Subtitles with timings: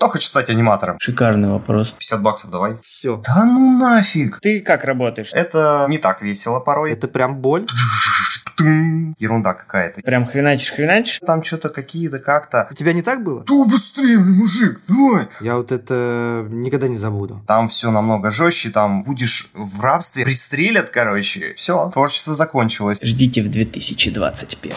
[0.00, 0.96] Кто хочет стать аниматором?
[0.98, 1.90] Шикарный вопрос.
[1.90, 2.78] 50 баксов давай.
[2.82, 3.18] Все.
[3.22, 4.40] Да ну нафиг!
[4.40, 5.28] Ты как работаешь?
[5.34, 6.92] Это не так весело порой.
[6.92, 7.66] Это прям боль.
[9.18, 10.00] Ерунда какая-то.
[10.00, 11.20] Прям хреначишь, хреначишь?
[11.26, 12.66] Там что-то какие-то как-то...
[12.70, 13.44] У тебя не так было?
[13.46, 15.28] Да быстрее, мужик, давай!
[15.42, 17.42] Я вот это никогда не забуду.
[17.46, 21.52] Там все намного жестче, там будешь в рабстве, пристрелят, короче.
[21.58, 22.96] Все, творчество закончилось.
[23.02, 24.72] Ждите в 2021.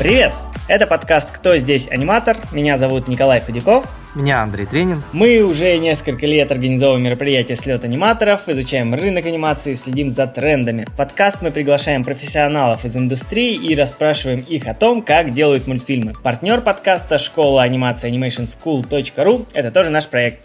[0.00, 0.32] Привет!
[0.66, 2.38] Это подкаст «Кто здесь аниматор?».
[2.52, 3.84] Меня зовут Николай Федяков.
[4.14, 5.02] Меня Андрей Тренин.
[5.12, 10.86] Мы уже несколько лет организовываем мероприятия «Слет аниматоров», изучаем рынок анимации, следим за трендами.
[10.86, 16.14] В подкаст мы приглашаем профессионалов из индустрии и расспрашиваем их о том, как делают мультфильмы.
[16.14, 19.48] Партнер подкаста– школа анимации animationschool.ru.
[19.52, 20.38] Это тоже наш проект.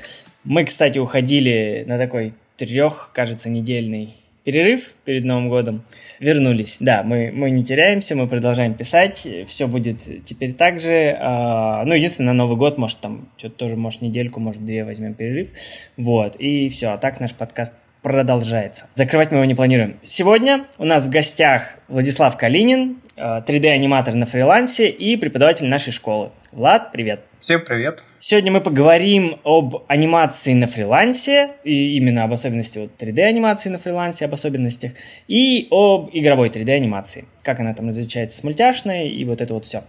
[0.44, 5.84] Мы, кстати, уходили на такой трех, кажется, недельный перерыв перед Новым годом.
[6.20, 6.78] Вернулись.
[6.80, 9.28] Да, мы, мы не теряемся, мы продолжаем писать.
[9.48, 11.18] Все будет теперь так же.
[11.20, 15.16] А, ну, единственное, на Новый год, может, там что-то тоже, может, недельку, может, две возьмем
[15.16, 15.50] перерыв.
[15.98, 16.36] Вот.
[16.38, 16.90] И все.
[16.90, 18.86] А так наш подкаст продолжается.
[18.94, 19.98] Закрывать мы его не планируем.
[20.04, 26.32] Сегодня у нас в гостях Владислав Калинин, 3D-аниматор на фрилансе и преподаватель нашей школы.
[26.52, 27.22] Влад, привет.
[27.40, 28.04] Всем привет.
[28.18, 34.26] Сегодня мы поговорим об анимации на фрилансе, и именно об особенности вот 3D-анимации на фрилансе,
[34.26, 34.94] об особенностях,
[35.28, 37.26] и об игровой 3D-анимации.
[37.44, 39.84] Как она там различается с мультяшной, и вот это вот все.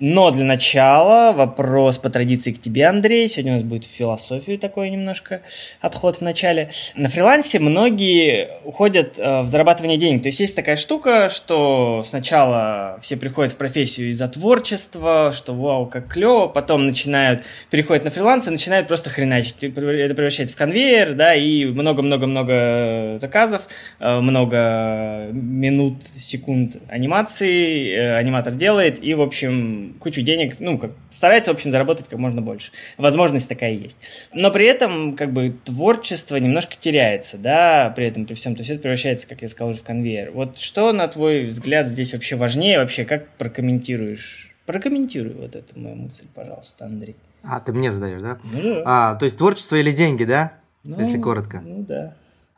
[0.00, 3.28] Но для начала вопрос по традиции к тебе, Андрей.
[3.28, 5.42] Сегодня у нас будет философию такой немножко
[5.82, 6.70] отход в начале.
[6.94, 10.22] На фрилансе многие уходят э, в зарабатывание денег.
[10.22, 15.86] То есть есть такая штука, что сначала все приходят в профессию из-за творчества, что вау,
[15.86, 19.62] как клево, потом начинают переходят на фриланс и начинают просто хреначить.
[19.62, 28.54] Это превращается в конвейер, да, и много-много-много заказов, э, много минут, секунд анимации э, аниматор
[28.54, 32.72] делает, и, в общем, кучу денег, ну, как, старается, в общем, заработать как можно больше.
[32.98, 33.98] Возможность такая есть.
[34.32, 38.70] Но при этом, как бы, творчество немножко теряется, да, при этом, при всем, то есть
[38.70, 40.30] это превращается, как я сказал, уже в конвейер.
[40.32, 45.96] Вот что, на твой взгляд, здесь вообще важнее, вообще, как прокомментируешь Прокомментируй вот эту мою
[45.96, 47.16] мысль, пожалуйста, Андрей.
[47.42, 48.38] А, ты мне задаешь, да?
[48.44, 48.82] Ну да.
[48.86, 50.54] А, то есть творчество или деньги, да?
[50.84, 51.60] Ну, Если коротко.
[51.60, 52.14] Ну да.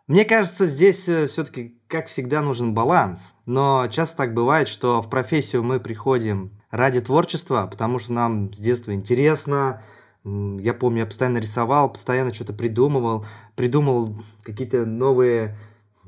[0.06, 3.34] Мне кажется, здесь э, все-таки, как всегда, нужен баланс.
[3.46, 8.58] Но часто так бывает, что в профессию мы приходим ради творчества, потому что нам с
[8.58, 9.82] детства интересно.
[10.24, 13.24] Я помню, я постоянно рисовал, постоянно что-то придумывал,
[13.56, 15.56] придумал какие-то новые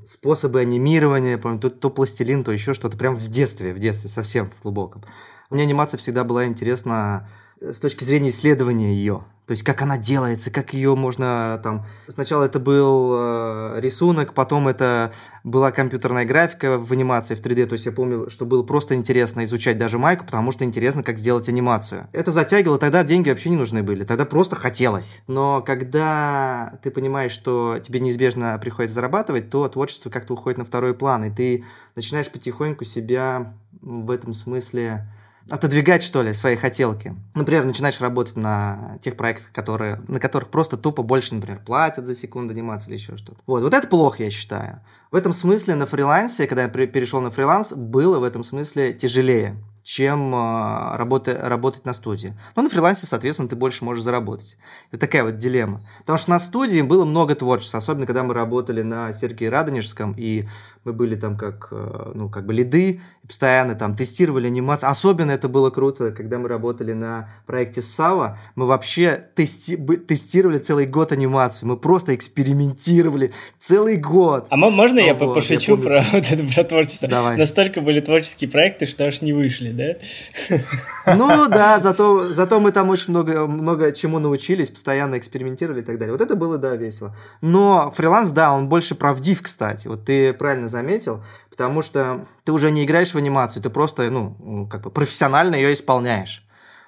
[0.06, 4.50] способы анимирования, помню, то, то пластилин, то еще что-то, прям в детстве, в детстве, совсем
[4.50, 5.02] в глубоком.
[5.50, 7.28] Мне анимация всегда была интересна
[7.60, 9.24] с точки зрения исследования ее.
[9.46, 11.86] То есть, как она делается, как ее можно там...
[12.08, 15.12] Сначала это был э, рисунок, потом это
[15.44, 17.66] была компьютерная графика в анимации в 3D.
[17.66, 21.16] То есть, я помню, что было просто интересно изучать даже майку, потому что интересно, как
[21.16, 22.08] сделать анимацию.
[22.12, 24.02] Это затягивало, тогда деньги вообще не нужны были.
[24.02, 25.22] Тогда просто хотелось.
[25.28, 30.92] Но когда ты понимаешь, что тебе неизбежно приходится зарабатывать, то творчество как-то уходит на второй
[30.92, 35.06] план, и ты начинаешь потихоньку себя в этом смысле
[35.50, 37.14] отодвигать, что ли, свои хотелки.
[37.34, 42.14] Например, начинаешь работать на тех проектах, которые, на которых просто тупо больше, например, платят за
[42.14, 43.38] секунду анимации или еще что-то.
[43.46, 44.80] Вот, вот это плохо, я считаю.
[45.10, 49.56] В этом смысле на фрилансе, когда я перешел на фриланс, было в этом смысле тяжелее
[49.86, 52.34] чем э, работа, работать на студии.
[52.56, 54.58] Но на фрилансе, соответственно, ты больше можешь заработать.
[54.90, 55.80] Это такая вот дилемма.
[56.00, 60.48] Потому что на студии было много творчества, особенно когда мы работали на Сергее Радонежском, и
[60.86, 64.88] мы были там как, э, ну, как бы лиды, постоянно там тестировали анимацию.
[64.88, 70.86] Особенно это было круто, когда мы работали на проекте Сава, мы вообще тести тестировали целый
[70.86, 74.46] год анимацию, мы просто экспериментировали целый год.
[74.48, 75.82] А можно я вот, пошучу я помню...
[75.82, 77.08] про вот это про творчество?
[77.08, 77.36] Давай.
[77.36, 81.16] Настолько были творческие проекты, что аж не вышли, да?
[81.16, 85.98] Ну да, зато, зато мы там очень много, много чему научились, постоянно экспериментировали и так
[85.98, 86.12] далее.
[86.12, 87.14] Вот это было, да, весело.
[87.40, 89.88] Но фриланс, да, он больше правдив, кстати.
[89.88, 94.66] Вот ты правильно заметил, потому что ты уже не играешь в анимацию, ты просто, ну,
[94.70, 96.46] как бы профессионально ее исполняешь.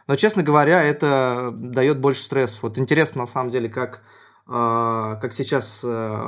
[0.09, 2.59] Но, честно говоря, это дает больше стресса.
[2.63, 4.03] Вот интересно, на самом деле, как,
[4.49, 6.21] э, как сейчас э,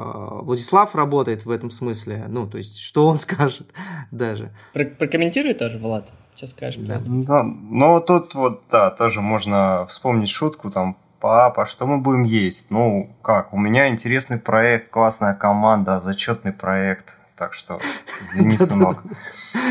[0.42, 2.26] Владислав работает в этом смысле.
[2.28, 3.68] Ну, то есть, что он скажет
[4.10, 4.54] даже.
[4.74, 6.10] Про прокомментируй тоже, Влад.
[6.40, 6.82] Сейчас скажешь.
[6.87, 7.02] Да.
[7.04, 7.42] да.
[7.44, 12.70] Ну, тут вот, да, тоже можно вспомнить шутку, там, папа, что мы будем есть?
[12.70, 17.78] Ну, как, у меня интересный проект, классная команда, зачетный проект так что
[18.20, 19.02] извини, сынок.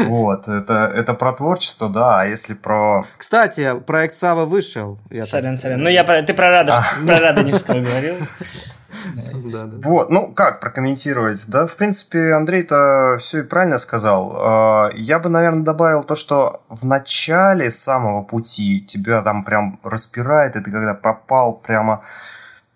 [0.06, 3.06] Вот, это, это про творчество, да, а если про...
[3.16, 4.98] Кстати, проект Сава вышел.
[5.12, 5.62] Я сорян, так...
[5.62, 5.84] сорян.
[5.84, 8.16] Ну, я, ты про Радонежского, про Радонежского говорил.
[9.84, 11.46] Вот, ну как прокомментировать?
[11.48, 14.36] Да, в принципе, Андрей-то все и правильно сказал.
[14.36, 20.56] А, я бы, наверное, добавил то, что в начале самого пути тебя там прям распирает,
[20.56, 22.04] и ты когда попал прямо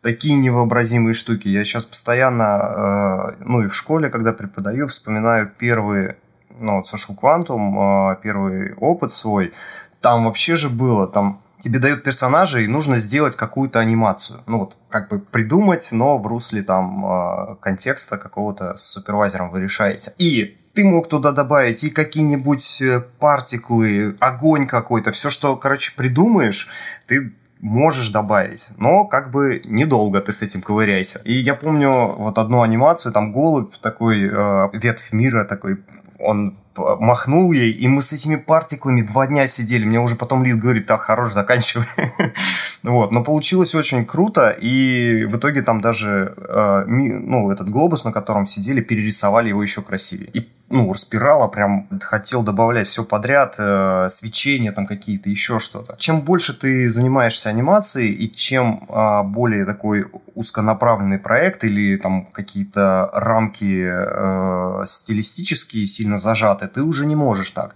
[0.03, 1.47] такие невообразимые штуки.
[1.47, 6.17] Я сейчас постоянно, э, ну и в школе, когда преподаю, вспоминаю первые,
[6.59, 9.53] ну, вот Social Quantum, э, первый опыт свой.
[10.01, 14.41] Там вообще же было, там тебе дают персонажа, и нужно сделать какую-то анимацию.
[14.47, 19.61] Ну вот, как бы придумать, но в русле там э, контекста какого-то с супервайзером вы
[19.61, 20.13] решаете.
[20.17, 22.83] И ты мог туда добавить и какие-нибудь
[23.19, 26.67] партиклы, огонь какой-то, все, что, короче, придумаешь,
[27.07, 31.21] ты можешь добавить, но как бы недолго ты с этим ковыряйся.
[31.23, 35.77] И я помню вот одну анимацию, там голубь такой, э, ветвь мира такой,
[36.19, 39.85] он махнул ей, и мы с этими партиклами два дня сидели.
[39.85, 41.85] Мне уже потом Лид говорит, так, хорош, заканчивай.
[42.83, 48.11] вот, но получилось очень круто, и в итоге там даже, э, ну, этот глобус, на
[48.11, 50.29] котором сидели, перерисовали его еще красивее.
[50.33, 55.95] И ну, распирало, прям хотел добавлять все подряд, э, свечения там какие-то, еще что-то.
[55.97, 63.09] Чем больше ты занимаешься анимацией, и чем э, более такой узконаправленный проект или там какие-то
[63.13, 67.75] рамки э, стилистические сильно зажаты, ты уже не можешь так,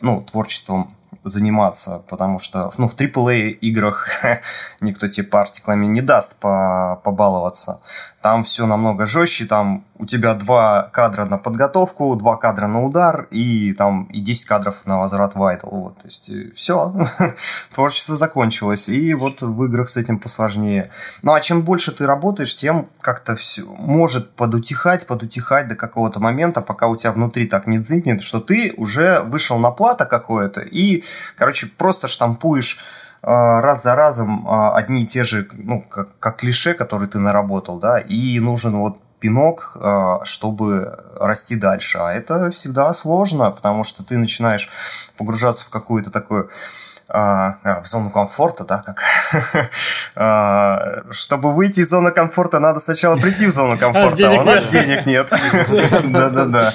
[0.00, 0.94] ну, творчеством
[1.26, 4.08] заниматься, потому что ну, в AAA играх
[4.80, 7.80] никто тебе партиклами не даст побаловаться.
[8.26, 13.28] Там все намного жестче, там у тебя два кадра на подготовку, два кадра на удар
[13.30, 15.68] и там и 10 кадров на возврат Vital.
[15.70, 16.92] Вот, то есть все,
[17.72, 18.88] творчество закончилось.
[18.88, 20.90] И вот в играх с этим посложнее.
[21.22, 26.62] Ну а чем больше ты работаешь, тем как-то все может подутихать, подутихать до какого-то момента,
[26.62, 31.04] пока у тебя внутри так не дзынкнет, что ты уже вышел на плато какое-то и,
[31.36, 32.80] короче, просто штампуешь
[33.26, 37.80] раз за разом а, одни и те же, ну, как, как клише, которые ты наработал,
[37.80, 41.98] да, и нужен вот пинок, а, чтобы расти дальше.
[41.98, 44.70] А это всегда сложно, потому что ты начинаешь
[45.18, 46.50] погружаться в какую-то такую
[47.08, 49.00] в зону комфорта, да, как
[51.12, 55.06] чтобы выйти из зоны комфорта, надо сначала прийти в зону комфорта, а у нас денег
[55.06, 55.30] нет.
[56.10, 56.72] Да-да-да.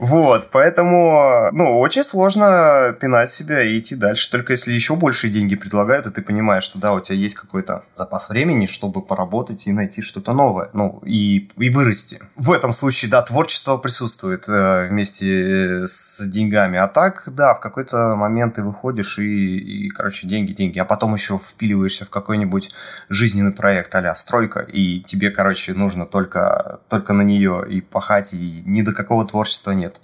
[0.00, 4.30] Вот, поэтому, ну, очень сложно пинать себя и идти дальше.
[4.30, 7.84] Только если еще большие деньги предлагают, и ты понимаешь, что да, у тебя есть какой-то
[7.94, 12.18] запас времени, чтобы поработать и найти что-то новое, ну, и, и вырасти.
[12.34, 16.78] В этом случае, да, творчество присутствует э, вместе с деньгами.
[16.78, 20.78] А так, да, в какой-то момент ты выходишь и, и короче, деньги, деньги.
[20.78, 22.70] А потом еще впиливаешься в какой-нибудь
[23.10, 28.62] жизненный проект а стройка, и тебе, короче, нужно только, только на нее и пахать, и
[28.64, 30.00] ни до какого творчества нет нет.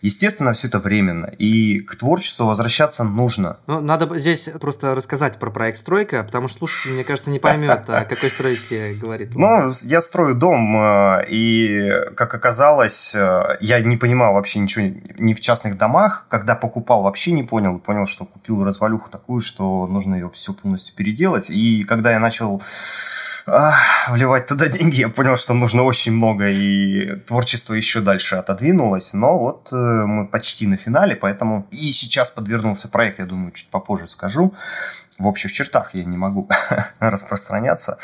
[0.00, 3.56] Естественно, все это временно, и к творчеству возвращаться нужно.
[3.66, 7.82] Ну, надо здесь просто рассказать про проект «Стройка», потому что слушатель, мне кажется, не поймет,
[7.88, 9.34] о какой стройке говорит.
[9.34, 14.86] Ну, я строю дом, э, и, как оказалось, э, я не понимал вообще ничего
[15.18, 16.26] ни в частных домах.
[16.28, 17.80] Когда покупал, вообще не понял.
[17.80, 21.50] Понял, что купил развалюху такую, что нужно ее все полностью переделать.
[21.50, 22.62] И когда я начал
[24.08, 29.38] вливать туда деньги, я понял, что нужно очень много, и творчество еще дальше отодвинулось, но
[29.38, 34.08] вот э, мы почти на финале, поэтому и сейчас подвернулся проект, я думаю, чуть попозже
[34.08, 34.54] скажу,
[35.18, 36.48] в общих чертах я не могу
[37.00, 37.98] распространяться,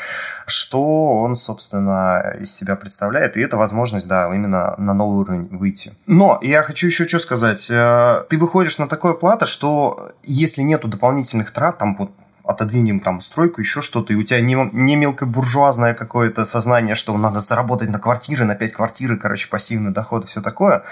[0.47, 5.93] что он, собственно, из себя представляет, и это возможность, да, именно на новый уровень выйти.
[6.07, 7.67] Но я хочу еще что сказать.
[7.69, 12.11] Э, ты выходишь на такое плато, что если нету дополнительных трат, там вот
[12.47, 17.39] отодвинем там стройку, еще что-то, и у тебя не, не мелкобуржуазное какое-то сознание, что надо
[17.39, 20.83] заработать на квартиры, на 5 квартиры, короче, пассивный доход и все такое,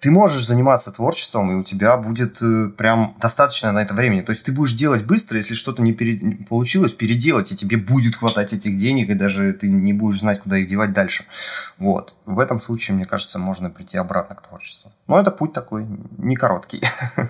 [0.00, 4.20] ты можешь заниматься творчеством, и у тебя будет э, прям достаточно на это времени.
[4.20, 6.44] То есть ты будешь делать быстро, если что-то не пере...
[6.48, 10.58] получилось, переделать, и тебе будет хватать этих денег, и даже ты не будешь знать, куда
[10.58, 11.24] их девать дальше.
[11.78, 12.14] Вот.
[12.26, 14.92] В этом случае, мне кажется, можно прийти обратно к творчеству.
[15.06, 15.86] Но это путь такой
[16.18, 16.82] не короткий.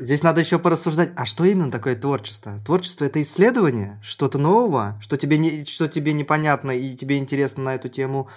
[0.00, 2.58] Здесь надо еще порассуждать, а что именно такое творчество?
[2.64, 7.74] Творчество это исследование, что-то нового, что тебе, не, что тебе непонятно и тебе интересно на
[7.74, 8.28] эту тему,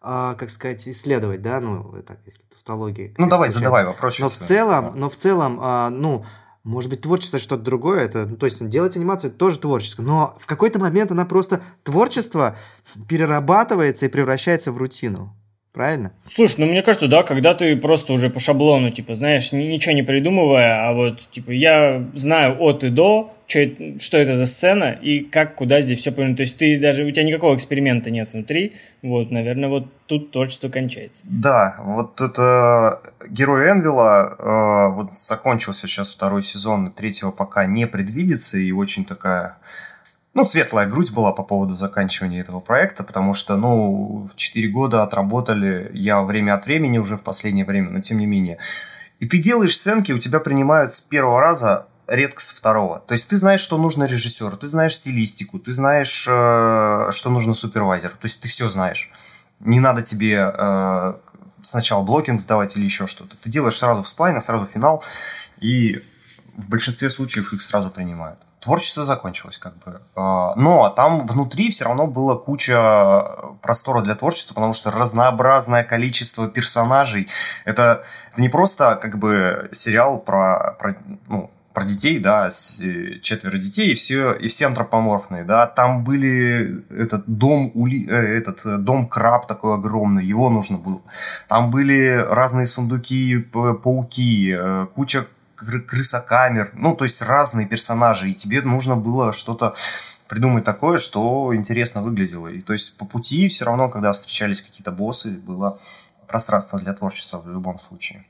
[0.00, 3.14] а, как сказать, исследовать, да, ну, так, если тавтология.
[3.18, 3.58] Ну, давай, получается.
[3.58, 4.18] задавай вопрос.
[4.18, 4.92] Но в целом, да.
[4.94, 6.24] но в целом, а, ну,
[6.64, 10.38] может быть, творчество что-то другое, это, ну, то есть делать анимацию это тоже творчество, но
[10.40, 12.56] в какой-то момент она просто творчество
[13.08, 15.36] перерабатывается и превращается в рутину.
[15.72, 16.12] Правильно?
[16.24, 20.02] Слушай, ну мне кажется, да, когда ты просто уже по шаблону, типа, знаешь, ничего не
[20.02, 23.60] придумывая, а вот, типа, я знаю от и до, что,
[24.00, 26.38] что это за сцена и как, куда здесь все повернуть.
[26.38, 30.68] То есть ты даже, у тебя никакого эксперимента нет внутри, вот, наверное, вот тут творчество
[30.70, 31.22] кончается.
[31.24, 38.58] Да, вот это Герой Энвилла, э, вот закончился сейчас второй сезон, третьего пока не предвидится,
[38.58, 39.58] и очень такая
[40.32, 45.02] ну, светлая грудь была по поводу заканчивания этого проекта, потому что, ну, в 4 года
[45.02, 48.58] отработали я время от времени уже в последнее время, но тем не менее.
[49.18, 53.00] И ты делаешь сценки, у тебя принимают с первого раза редко со второго.
[53.00, 57.54] То есть ты знаешь, что нужно режиссеру, ты знаешь стилистику, ты знаешь, э, что нужно
[57.54, 58.14] супервайзеру.
[58.14, 59.10] То есть ты все знаешь.
[59.60, 61.14] Не надо тебе э,
[61.62, 63.36] сначала блокинг сдавать или еще что-то.
[63.36, 65.04] Ты делаешь сразу в сплайна, сразу финал,
[65.60, 66.02] и
[66.56, 68.38] в большинстве случаев их сразу принимают.
[68.60, 70.00] Творчество закончилось как бы.
[70.14, 73.22] А, но там внутри все равно было куча
[73.62, 77.28] простора для творчества, потому что разнообразное количество персонажей.
[77.64, 78.04] Это,
[78.36, 80.96] не просто как бы сериал про, про
[81.28, 87.24] ну, про детей, да, четверо детей, и все, и все антропоморфные, да, там были этот
[87.26, 91.00] дом, ули, э, этот э, дом краб такой огромный, его нужно было.
[91.48, 95.26] Там были разные сундуки, пауки, э, куча
[95.60, 99.74] крысокамер, ну, то есть разные персонажи, и тебе нужно было что-то
[100.28, 102.48] придумать такое, что интересно выглядело.
[102.48, 105.80] И то есть по пути все равно, когда встречались какие-то боссы, было
[106.28, 108.24] пространство для творчества в любом случае.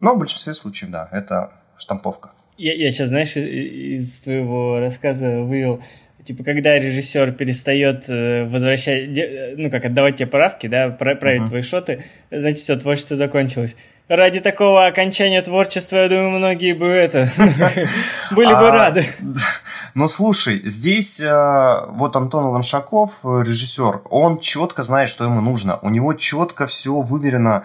[0.00, 2.30] Но в большинстве случаев, да, это штамповка.
[2.58, 5.82] Я, я сейчас, знаешь, из твоего рассказа вывел,
[6.24, 9.08] типа, когда режиссер перестает э, возвращать,
[9.56, 11.48] ну, как отдавать тебе правки, да, править uh-huh.
[11.48, 13.76] твои шоты, значит, все, творчество закончилось.
[14.10, 17.30] Ради такого окончания творчества, я думаю, многие бы это
[18.32, 19.06] были бы а, рады.
[19.94, 25.78] Ну, слушай, здесь э, вот Антон Ланшаков, режиссер, он четко знает, что ему нужно.
[25.82, 27.64] У него четко все выверено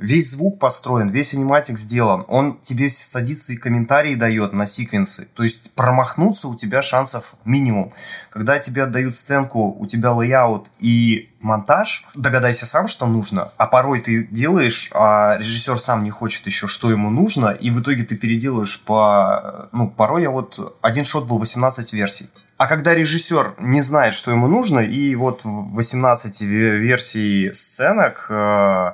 [0.00, 5.42] весь звук построен, весь аниматик сделан, он тебе садится и комментарии дает на секвенсы, то
[5.42, 7.92] есть промахнуться у тебя шансов минимум.
[8.30, 14.00] Когда тебе отдают сценку, у тебя layout и монтаж, догадайся сам, что нужно, а порой
[14.00, 18.16] ты делаешь, а режиссер сам не хочет еще, что ему нужно, и в итоге ты
[18.16, 19.68] переделываешь по...
[19.72, 20.78] Ну, порой я вот...
[20.80, 22.30] Один shot был 18 версий.
[22.56, 28.92] А когда режиссер не знает, что ему нужно, и вот 18 версий сценок э,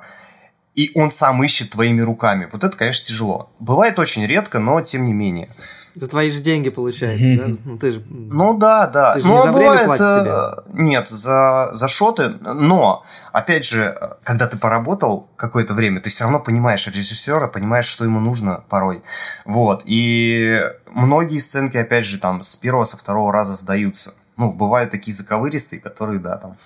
[0.77, 2.47] и он сам ищет твоими руками.
[2.51, 3.49] Вот это, конечно, тяжело.
[3.59, 5.49] Бывает очень редко, но тем не менее.
[5.95, 7.55] За твои же деньги, получается, да?
[7.65, 8.03] Ну, ты же...
[8.07, 9.15] ну да, да.
[9.15, 10.31] Ты же но не за бывает, время платят тебе.
[10.31, 12.29] Э, нет, за, за шоты.
[12.41, 18.05] Но, опять же, когда ты поработал какое-то время, ты все равно понимаешь режиссера, понимаешь, что
[18.05, 19.01] ему нужно порой.
[19.45, 19.81] Вот.
[19.85, 24.13] И многие сценки, опять же, там с первого, со второго раза сдаются.
[24.35, 26.57] Ну, бывают такие заковыристые, которые, да, там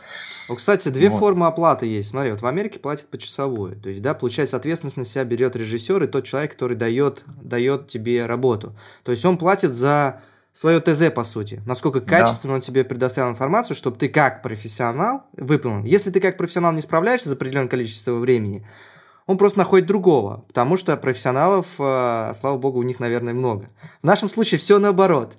[0.51, 1.19] ну, кстати, две вот.
[1.19, 2.09] формы оплаты есть.
[2.09, 3.77] Смотри, вот в Америке платят почасовую.
[3.77, 7.87] То есть, да, получается, ответственность на себя берет режиссер и тот человек, который дает, дает
[7.87, 8.75] тебе работу.
[9.03, 11.61] То есть он платит за свое ТЗ, по сути.
[11.65, 12.55] Насколько качественно да.
[12.55, 15.85] он тебе предоставил информацию, чтобы ты как профессионал выполнил.
[15.85, 18.67] Если ты как профессионал не справляешься за определенное количество времени,
[19.27, 23.69] он просто находит другого, потому что профессионалов, э, слава богу, у них, наверное, много.
[24.01, 25.37] В нашем случае все наоборот.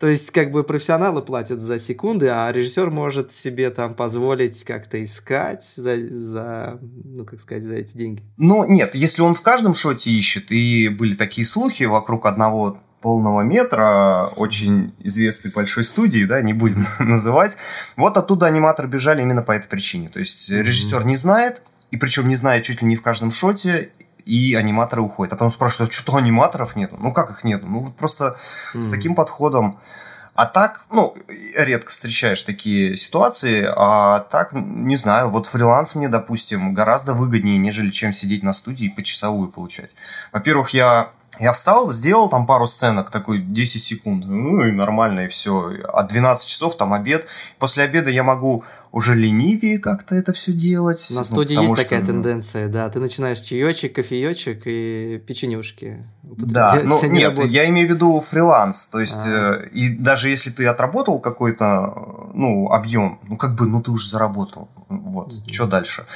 [0.00, 5.04] То есть, как бы профессионалы платят за секунды, а режиссер может себе там позволить как-то
[5.04, 8.22] искать за, за, ну, как сказать, за эти деньги.
[8.38, 13.42] Ну, нет, если он в каждом шоте ищет, и были такие слухи вокруг одного полного
[13.42, 17.58] метра, очень известной большой студии, да, не будем называть.
[17.96, 20.08] Вот оттуда аниматоры бежали именно по этой причине.
[20.08, 23.90] То есть режиссер не знает, и причем не знает чуть ли не в каждом шоте,
[24.30, 25.32] и аниматоры уходят.
[25.32, 26.96] А потом спрашивают, а что-то аниматоров нету?
[26.98, 27.66] Ну как их нету?
[27.66, 28.36] Ну просто
[28.74, 28.82] mm.
[28.82, 29.80] с таким подходом.
[30.34, 31.14] А так, ну,
[31.56, 37.90] редко встречаешь такие ситуации, а так, не знаю, вот фриланс мне, допустим, гораздо выгоднее, нежели
[37.90, 39.90] чем сидеть на студии и почасовую получать.
[40.32, 45.28] Во-первых, я я встал, сделал там пару сценок, такой 10 секунд, ну и нормально, и
[45.28, 45.72] все.
[45.88, 47.26] А 12 часов там обед.
[47.58, 51.06] После обеда я могу уже ленивее как-то это все делать.
[51.10, 52.06] На ну, студии ну, есть что, такая ну...
[52.06, 52.88] тенденция, да.
[52.88, 56.04] Ты начинаешь чаечек, кофеечек и печенюшки.
[56.22, 57.52] Да, ну нет, работать.
[57.52, 58.88] я имею в виду фриланс.
[58.88, 59.60] То есть, а.
[59.62, 64.08] э, и даже если ты отработал какой-то ну, объем, ну как бы, ну ты уже
[64.08, 64.68] заработал.
[64.88, 65.52] Вот, угу.
[65.52, 66.06] что дальше?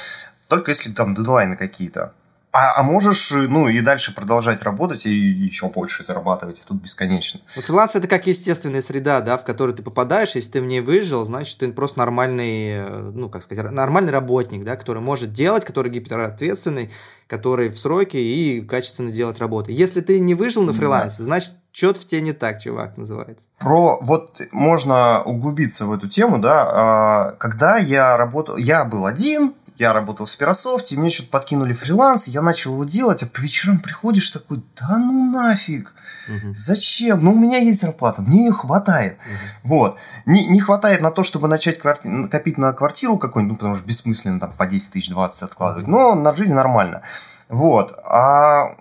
[0.47, 2.13] Только если там дедлайны какие-то.
[2.57, 7.41] А, а можешь, ну, и дальше продолжать работать и еще больше зарабатывать, тут бесконечно.
[7.53, 10.79] Ну, фриланс это как естественная среда, да, в которую ты попадаешь, если ты в ней
[10.79, 15.65] выжил, значит, ты просто нормальный, э, ну, как сказать, нормальный работник, да, который может делать,
[15.65, 16.91] который гиперответственный,
[17.27, 19.71] который в сроке и качественно делать работу.
[19.71, 21.23] Если ты не выжил на фрилансе, да.
[21.25, 23.47] значит, что-то в тебе не так, чувак, называется.
[23.59, 29.55] Про, вот можно углубиться в эту тему, да, а, когда я работал, я был один,
[29.77, 33.79] я работал в Спирософте, мне что-то подкинули фриланс, я начал его делать, а по вечерам
[33.79, 35.93] приходишь такой, да ну нафиг,
[36.27, 36.53] угу.
[36.55, 37.23] зачем?
[37.23, 39.13] Ну, у меня есть зарплата, мне ее хватает.
[39.13, 39.75] Угу.
[39.75, 39.97] Вот.
[40.25, 42.27] Не, не хватает на то, чтобы начать кварти...
[42.27, 46.15] копить на квартиру какую-нибудь, ну, потому что бессмысленно там по 10 тысяч 20 откладывать, но
[46.15, 47.01] на жизнь нормально.
[47.49, 47.97] Вот.
[48.05, 48.77] А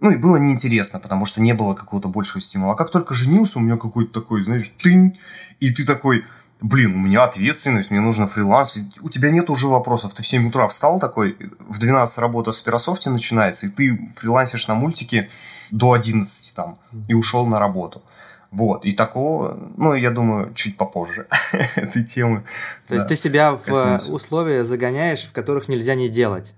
[0.00, 2.74] ну и было неинтересно, потому что не было какого-то большего стимула.
[2.74, 5.18] А как только женился, у меня какой-то такой, знаешь, тынь,
[5.58, 6.26] и ты такой,
[6.60, 10.14] блин, у меня ответственность, мне нужно фриланс, у тебя нет уже вопросов.
[10.14, 11.36] Ты в 7 утра встал такой,
[11.68, 15.30] в 12 работа в Спирософте начинается, и ты фрилансишь на мультике
[15.70, 18.02] до 11 там, и ушел на работу.
[18.50, 21.26] Вот, и такого, ну, я думаю, чуть попозже
[21.74, 22.44] этой темы.
[22.86, 24.12] То да, есть ты себя в коснемся.
[24.12, 26.54] условия загоняешь, в которых нельзя не делать.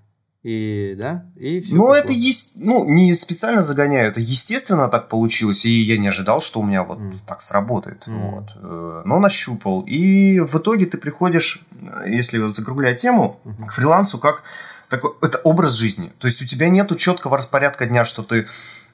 [0.48, 1.76] И, да, и все.
[1.76, 6.40] Ну, это есть, ну, не специально загоняю, это естественно так получилось, и я не ожидал,
[6.40, 7.14] что у меня вот mm.
[7.26, 8.04] так сработает.
[8.06, 8.30] Mm.
[8.30, 8.44] Вот.
[8.56, 9.82] Э, но нащупал.
[9.82, 11.66] И в итоге ты приходишь,
[12.06, 13.66] если закруглять тему, mm-hmm.
[13.66, 14.42] к фрилансу как
[14.88, 16.14] такой, это образ жизни.
[16.18, 18.46] То есть у тебя нету четкого распорядка дня, что ты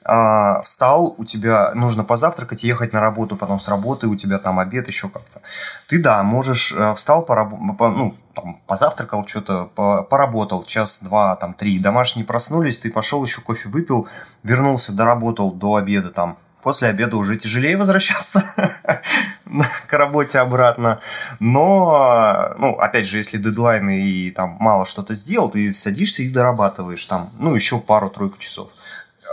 [0.07, 4.59] а, встал, у тебя нужно позавтракать, ехать на работу, потом с работы, у тебя там
[4.59, 5.41] обед, еще как-то.
[5.87, 7.53] Ты, да, можешь, э, встал, пораб...
[7.59, 9.65] ну, там, позавтракал, что-то,
[10.07, 14.07] поработал, час, два, там, три, домашние проснулись, ты пошел еще кофе выпил,
[14.43, 18.43] вернулся, доработал до обеда, там, после обеда уже тяжелее возвращаться
[19.87, 20.99] к работе обратно.
[21.39, 27.03] Но, ну, опять же, если дедлайны и там мало что-то сделал, ты садишься и дорабатываешь
[27.07, 28.69] там, ну, еще пару-тройку часов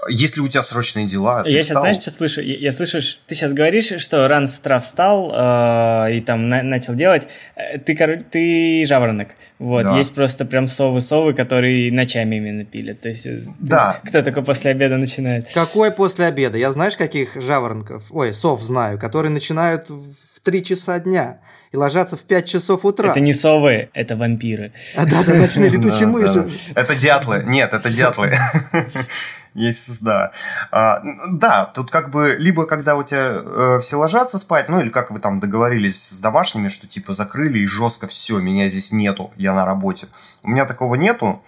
[0.09, 1.43] если у тебя срочные дела.
[1.45, 1.83] Я сейчас, встал...
[1.83, 2.41] знаешь, что слышу?
[2.41, 6.63] Я, я слышу, ты сейчас говоришь, что рано с утра встал э, и там на,
[6.63, 7.29] начал делать.
[7.55, 9.31] Э, ты, короче, ты жаворонок.
[9.59, 9.97] Вот, да.
[9.97, 13.01] есть просто прям совы-совы, которые ночами именно пилят.
[13.01, 14.01] То есть, э, да.
[14.03, 15.53] Ты, кто только после обеда начинает?
[15.53, 16.59] Какой после обеда?
[16.59, 21.39] Я знаешь, каких жаворонков, ой, сов знаю, которые начинают в 3 часа дня
[21.71, 23.11] и ложатся в 5 часов утра.
[23.13, 24.73] Это не совы, это вампиры.
[24.97, 26.51] А да, да, ночные летучие мыши.
[26.75, 27.45] Это дятлы.
[27.47, 28.37] Нет, это дятлы.
[29.55, 30.33] Есть, да.
[30.71, 34.89] А, да, тут как бы либо когда у тебя э, все ложатся спать, ну или
[34.89, 39.31] как вы там договорились с домашними, что типа закрыли и жестко все, меня здесь нету,
[39.37, 40.09] я на работе.
[40.43, 41.43] У меня такого нету.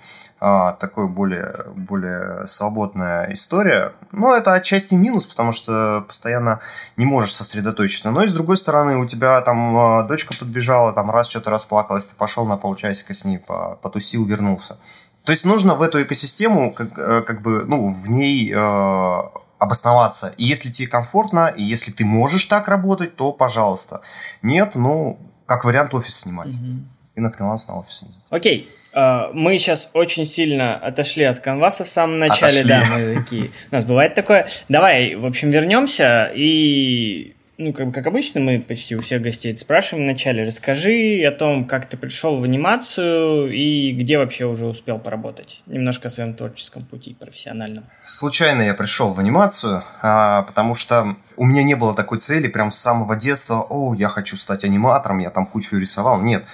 [0.46, 3.94] А, такой более, более свободная история.
[4.12, 6.60] Но это отчасти минус, потому что постоянно
[6.98, 8.10] не можешь сосредоточиться.
[8.10, 12.04] Но и с другой стороны, у тебя там а, дочка подбежала, там раз что-то расплакалась,
[12.04, 13.38] ты пошел на полчасика с ней,
[13.80, 14.76] потусил, вернулся.
[15.24, 19.22] То есть нужно в эту экосистему как, э, как бы, ну, в ней э,
[19.58, 20.34] обосноваться.
[20.36, 24.02] И если тебе комфортно, и если ты можешь так работать, то пожалуйста.
[24.42, 26.48] Нет, ну, как вариант офис снимать.
[26.54, 26.84] Угу.
[27.16, 28.02] И на фриланс на офис.
[28.30, 28.68] Окей.
[28.92, 32.68] Uh, мы сейчас очень сильно отошли от канваса в самом начале, отошли.
[32.68, 33.50] да, мы такие.
[33.72, 34.46] У нас бывает такое.
[34.68, 40.06] Давай, в общем, вернемся и ну, как, как обычно, мы почти у всех гостей спрашиваем
[40.06, 45.62] вначале, расскажи о том, как ты пришел в анимацию и где вообще уже успел поработать.
[45.66, 47.84] Немножко о своем творческом пути профессиональном.
[48.04, 52.72] Случайно я пришел в анимацию, а, потому что у меня не было такой цели прям
[52.72, 56.20] с самого детства, о, я хочу стать аниматором, я там кучу рисовал.
[56.22, 56.44] Нет.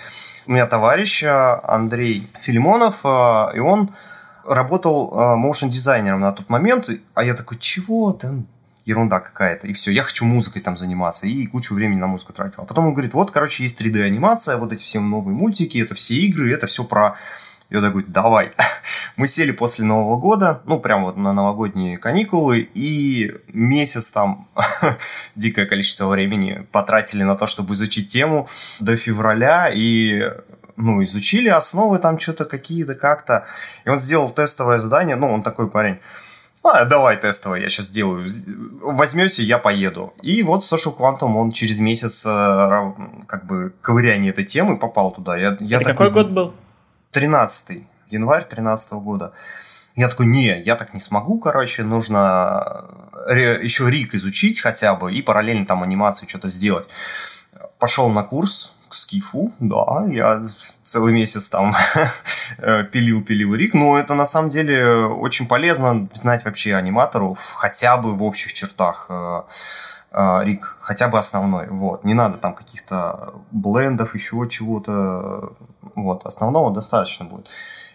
[0.46, 3.94] У меня товарищ а, Андрей Филимонов, а, и он
[4.46, 8.12] работал моушен дизайнером на тот момент, а я такой, чего?
[8.12, 8.32] Да
[8.84, 12.62] ерунда какая-то, и все, я хочу музыкой там заниматься, и кучу времени на музыку тратил.
[12.62, 16.14] А потом он говорит, вот, короче, есть 3D-анимация, вот эти все новые мультики, это все
[16.14, 17.16] игры, это все про...
[17.72, 18.52] Он говорит, давай.
[19.16, 24.48] Мы сели после Нового года, ну, прям вот на новогодние каникулы, и месяц там
[25.36, 28.48] дикое количество времени потратили на то, чтобы изучить тему
[28.80, 30.32] до февраля, и
[30.76, 33.46] ну, изучили основы там что-то какие-то как-то.
[33.84, 36.00] И он сделал тестовое задание, ну, он такой парень
[36.62, 38.28] а, давай тестовое, я сейчас сделаю.
[38.82, 40.12] Возьмете, я поеду.
[40.20, 42.92] И вот Social Quantum, он через месяц э,
[43.26, 45.38] как бы ковыряние этой темы попал туда.
[45.38, 46.54] Я, я Это какой год был?
[47.12, 49.32] 13 январь 13 года.
[49.96, 52.84] Я такой, не, я так не смогу, короче, нужно
[53.26, 56.88] э, еще Рик изучить хотя бы и параллельно там анимацию что-то сделать.
[57.78, 60.42] Пошел на курс, к скифу, да, я
[60.84, 61.76] целый месяц там
[62.58, 68.22] пилил-пилил рик, но это на самом деле очень полезно знать вообще аниматору хотя бы в
[68.22, 69.42] общих чертах э,
[70.10, 75.52] э, рик, хотя бы основной, вот, не надо там каких-то блендов, еще чего-то,
[75.94, 77.48] вот, основного достаточно будет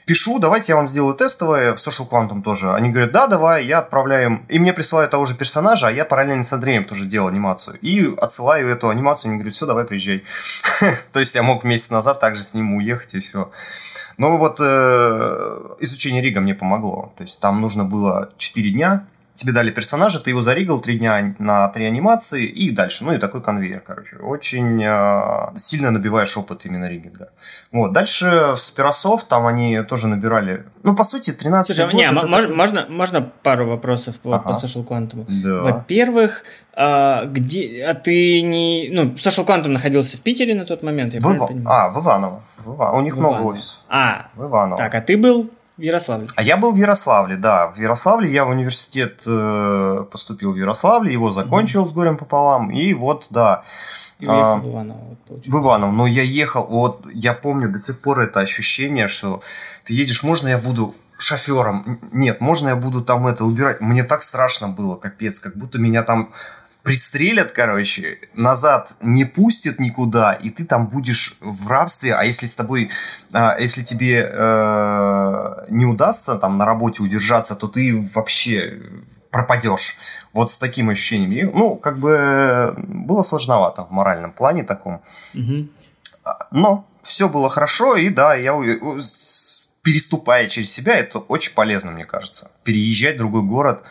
[0.06, 2.74] пишу, давайте я вам сделаю тестовое в Social Quantum тоже.
[2.74, 4.46] Они говорят, да, давай, я отправляю им.
[4.50, 7.78] И мне присылают того же персонажа, а я параллельно с Андреем тоже делал анимацию.
[7.82, 10.24] И отсылаю эту анимацию, они говорят, все, давай приезжай.
[11.12, 13.52] То есть я мог месяц назад также с ним уехать и все.
[14.18, 17.14] Но вот э, изучение Рига мне помогло.
[17.18, 21.36] То есть там нужно было 4 дня тебе дали персонажа, ты его заригал три дня
[21.40, 23.04] на три анимации и дальше.
[23.04, 24.16] Ну и такой конвейер, короче.
[24.18, 27.30] Очень э, сильно набиваешь опыт именно ригинга.
[27.72, 27.92] Вот.
[27.92, 32.28] Дальше в Спирософт там они тоже набирали, ну по сути 13 Слушай, год, не, это...
[32.28, 34.54] можно, можно, можно пару вопросов по, ага.
[34.54, 35.26] по Social Quantum?
[35.28, 35.62] Да.
[35.72, 36.44] Во-первых,
[36.74, 41.20] а, где, а ты не, ну Social Quantum находился в Питере на тот момент, я
[41.20, 41.66] в Ив...
[41.66, 42.42] А, в Иваново.
[42.58, 42.98] В Иваново.
[42.98, 43.80] У них в много офисов.
[43.90, 44.78] А, в Иваново.
[44.78, 46.28] Так, а ты был В Ярославле.
[46.36, 47.68] А я был в Ярославле, да.
[47.68, 51.90] В Ярославле я в университет э, поступил в Ярославле, его закончил mm-hmm.
[51.90, 52.72] с горем пополам.
[52.72, 53.64] И вот, да.
[54.20, 55.92] И уехал а, в Иваново, вот, В Иваново.
[55.92, 59.42] Но я ехал, вот я помню до сих пор это ощущение, что
[59.84, 62.00] ты едешь, можно я буду шофером?
[62.14, 63.82] Нет, можно я буду там это убирать?
[63.82, 66.32] Мне так страшно было, капец, как будто меня там
[66.86, 72.54] пристрелят, короче, назад не пустят никуда, и ты там будешь в рабстве, а если с
[72.54, 72.92] тобой,
[73.34, 78.84] а, если тебе э, не удастся там на работе удержаться, то ты вообще
[79.32, 79.98] пропадешь.
[80.32, 81.32] Вот с таким ощущением.
[81.32, 85.02] И, ну, как бы было сложновато в моральном плане таком.
[85.34, 85.68] Угу.
[86.52, 88.54] Но все было хорошо, и да, я
[89.82, 92.52] переступая через себя, это очень полезно, мне кажется.
[92.64, 93.84] Переезжать в другой город,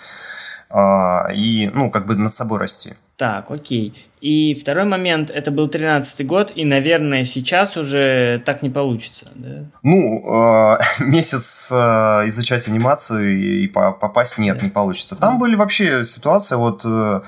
[0.74, 2.94] и, ну, как бы над собой расти.
[3.16, 3.94] Так, окей.
[4.20, 9.66] И второй момент, это был 13-й год, и, наверное, сейчас уже так не получится, да?
[9.82, 11.74] Ну, э, месяц э,
[12.26, 14.64] изучать анимацию и попасть нет, да.
[14.64, 15.14] не получится.
[15.14, 17.20] Там были вообще ситуации, вот э,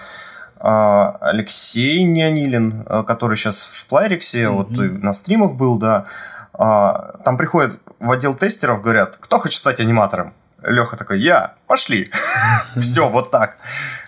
[0.59, 4.51] Алексей Неонилин, который сейчас в Плайрексе, mm-hmm.
[4.51, 4.71] вот
[5.03, 6.07] на стримах был, да,
[6.53, 10.33] там приходят в отдел тестеров, говорят, кто хочет стать аниматором?
[10.67, 12.11] Леха такой, я, пошли.
[12.77, 13.57] Все, вот так.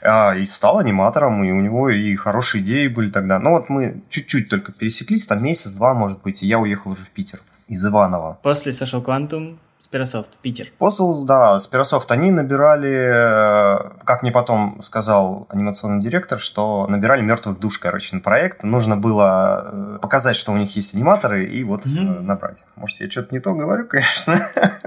[0.03, 3.39] А, и стал аниматором, и у него и хорошие идеи были тогда.
[3.39, 7.11] Но вот мы чуть-чуть только пересеклись, там месяц-два, может быть, и я уехал уже в
[7.11, 8.39] Питер из Иванова.
[8.43, 10.67] После Social Quantum Спирософт, Питер.
[10.77, 17.59] После, да, Спирософт, они набирали, э, как мне потом сказал анимационный директор, что набирали мертвых
[17.59, 18.65] душ, короче, на проект.
[18.65, 22.21] Нужно было э, показать, что у них есть аниматоры, и вот mm-hmm.
[22.21, 22.65] набрать.
[22.77, 24.35] Может, я что-то не то говорю, конечно.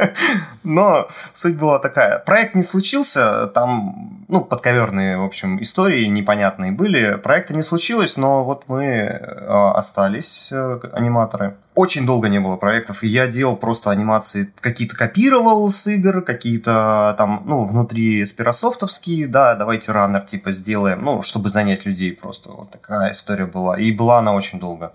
[0.63, 2.19] Но суть была такая.
[2.19, 7.17] Проект не случился, там, ну, подковерные, в общем, истории непонятные были.
[7.17, 10.51] Проекта не случилось, но вот мы остались,
[10.93, 16.21] аниматоры очень долго не было проектов, и я делал просто анимации, какие-то копировал с игр,
[16.21, 22.51] какие-то там, ну, внутри спирософтовские, да, давайте раннер типа сделаем, ну, чтобы занять людей просто.
[22.51, 23.77] Вот такая история была.
[23.79, 24.93] И была она очень долго.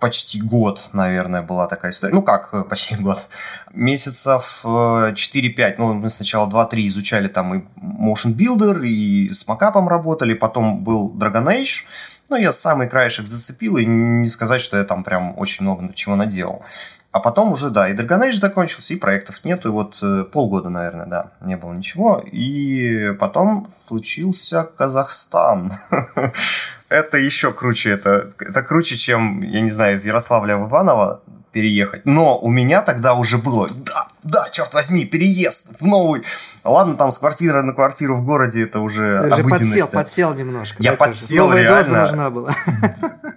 [0.00, 2.14] Почти год, наверное, была такая история.
[2.14, 3.26] Ну как, э, почти год.
[3.72, 5.14] Месяцев 4-5.
[5.58, 10.34] Э, ну, мы сначала 2-3 изучали там и Motion Builder, и с макапом работали.
[10.34, 11.84] Потом был Dragon Age
[12.30, 16.14] ну, я самый краешек зацепил, и не сказать, что я там прям очень много чего
[16.14, 16.62] наделал.
[17.12, 20.68] А потом уже, да, и Dragon Age закончился, и проектов нету, и вот э, полгода,
[20.68, 22.22] наверное, да, не было ничего.
[22.24, 25.72] И потом случился Казахстан.
[26.88, 31.20] это еще круче, это, это круче, чем, я не знаю, из Ярославля в Иваново
[31.52, 32.06] переехать.
[32.06, 36.22] Но у меня тогда уже было, да, да, черт возьми, переезд в новый.
[36.64, 39.60] Ладно, там с квартиры на квартиру в городе это уже Ты обыденность.
[39.60, 40.82] подсел, подсел немножко.
[40.82, 41.82] Я подсел, Новая реально.
[41.82, 42.54] доза нужна была.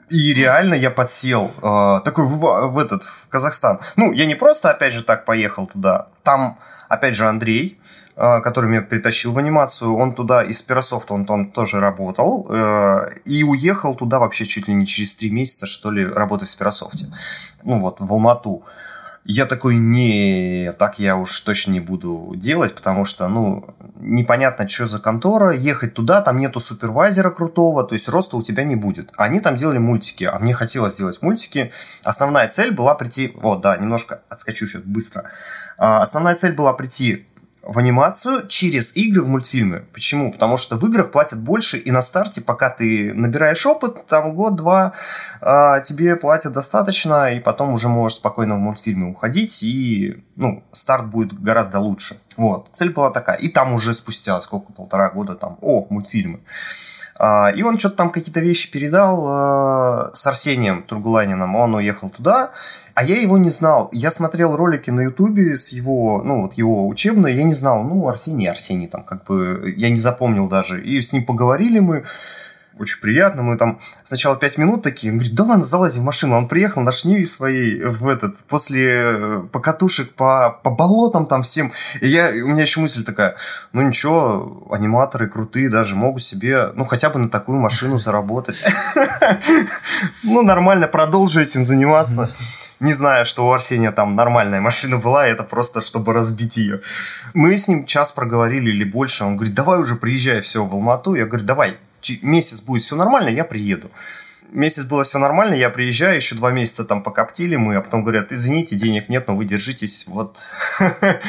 [0.10, 1.52] И реально я подсел.
[1.62, 2.38] Э, такой в,
[2.70, 3.80] в этот, в Казахстан.
[3.96, 6.08] Ну, я не просто, опять же, так поехал туда.
[6.24, 7.80] Там, опять же, Андрей,
[8.16, 13.44] который меня притащил в анимацию, он туда из Пирософта, он там тоже работал, э, и
[13.44, 17.08] уехал туда вообще чуть ли не через три месяца, что ли, работать в Спирософте.
[17.64, 18.64] Ну вот, в Алмату.
[19.26, 24.86] Я такой, не, так я уж точно не буду делать, потому что, ну, непонятно, что
[24.86, 29.12] за контора, ехать туда, там нету супервайзера крутого, то есть роста у тебя не будет.
[29.16, 31.72] Они там делали мультики, а мне хотелось делать мультики.
[32.04, 35.24] Основная цель была прийти, вот, да, немножко отскочу сейчас быстро.
[35.78, 37.26] А, основная цель была прийти
[37.64, 39.86] в анимацию через игры в мультфильмы.
[39.94, 40.32] Почему?
[40.32, 44.94] Потому что в играх платят больше, и на старте, пока ты набираешь опыт, там год-два,
[45.42, 51.08] э, тебе платят достаточно, и потом уже можешь спокойно в мультфильмы уходить, и ну, старт
[51.08, 52.20] будет гораздо лучше.
[52.36, 52.70] Вот.
[52.74, 53.38] Цель была такая.
[53.38, 56.42] И там уже спустя сколько, полтора года там, о, мультфильмы.
[57.20, 61.56] Uh, и он что-то там какие-то вещи передал uh, с Арсением Тургуланином.
[61.56, 62.52] Он уехал туда,
[62.96, 63.90] а я его не знал.
[63.92, 68.08] Я смотрел ролики на Ютубе с его, ну, вот его учебной, я не знал, ну,
[68.08, 70.84] Арсений, Арсений там, как бы, я не запомнил даже.
[70.84, 72.04] И с ним поговорили мы,
[72.80, 73.44] очень приятно.
[73.44, 76.36] Мы там сначала пять минут такие, он говорит, да ладно, залази в машину.
[76.36, 81.72] Он приехал на шниве своей в этот, после э, покатушек по, по болотам там всем.
[82.02, 83.36] И я, у меня еще мысль такая,
[83.72, 88.64] ну ничего, аниматоры крутые даже могут себе, ну хотя бы на такую машину заработать.
[90.24, 92.30] Ну нормально, продолжу этим заниматься
[92.84, 96.82] не зная, что у Арсения там нормальная машина была, это просто чтобы разбить ее.
[97.34, 101.16] Мы с ним час проговорили или больше, он говорит, давай уже приезжай все в Алмату.
[101.16, 101.78] Я говорю, давай,
[102.22, 103.92] месяц будет все нормально, я приеду.
[104.52, 108.32] Месяц было все нормально, я приезжаю, еще два месяца там покоптили мы, а потом говорят,
[108.32, 110.38] извините, денег нет, но вы держитесь, вот.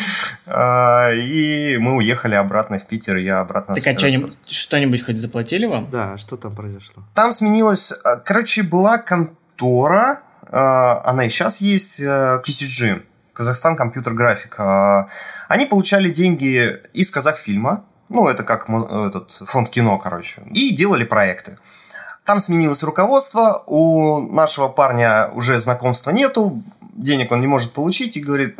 [0.46, 3.74] А, и мы уехали обратно в Питер, я обратно...
[3.74, 5.88] Так а что-нибудь хоть заплатили вам?
[5.90, 7.02] Да, что там произошло?
[7.14, 7.94] Там сменилось...
[8.26, 13.00] Короче, была контора, а, она и сейчас есть, TCG, э,
[13.32, 14.56] Казахстан компьютер график.
[14.58, 15.08] А,
[15.48, 21.58] они получали деньги из Казахфильма, ну, это как этот фонд кино, короче, и делали проекты.
[22.24, 26.62] Там сменилось руководство, у нашего парня уже знакомства нету,
[26.94, 28.58] денег он не может получить и говорит,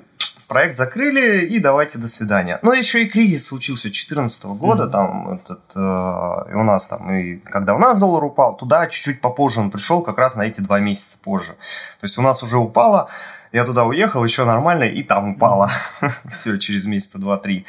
[0.48, 2.58] проект закрыли и давайте до свидания.
[2.62, 4.90] Но еще и кризис случился 2014 года, mm-hmm.
[4.90, 9.20] там этот, э, и у нас там, и когда у нас доллар упал, туда чуть-чуть
[9.20, 11.52] попозже он пришел, как раз на эти два месяца позже.
[12.00, 13.08] То есть у нас уже упало,
[13.54, 15.70] я туда уехал, еще нормально, и там упало.
[16.30, 17.66] все, через месяца два-три.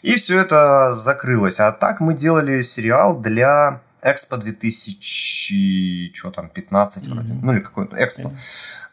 [0.00, 1.60] И все это закрылось.
[1.60, 7.12] А так мы делали сериал для Экспо 2000, что там, 15 mm-hmm.
[7.12, 8.32] вроде, ну или какой-то Экспо.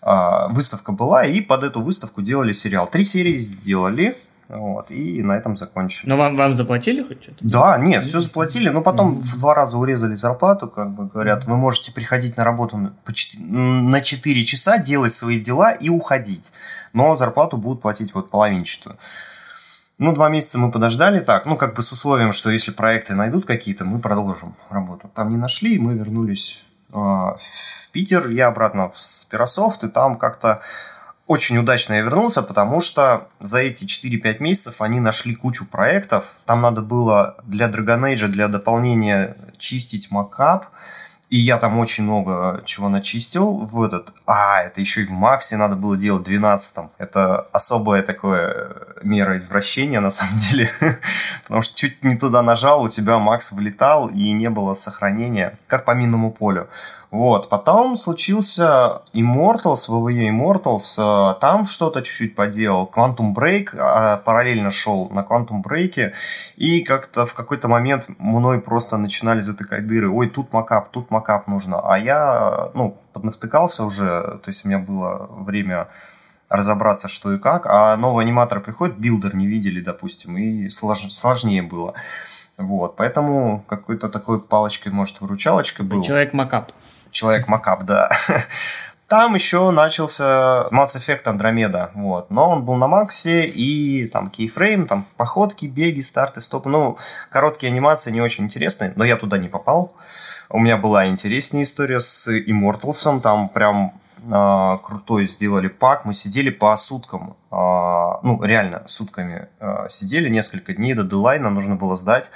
[0.02, 2.88] А, выставка была, и под эту выставку делали сериал.
[2.88, 4.18] Три серии сделали,
[4.50, 6.10] вот, и на этом закончили.
[6.10, 7.38] Но вам, вам заплатили хоть что-то?
[7.42, 9.22] Да, нет, все заплатили, но потом mm-hmm.
[9.22, 12.92] в два раза урезали зарплату, как бы говорят, вы можете приходить на работу
[13.40, 16.52] на 4 часа, делать свои дела и уходить.
[16.92, 18.98] Но зарплату будут платить вот половинчатую.
[20.00, 23.46] Ну, два месяца мы подождали так, ну, как бы с условием, что если проекты найдут
[23.46, 25.10] какие-то, мы продолжим работу.
[25.16, 27.40] Там не нашли, мы вернулись э, в
[27.92, 30.62] Питер, я обратно в Спирософт, и там как-то
[31.28, 36.36] очень удачно я вернулся, потому что за эти 4-5 месяцев они нашли кучу проектов.
[36.46, 40.68] Там надо было для Dragon Age, для дополнения чистить макап,
[41.30, 44.14] и я там очень много чего начистил в этот...
[44.28, 46.90] А, это еще и в Максе надо было делать в 12 -м.
[47.00, 50.70] Это особое такое мера извращения, на самом деле.
[51.44, 55.86] Потому что чуть не туда нажал, у тебя Макс вылетал, и не было сохранения, как
[55.86, 56.68] по минному полю.
[57.14, 64.72] Вот, потом случился Immortals, WWE Immortals, э, там что-то чуть-чуть поделал, Quantum Break, а, параллельно
[64.72, 66.14] шел на Quantum Break,
[66.56, 71.46] и как-то в какой-то момент мной просто начинали затыкать дыры, ой, тут mocap, тут mocap
[71.46, 75.90] нужно, а я, ну, поднавтыкался уже, то есть у меня было время
[76.50, 81.12] разобраться, что и как, а новый аниматор приходит, builder не видели, допустим, и слож...
[81.12, 81.94] сложнее было.
[82.58, 86.02] Вот, поэтому какой-то такой палочкой, может, выручалочкой был.
[86.02, 86.72] Человек макап.
[87.14, 88.10] Человек Макап, да.
[89.08, 92.32] Там еще начался Mass Effect Andromeda, вот.
[92.32, 96.70] Но он был на Максе, и там кейфрейм, там походки, беги, старты, стопы.
[96.70, 96.98] Ну,
[97.30, 99.94] короткие анимации не очень интересные, но я туда не попал.
[100.50, 106.06] У меня была интереснее история с Immortals'ом, там прям э, крутой сделали пак.
[106.06, 111.76] Мы сидели по суткам, э, ну, реально, сутками э, сидели, несколько дней до дедлайна нужно
[111.76, 112.32] было сдать.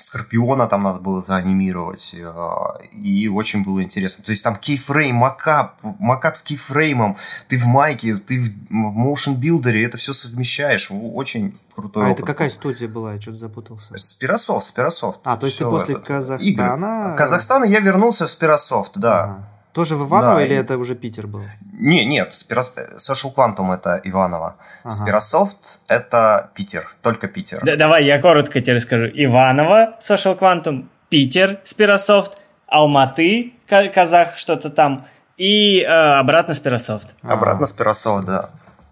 [0.00, 4.24] Скорпиона там надо было заанимировать, э, и очень было интересно.
[4.24, 7.16] То есть там keyframe, mocap, mocap с keyframe ом,
[7.48, 12.18] ты в майке, ты в motion builder е, это все совмещаешь, очень крутой А опыт.
[12.18, 13.96] это какая студия была, я что-то запутался?
[13.98, 15.20] Sperasoft, Sperasoft.
[15.24, 16.04] А, то есть ты после это.
[16.04, 17.06] Казахстана...
[17.06, 17.16] Игры.
[17.18, 19.24] Казахстана я вернулся в Sperasoft, да.
[19.24, 19.48] Ага.
[19.78, 20.56] Тоже в Иваново да, или и...
[20.56, 21.44] это уже Питер был?
[21.72, 22.74] Не, нет, Speras...
[22.96, 24.56] Social Quantum это Иваново.
[24.82, 24.92] Ага.
[24.92, 27.60] Sperasoft это Питер, только Питер.
[27.62, 29.06] Да, давай, я коротко тебе расскажу.
[29.06, 37.14] Иваново, Social Quantum, Питер, Спирософт, Алматы, Казах, что-то там, и э, обратно Спирософт.
[37.22, 38.50] Обратно Спирософт, да.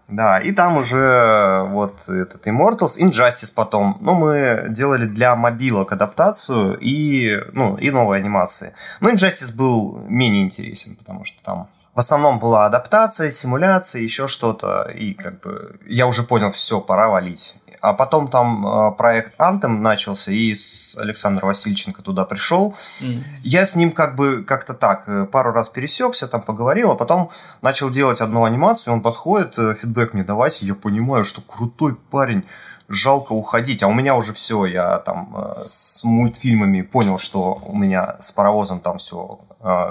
[0.08, 3.98] Да, и там уже вот этот Immortals, Injustice потом.
[4.00, 8.72] Ну, мы делали для мобилок адаптацию и, ну, и новые анимации.
[9.00, 14.82] Но Injustice был менее интересен, потому что там в основном была адаптация, симуляция, еще что-то.
[14.82, 17.54] И как бы я уже понял, все, пора валить.
[17.86, 22.74] А потом там э, проект Anthem начался, и с Александр Васильченко туда пришел.
[23.00, 23.22] Mm.
[23.44, 27.30] Я с ним как бы как-то так э, пару раз пересекся, там поговорил, а потом
[27.62, 31.94] начал делать одну анимацию, он подходит, э, фидбэк мне давать, и я понимаю, что крутой
[31.94, 32.44] парень,
[32.88, 33.84] жалко уходить.
[33.84, 38.80] А у меня уже все, я там с мультфильмами понял, что у меня с паровозом
[38.80, 39.40] там все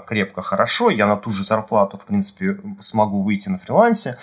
[0.08, 4.17] крепко хорошо, я на ту же зарплату, в принципе, смогу выйти на фрилансе.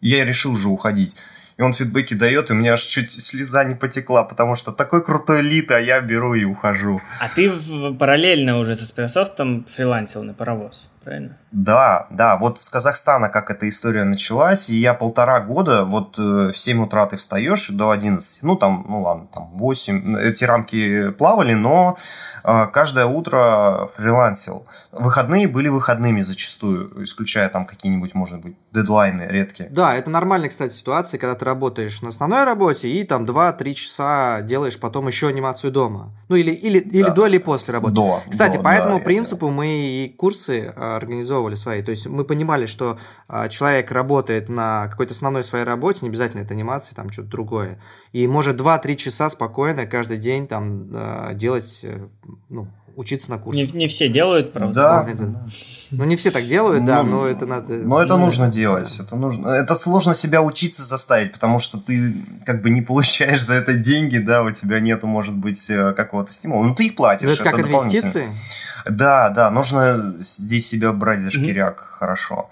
[0.00, 1.16] Я решил же уходить
[1.58, 5.04] и он фидбэки дает, и у меня аж чуть слеза не потекла, потому что такой
[5.04, 7.02] крутой лид, а я беру и ухожу.
[7.20, 7.50] А ты
[7.98, 11.36] параллельно уже со Спирософтом фрилансил на паровоз, правильно?
[11.50, 16.52] Да, да, вот с Казахстана как эта история началась, и я полтора года, вот э,
[16.52, 21.10] в 7 утра ты встаешь до 11, ну там, ну ладно, там 8, эти рамки
[21.10, 21.96] плавали, но
[22.44, 24.66] э, каждое утро фрилансил.
[24.92, 29.70] Выходные были выходными зачастую, исключая там какие-нибудь, может быть, дедлайны редкие.
[29.70, 34.40] Да, это нормальная, кстати, ситуация, когда ты работаешь на основной работе и там 2-3 часа
[34.42, 36.10] делаешь потом еще анимацию дома.
[36.28, 36.98] Ну или, или, да.
[36.98, 37.94] или до или после работы.
[37.94, 38.22] До.
[38.28, 39.52] Кстати, до, по этому да, принципу да.
[39.52, 41.82] мы и курсы а, организовывали свои.
[41.82, 46.42] То есть мы понимали, что а, человек работает на какой-то основной своей работе, не обязательно
[46.42, 47.80] это анимация, там что-то другое.
[48.12, 52.08] И может 2-3 часа спокойно каждый день там а, делать э,
[52.48, 53.72] ну, учиться на курсах.
[53.72, 55.06] Не, не все делают, правда.
[55.08, 55.38] Да.
[55.90, 57.72] Ну, не все так делают, да, ну, но это надо...
[57.74, 59.48] Но это нужно делать, это нужно.
[59.48, 64.18] Это сложно себя учиться заставить, потому что ты как бы не получаешь за это деньги,
[64.18, 66.64] да, у тебя нету, может быть, э, какого-то стимула.
[66.64, 67.32] Ну, ты их платишь.
[67.32, 68.28] Это, это как инвестиции?
[68.84, 71.98] Да, да, нужно здесь себя брать за шкиряк, mm-hmm.
[71.98, 72.50] хорошо.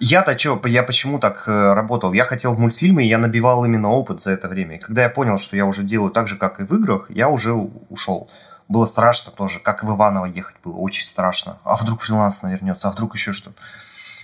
[0.00, 2.12] Я-то что, я почему так э, работал?
[2.12, 4.76] Я хотел в мультфильмы, и я набивал именно опыт за это время.
[4.76, 7.28] И когда я понял, что я уже делаю так же, как и в играх, я
[7.28, 8.30] уже ушел.
[8.68, 11.58] Было страшно тоже, как в Иваново ехать было, очень страшно.
[11.64, 13.56] А вдруг фриланс навернется, а вдруг еще что-то.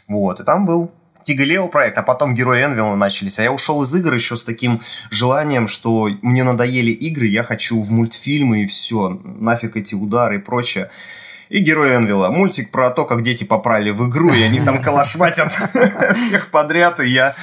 [0.08, 0.90] Вот, и там был
[1.22, 3.38] Тигалео проект, а потом Герои Энвилла начались.
[3.38, 7.80] А я ушел из игр еще с таким желанием, что мне надоели игры, я хочу
[7.82, 10.90] в мультфильмы и все, нафиг эти удары и прочее
[11.50, 12.30] и Герой Энвилла.
[12.30, 15.52] Мультик про то, как дети попрали в игру, и они там калашматят
[16.14, 17.34] всех подряд, и я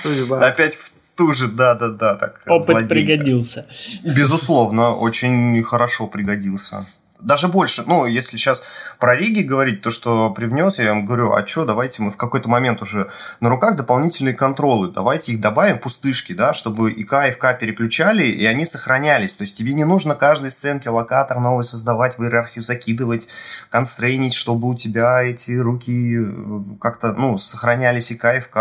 [0.41, 2.15] опять в ту же, да-да-да.
[2.15, 2.41] так.
[2.45, 3.65] Опыт пригодился.
[4.03, 6.85] Безусловно, очень хорошо пригодился
[7.19, 8.63] даже больше, ну, если сейчас
[8.99, 12.47] про Риги говорить, то, что привнес, я вам говорю, а что, давайте мы в какой-то
[12.47, 17.57] момент уже на руках дополнительные контролы, давайте их добавим, пустышки, да, чтобы ИК и ФК
[17.59, 19.35] переключали, и они сохранялись.
[19.35, 23.27] То есть тебе не нужно каждой сценке локатор новый создавать, в иерархию закидывать,
[23.69, 28.57] констрейнить, чтобы у тебя эти руки э, как-то, ну, сохранялись ИК и ФК.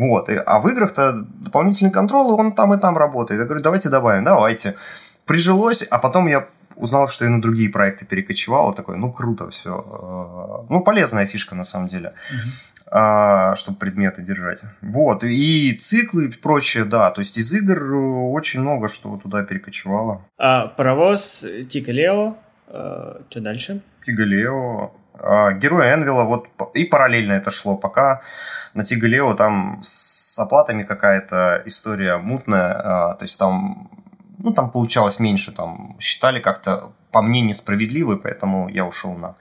[0.00, 0.30] Вот.
[0.30, 3.40] А в играх-то дополнительный контрол, он там и там работает.
[3.40, 4.74] Я говорю, давайте добавим, давайте.
[5.26, 9.70] Прижилось, а потом я узнал, что и на другие проекты перекочевал, такой, ну, круто все.
[9.70, 12.14] Э, ну, полезная фишка, на самом деле,
[12.86, 14.62] uh чтобы предметы держать.
[14.82, 17.94] Вот, и циклы и прочее, да, то есть из игр
[18.34, 20.22] очень много что туда перекочевало.
[20.38, 22.36] А паровоз Тига Лео,
[22.66, 23.80] а, что дальше?
[24.04, 24.24] Тига
[25.22, 28.22] А, Герой Энвилла, вот, и параллельно это шло, пока
[28.74, 33.90] на Тига Лео там с оплатами какая-то история мутная, а, то есть там
[34.38, 39.34] ну, там получалось меньше, там считали как-то по мне несправедливо, поэтому я ушел на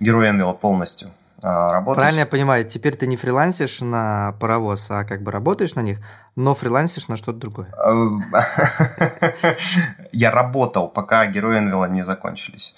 [0.00, 1.10] Героя Энвилла полностью
[1.42, 1.98] а, работать.
[1.98, 5.98] Правильно я понимаю, теперь ты не фрилансишь на паровоз, а как бы работаешь на них,
[6.36, 7.68] но фрилансишь на что-то другое.
[10.12, 12.74] Я работал, пока Герои Энвилла не закончились.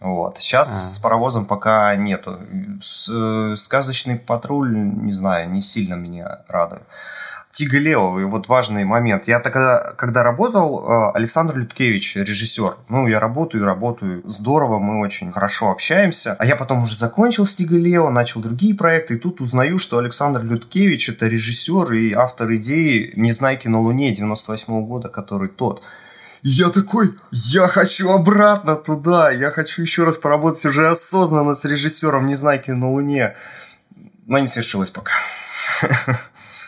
[0.00, 0.38] Вот.
[0.38, 0.94] Сейчас а.
[0.94, 2.40] с паровозом пока нету.
[3.10, 6.82] Э, сказочный патруль, не знаю, не сильно меня радует.
[7.52, 9.26] Тигалео, и вот важный момент.
[9.26, 15.32] Я тогда, когда работал, э, Александр Людкевич, режиссер, ну, я работаю, работаю, здорово, мы очень
[15.32, 16.36] хорошо общаемся.
[16.38, 20.44] А я потом уже закончил с Тигалео, начал другие проекты, и тут узнаю, что Александр
[20.44, 25.82] Людкевич это режиссер и автор идеи «Незнайки на Луне» 98 -го года, который тот.
[26.42, 32.26] Я такой, я хочу обратно туда, я хочу еще раз поработать уже осознанно с режиссером
[32.26, 33.36] «Незнайки на Луне».
[34.26, 35.12] Но не свершилось пока.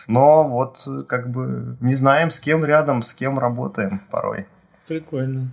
[0.07, 4.45] Но вот как бы не знаем, с кем рядом, с кем работаем порой.
[4.87, 5.49] Прикольно.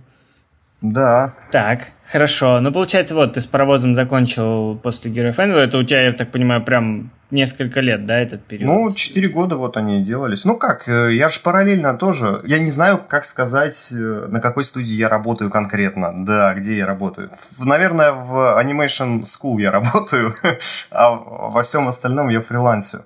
[0.81, 1.33] Да.
[1.51, 2.59] Так, хорошо.
[2.59, 5.59] Ну, получается, вот, ты с паровозом закончил после Героев Энвилла.
[5.59, 8.67] Это у тебя, я так понимаю, прям несколько лет, да, этот период?
[8.71, 10.45] Ну, четыре года вот они делались.
[10.45, 12.41] Ну как, э, я же параллельно тоже.
[12.45, 16.25] Я не знаю, как сказать, э, на какой студии я работаю конкретно.
[16.25, 17.31] Да, где я работаю.
[17.59, 20.35] Наверное, в Animation School я работаю,
[20.91, 23.03] а во всем остальном я фрилансю.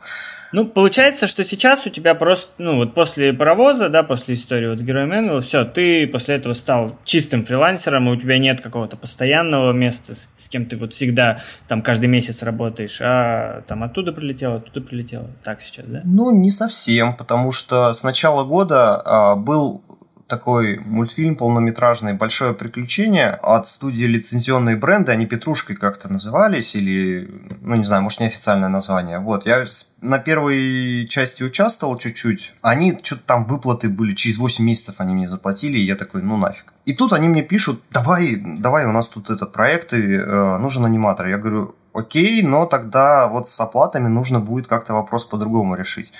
[0.55, 4.79] Ну, получается, что сейчас у тебя просто, ну, вот после паровоза, да, после истории вот
[4.79, 8.95] с Героем Энвилл, все, ты после этого стал чистым фрилансером, и у тебя нет какого-то
[8.95, 14.13] постоянного места, с, с кем ты вот всегда там каждый месяц работаешь, а там оттуда
[14.15, 15.27] прилетело, оттуда прилетело.
[15.43, 16.01] Так сейчас, да?
[16.03, 19.83] Ну, не совсем, потому что с начала года а, был
[20.27, 27.29] такой мультфильм полнометражный «Большое приключение» от студии лицензионные бренды, они «Петрушкой» как-то назывались, или,
[27.61, 29.19] ну, не знаю, может, неофициальное название.
[29.19, 29.67] Вот, я
[30.01, 35.29] на первой части участвовал чуть-чуть, они что-то там выплаты были, через 8 месяцев они мне
[35.29, 36.73] заплатили, и я такой, ну, нафиг.
[36.85, 40.85] И тут они мне пишут, давай, давай, у нас тут этот проект, и э, нужен
[40.85, 41.27] аниматор.
[41.27, 46.11] Я говорю, окей, но тогда вот с оплатами нужно будет как-то вопрос по-другому решить.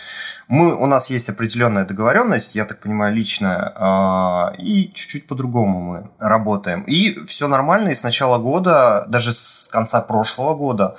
[0.48, 6.10] Мы, у нас есть определенная договоренность, я так понимаю, личная, э, и чуть-чуть по-другому мы
[6.20, 6.84] работаем.
[6.84, 10.96] И все нормально, и с начала года, даже с конца прошлого года,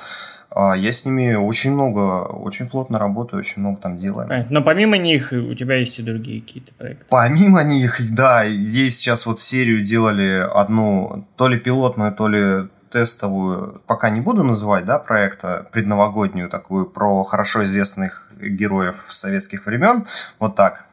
[0.58, 4.46] а, я с ними очень много, очень плотно работаю, очень много там делаем.
[4.48, 7.04] Но помимо них у тебя есть и другие какие-то проекты?
[7.10, 8.48] Помимо них, да.
[8.48, 14.42] Здесь сейчас вот серию делали одну, то ли пилотную, то ли тестовую, пока не буду
[14.42, 20.06] называть, да, проекта, предновогоднюю такую, про хорошо известных героев советских времен.
[20.38, 20.86] Вот так,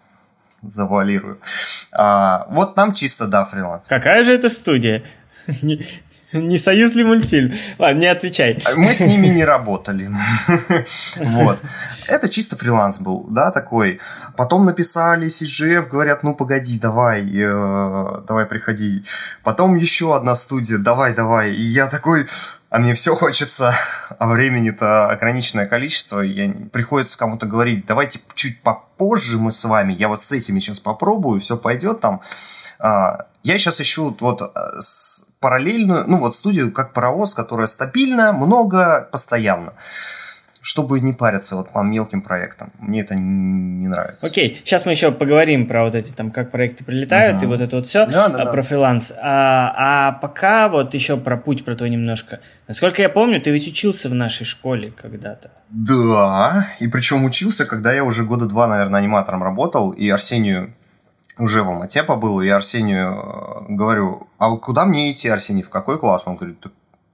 [0.61, 1.39] завуалирую.
[1.91, 3.83] А, вот там чисто, да, фриланс.
[3.87, 5.03] Какая же это студия?
[6.41, 7.53] Не союз ли мультфильм?
[7.77, 8.59] Ладно, не отвечай.
[8.75, 10.09] Мы с ними не работали.
[11.17, 11.59] Вот.
[12.07, 13.99] Это чисто фриланс был, да, такой.
[14.35, 19.03] Потом написали CGF, говорят, ну погоди, давай, э, давай приходи.
[19.43, 21.51] Потом еще одна студия, давай, давай.
[21.51, 22.25] И я такой,
[22.71, 23.75] а мне все хочется,
[24.17, 30.07] а времени-то ограниченное количество, и приходится кому-то говорить, давайте чуть попозже мы с вами, я
[30.07, 32.21] вот с этими сейчас попробую, все пойдет там.
[32.83, 34.45] А, я сейчас ищу вот э,
[35.39, 39.73] параллельную, ну вот студию как паровоз, которая стабильная, много, постоянно
[40.65, 42.71] чтобы не париться вот по мелким проектам.
[42.79, 44.25] Мне это не нравится.
[44.25, 47.43] Окей, сейчас мы еще поговорим про вот эти там, как проекты прилетают uh-huh.
[47.43, 48.61] и вот это вот все, да, да, а, про да.
[48.61, 49.11] фриланс.
[49.21, 52.39] А, а пока вот еще про путь про твой немножко.
[52.69, 55.51] Насколько я помню, ты ведь учился в нашей школе когда-то.
[55.69, 60.73] Да, и причем учился, когда я уже года два, наверное, аниматором работал, и Арсению
[61.37, 65.99] уже в Алмате побыл, и Арсению э, говорю, а куда мне идти, Арсений, в какой
[65.99, 66.23] класс?
[66.25, 66.69] Он говорит, ты,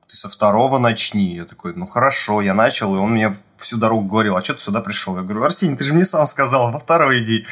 [0.09, 1.36] ты со второго начни.
[1.36, 4.61] Я такой, ну хорошо, я начал, и он мне всю дорогу говорил, а что ты
[4.61, 5.15] сюда пришел?
[5.15, 7.45] Я говорю, Арсений, ты же мне сам сказал, во второй иди.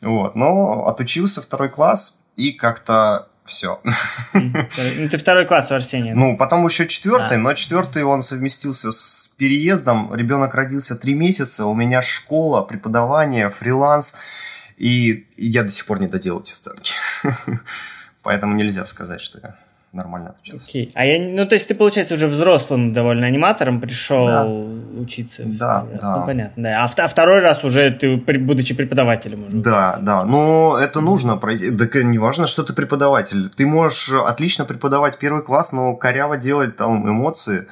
[0.00, 3.80] Вот, но отучился второй класс, и как-то все.
[4.32, 6.14] Ну, ты второй класс у Арсения.
[6.14, 10.14] Ну, потом еще четвертый, но четвертый он совместился с переездом.
[10.14, 14.16] Ребенок родился три месяца, у меня школа, преподавание, фриланс.
[14.80, 16.94] И я до сих пор не доделал эти станки.
[18.22, 19.56] Поэтому нельзя сказать, что я
[19.92, 20.64] нормально отучился.
[20.66, 20.86] Окей.
[20.86, 20.92] Okay.
[20.94, 24.46] А я, ну, то есть ты, получается, уже взрослым довольно аниматором пришел да.
[24.46, 25.42] учиться.
[25.44, 26.16] Да, да.
[26.16, 26.84] Ну, понятно, да.
[26.84, 30.04] А, а второй раз уже ты, будучи преподавателем, уже Да, учиться.
[30.06, 30.24] да.
[30.24, 31.76] Но это нужно пройти.
[31.76, 33.50] Так не важно, что ты преподаватель.
[33.50, 37.66] Ты можешь отлично преподавать первый класс, но коряво делать там эмоции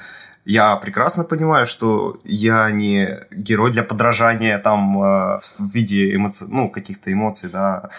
[0.45, 6.70] я прекрасно понимаю, что я не герой для подражания там э, в виде эмоций, ну,
[6.70, 7.91] каких-то эмоций, да,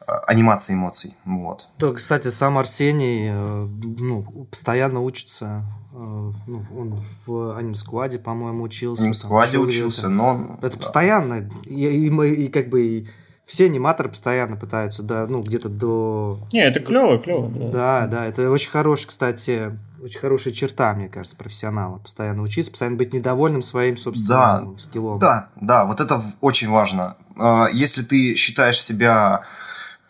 [0.00, 1.68] э, анимации эмоций, вот.
[1.78, 9.02] То, кстати, сам Арсений, э, ну, постоянно учится, ну, он в аним-складе, по-моему, учился.
[9.02, 10.58] В аним-складе учился, но...
[10.60, 10.78] Это да.
[10.78, 12.82] постоянно, и, и, и, и как бы...
[12.82, 13.08] И,
[13.46, 16.40] все аниматоры постоянно пытаются, да, ну, где-то до...
[16.52, 17.48] Не, это клево, клево.
[17.48, 17.70] Да.
[17.70, 21.98] да, да, это очень хороший, кстати, очень хорошая черта, мне кажется, профессионала.
[21.98, 25.20] Постоянно учиться, постоянно быть недовольным своим собственным да, скиллом.
[25.20, 27.16] Да, да, вот это очень важно.
[27.36, 29.42] А, если ты считаешь себя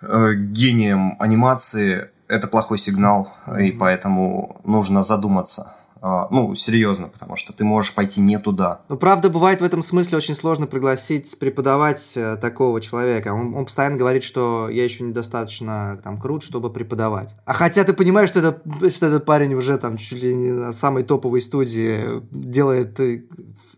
[0.01, 3.67] э, гением анимации, это плохой сигнал, mm-hmm.
[3.67, 8.83] и поэтому нужно задуматься ну, серьезно, потому что ты можешь пойти не туда.
[8.89, 13.33] Ну, правда, бывает в этом смысле очень сложно пригласить преподавать э, такого человека.
[13.33, 17.35] Он, он постоянно говорит, что я еще недостаточно там крут, чтобы преподавать.
[17.45, 20.73] А хотя ты понимаешь, что, это, что этот парень уже там чуть ли не на
[20.73, 23.23] самой топовой студии делает, э,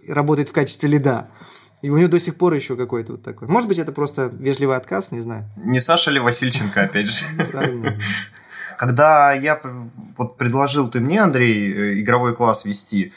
[0.09, 1.29] работает в качестве лида.
[1.81, 3.47] И у него до сих пор еще какой-то вот такой.
[3.47, 5.45] Может быть, это просто вежливый отказ, не знаю.
[5.57, 7.25] Не Саша ли Васильченко, опять же?
[8.79, 9.61] Когда я
[10.17, 13.13] вот предложил ты мне, Андрей, э, игровой класс вести,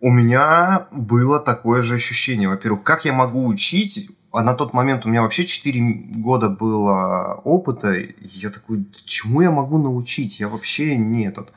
[0.00, 2.50] у меня было такое же ощущение.
[2.50, 4.10] Во-первых, как я могу учить?
[4.30, 5.80] А на тот момент у меня вообще 4
[6.16, 7.94] года было опыта.
[7.94, 10.38] И я такой, чему я могу научить?
[10.38, 11.54] Я вообще не этот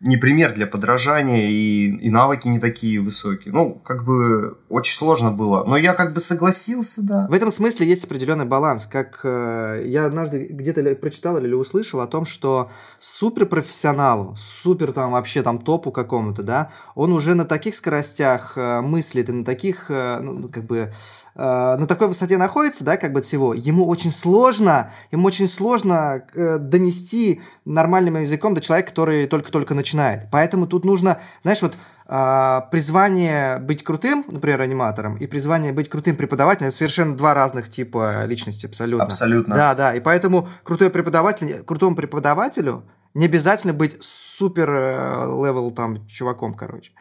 [0.00, 3.52] не пример для подражания, и, и навыки не такие высокие.
[3.52, 5.64] Ну, как бы очень сложно было.
[5.64, 7.26] Но я как бы согласился, да.
[7.28, 8.86] В этом смысле есть определенный баланс.
[8.86, 15.42] Как э, я однажды где-то прочитал или услышал о том, что суперпрофессионалу, супер там вообще
[15.42, 20.20] там топу какому-то, да, он уже на таких скоростях э, мыслит и на таких, э,
[20.20, 20.92] ну, как бы
[21.36, 26.24] Э, на такой высоте находится, да, как бы всего, ему очень сложно, ему очень сложно
[26.34, 29.85] э, донести нормальным языком до человека, который только-только начинает.
[30.30, 31.76] Поэтому тут нужно, знаешь, вот
[32.08, 37.68] э, призвание быть крутым, например, аниматором, и призвание быть крутым преподавателем, это совершенно два разных
[37.68, 39.04] типа личности абсолютно.
[39.04, 39.54] Абсолютно.
[39.54, 42.84] Да, да, и поэтому крутой преподаватель, крутому преподавателю
[43.14, 46.92] не обязательно быть супер level там чуваком, короче.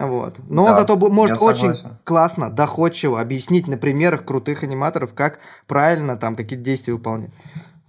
[0.00, 0.38] Вот.
[0.48, 1.74] Но да, он зато может очень
[2.04, 7.32] классно, доходчиво объяснить на примерах крутых аниматоров, как правильно там какие-то действия выполнять.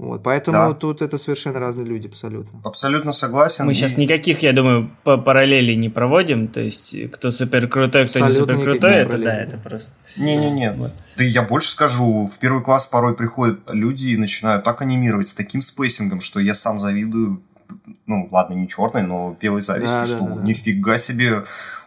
[0.02, 0.74] Вот, поэтому да.
[0.74, 2.60] тут это совершенно разные люди, абсолютно.
[2.64, 3.68] Абсолютно согласен.
[3.68, 3.76] Мы и...
[3.76, 6.48] сейчас никаких, я думаю, по параллелей не проводим.
[6.48, 9.92] То есть, кто супер крутой, кто абсолютно не супер крутой, это да, это просто.
[10.18, 10.72] Не-не-не.
[10.72, 10.92] Вот.
[11.18, 15.36] Да я больше скажу, в первый класс порой приходят люди и начинают так анимировать с
[15.36, 17.44] таким spacing ом, что я сам завидую.
[18.08, 21.44] Ну, ладно, не черной, но белой зависти, да, что да, да, нифига себе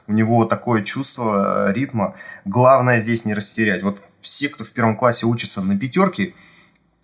[0.06, 2.14] у него такое чувство э, ритма.
[2.44, 3.82] Главное здесь не растерять.
[3.82, 6.34] Вот все, кто в первом классе учится на пятерке,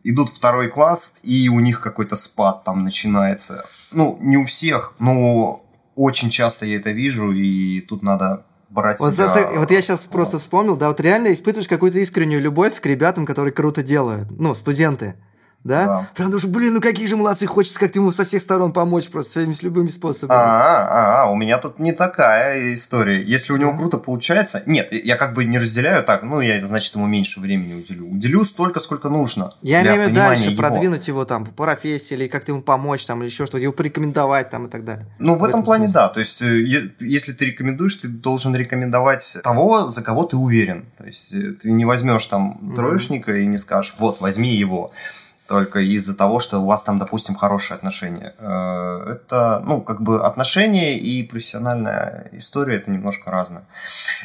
[0.05, 3.65] идут второй класс, и у них какой-то спад там начинается.
[3.93, 9.15] Ну, не у всех, но очень часто я это вижу, и тут надо брать вот,
[9.15, 9.29] себя...
[9.29, 13.27] за, вот я сейчас просто вспомнил, да, вот реально испытываешь какую-то искреннюю любовь к ребятам,
[13.27, 15.17] которые круто делают, ну, студенты.
[15.65, 15.87] Да?
[15.87, 16.09] да.
[16.15, 19.33] Прям думаешь, блин, ну какие же молодцы, хочется как-то ему со всех сторон помочь просто
[19.33, 20.39] своими с любыми способами.
[20.39, 23.23] А, а, а, у меня тут не такая история.
[23.23, 26.95] Если у него круто получается, нет, я как бы не разделяю так, ну я, значит,
[26.95, 28.07] ему меньше времени уделю.
[28.07, 29.53] Уделю столько, сколько нужно.
[29.63, 30.57] Я имею в виду дальше его.
[30.57, 34.51] продвинуть его там по профессии или как-то ему помочь там или еще что-то, его порекомендовать
[34.51, 35.07] там и так далее.
[35.19, 36.01] Ну, в, в этом, этом плане, смысле.
[36.01, 36.09] да.
[36.09, 40.87] То есть, э, если ты рекомендуешь, ты должен рекомендовать того, за кого ты уверен.
[40.97, 43.43] То есть, э, ты не возьмешь там троечника mm-hmm.
[43.43, 44.93] и не скажешь, вот, возьми его
[45.51, 48.35] только из-за того, что у вас там, допустим, хорошие отношения.
[48.39, 53.65] Э, это, ну, как бы отношения и профессиональная история это немножко разное.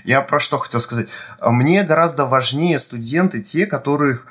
[0.04, 1.08] Я про что хотел сказать.
[1.42, 4.28] Мне гораздо важнее студенты те, которых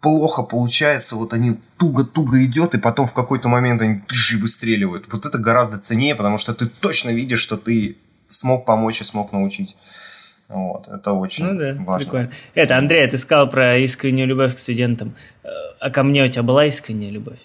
[0.00, 5.04] плохо получается, вот они туго-туго идет, и потом в какой-то момент они тыжи выстреливают.
[5.12, 9.32] Вот это гораздо ценнее, потому что ты точно видишь, что ты смог помочь и смог
[9.32, 9.76] научить.
[10.48, 12.04] Вот, это очень ну, да, важно.
[12.04, 12.30] Прикольно.
[12.54, 15.14] Это, Андрей, ты сказал про искреннюю любовь к студентам.
[15.44, 17.40] Э, а ко мне у тебя была искренняя любовь?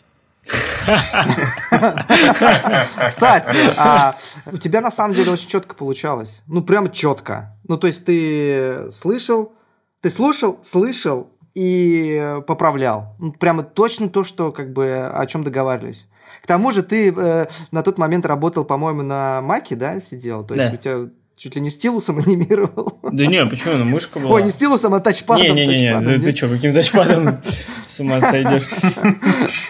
[3.08, 4.16] Кстати, а
[4.52, 6.42] у тебя на самом деле очень четко получалось.
[6.48, 7.58] Ну, прям четко.
[7.68, 9.54] Ну, то есть ты слышал,
[10.02, 13.16] ты слушал, слышал и поправлял.
[13.20, 16.08] Ну, прямо точно то, что как бы о чем договаривались.
[16.42, 20.46] К тому же ты э, на тот момент работал, по-моему, на Маке, да, сидел.
[20.46, 20.74] То есть да.
[20.74, 21.10] у тебя
[21.44, 22.98] чуть ли не стилусом анимировал.
[23.04, 23.74] Да не, почему?
[23.78, 24.36] Ну, мышка была.
[24.36, 25.44] Ой, не стилусом, а тачпадом.
[25.44, 27.38] Не-не-не, ты, ты что, каким тачпадом
[27.94, 28.68] с ума сойдешь?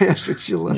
[0.00, 0.68] Я шучу.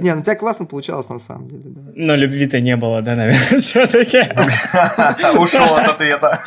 [0.00, 1.74] Не, ну тебя классно получалось, на самом деле.
[1.94, 4.18] Но любви-то не было, да, наверное, все-таки.
[5.38, 6.42] Ушел от ответа.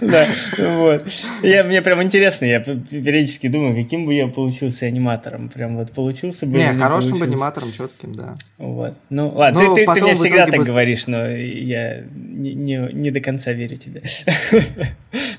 [0.00, 0.26] Да,
[0.58, 1.06] вот.
[1.42, 5.48] Я, мне прям интересно, я периодически думаю, каким бы я получился аниматором.
[5.48, 8.34] Прям вот получился бы Не, хорошим бы аниматором, четким, да.
[8.58, 8.94] Вот.
[9.08, 13.78] Ну, ладно, ты, ты, мне всегда так говоришь, но я не, не до конца верю
[13.78, 14.02] тебе.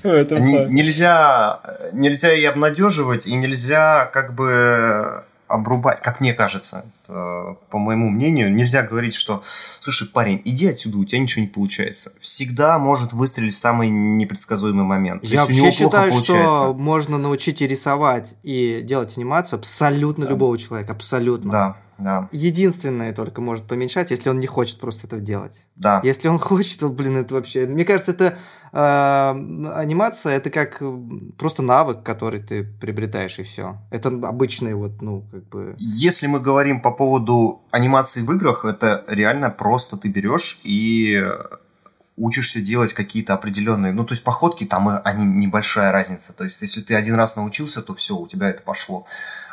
[0.02, 1.60] Нельзя,
[1.92, 8.82] нельзя и обнадеживать, и нельзя как бы обрубать, как мне кажется, по моему мнению, нельзя
[8.82, 9.42] говорить, что,
[9.80, 12.12] слушай, парень, иди отсюда, у тебя ничего не получается.
[12.20, 15.24] Всегда может выстрелить в самый непредсказуемый момент.
[15.24, 20.30] Я вообще считаю, что можно научить и рисовать, и делать анимацию абсолютно да.
[20.30, 21.50] любого человека, абсолютно.
[21.50, 22.28] Да, да.
[22.32, 25.66] Единственное только может помешать, если он не хочет просто это делать.
[25.76, 26.00] Да.
[26.04, 27.66] Если он хочет, то, блин, это вообще...
[27.66, 28.38] Мне кажется, это
[28.72, 28.78] э,
[29.74, 30.82] анимация, это как
[31.38, 33.76] просто навык, который ты приобретаешь, и все.
[33.90, 35.74] Это обычный вот, ну, как бы...
[35.78, 41.22] Если мы говорим по поводу анимации в играх, это реально просто ты берешь и
[42.20, 46.34] учишься делать какие-то определенные, ну, то есть походки там, они небольшая разница.
[46.34, 49.06] То есть, если ты один раз научился, то все, у тебя это пошло.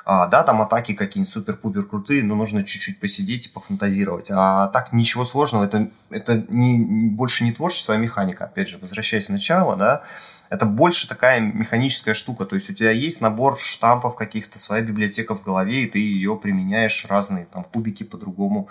[0.10, 4.28] А, да, там атаки какие-нибудь супер-пупер крутые, но нужно чуть-чуть посидеть и пофантазировать.
[4.32, 8.46] А так ничего сложного, это, это не, больше не творчество, а механика.
[8.46, 10.04] Опять же, возвращаясь к началу, да,
[10.48, 12.46] это больше такая механическая штука.
[12.46, 16.38] То есть у тебя есть набор штампов каких-то, своя библиотека в голове, и ты ее
[16.38, 18.70] применяешь разные, там, кубики по-другому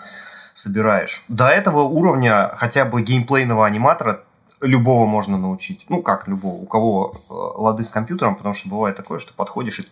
[0.55, 1.23] собираешь.
[1.27, 4.23] До этого уровня хотя бы геймплейного аниматора
[4.59, 5.85] любого можно научить.
[5.87, 9.77] Ну, как любого, у кого э, лады с компьютером, потому что бывает такое, что подходишь
[9.77, 9.87] и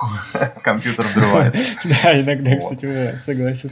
[0.62, 1.62] компьютер взрывается.
[2.02, 3.70] Да, иногда, кстати, бывает, согласен.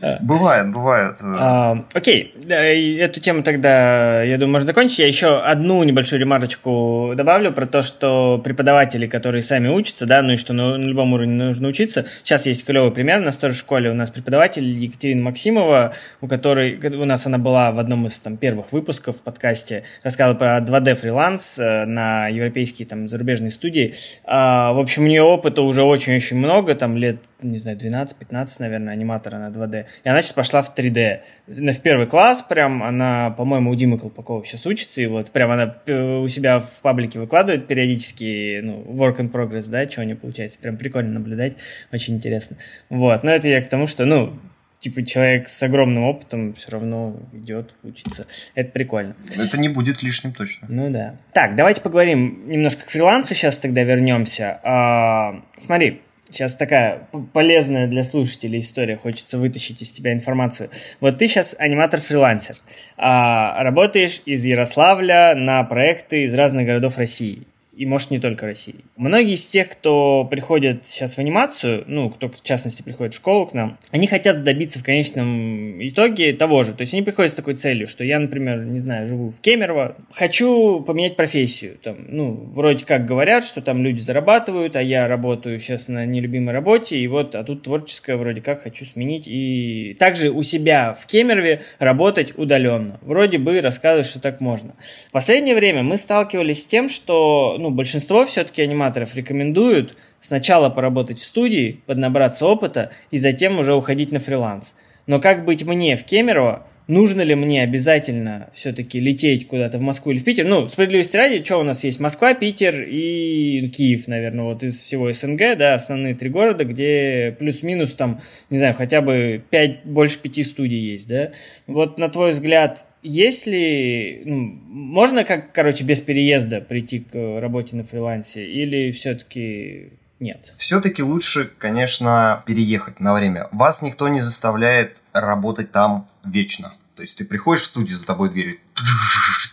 [0.00, 0.18] А.
[0.20, 1.16] Бывает, бывает.
[1.22, 4.98] А, окей, эту тему тогда, я думаю, можно закончить.
[4.98, 10.32] Я еще одну небольшую ремарочку добавлю про то, что преподаватели, которые сами учатся, да, ну
[10.32, 12.06] и что на любом уровне нужно учиться.
[12.24, 13.20] Сейчас есть клевый пример.
[13.20, 17.72] На той же школе у нас преподаватель Екатерина Максимова, у которой, у нас она была
[17.72, 22.86] в одном из там первых выпусков в подкасте, рассказывала про 2D фриланс э, на европейские
[22.86, 23.94] там зарубежные студии.
[24.24, 28.92] А, в общем, у нее опыт уже очень-очень много, там лет, не знаю, 12-15, наверное,
[28.92, 29.86] аниматора на 2D.
[30.04, 31.20] И она сейчас пошла в 3D.
[31.46, 35.76] В первый класс прям, она, по-моему, у Димы Колпакова сейчас учится, и вот прям она
[35.86, 40.16] э, у себя в паблике выкладывает периодически, ну, work in progress, да, что у нее
[40.16, 40.58] получается.
[40.58, 41.54] Прям прикольно наблюдать,
[41.92, 42.56] очень интересно.
[42.88, 44.38] Вот, но это я к тому, что, ну,
[44.82, 48.26] типа человек с огромным опытом все равно идет, учится.
[48.56, 49.14] Это прикольно.
[49.38, 50.66] Это не будет лишним точно.
[50.68, 51.14] Ну да.
[51.32, 53.32] Так, давайте поговорим немножко к фрилансу.
[53.32, 54.58] Сейчас тогда вернемся.
[54.64, 58.96] А, смотри, сейчас такая полезная для слушателей история.
[58.96, 60.68] Хочется вытащить из тебя информацию.
[60.98, 62.56] Вот ты сейчас аниматор-фрилансер.
[62.96, 68.76] А, работаешь из Ярославля на проекты из разных городов России и, может, не только России.
[68.96, 73.46] Многие из тех, кто приходит сейчас в анимацию, ну, кто, в частности, приходит в школу
[73.46, 76.74] к нам, они хотят добиться в конечном итоге того же.
[76.74, 79.96] То есть они приходят с такой целью, что я, например, не знаю, живу в Кемерово,
[80.12, 81.78] хочу поменять профессию.
[81.82, 86.52] Там, ну, вроде как говорят, что там люди зарабатывают, а я работаю сейчас на нелюбимой
[86.52, 89.24] работе, и вот, а тут творческое вроде как хочу сменить.
[89.26, 92.98] И также у себя в Кемерове работать удаленно.
[93.00, 94.74] Вроде бы рассказывают, что так можно.
[95.08, 101.20] В последнее время мы сталкивались с тем, что ну, большинство все-таки аниматоров рекомендуют сначала поработать
[101.20, 104.74] в студии, поднабраться опыта и затем уже уходить на фриланс.
[105.06, 110.12] Но как быть мне в Кемерово, нужно ли мне обязательно все-таки лететь куда-то в Москву
[110.12, 110.46] или в Питер?
[110.46, 112.00] Ну, справедливости ради, что у нас есть?
[112.00, 117.92] Москва, Питер и Киев, наверное, вот из всего СНГ, да, основные три города, где плюс-минус
[117.92, 121.32] там, не знаю, хотя бы 5, больше пяти студий есть, да?
[121.66, 127.76] Вот на твой взгляд, есть ли, ну, можно как, короче, без переезда прийти к работе
[127.76, 129.90] на фрилансе или все-таки
[130.20, 130.52] нет.
[130.56, 133.48] Все-таки лучше, конечно, переехать на время.
[133.52, 136.74] Вас никто не заставляет работать там вечно.
[136.94, 138.60] То есть ты приходишь в студию, за тобой дверь,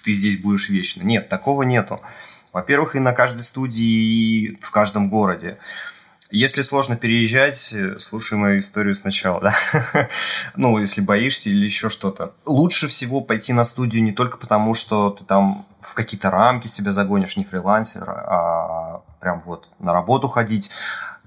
[0.04, 1.02] ты здесь будешь вечно.
[1.04, 2.02] Нет, такого нету.
[2.54, 5.58] Во-первых, и на каждой студии, и в каждом городе.
[6.32, 10.09] Если сложно переезжать, слушай мою историю сначала, да.
[10.55, 12.34] ну, если боишься или еще что-то.
[12.45, 16.91] Лучше всего пойти на студию не только потому, что ты там в какие-то рамки себя
[16.91, 20.69] загонишь, не фрилансер, а прям вот на работу ходить.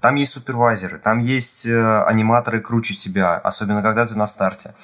[0.01, 4.75] Там есть супервайзеры, там есть э, аниматоры круче тебя, особенно когда ты на старте.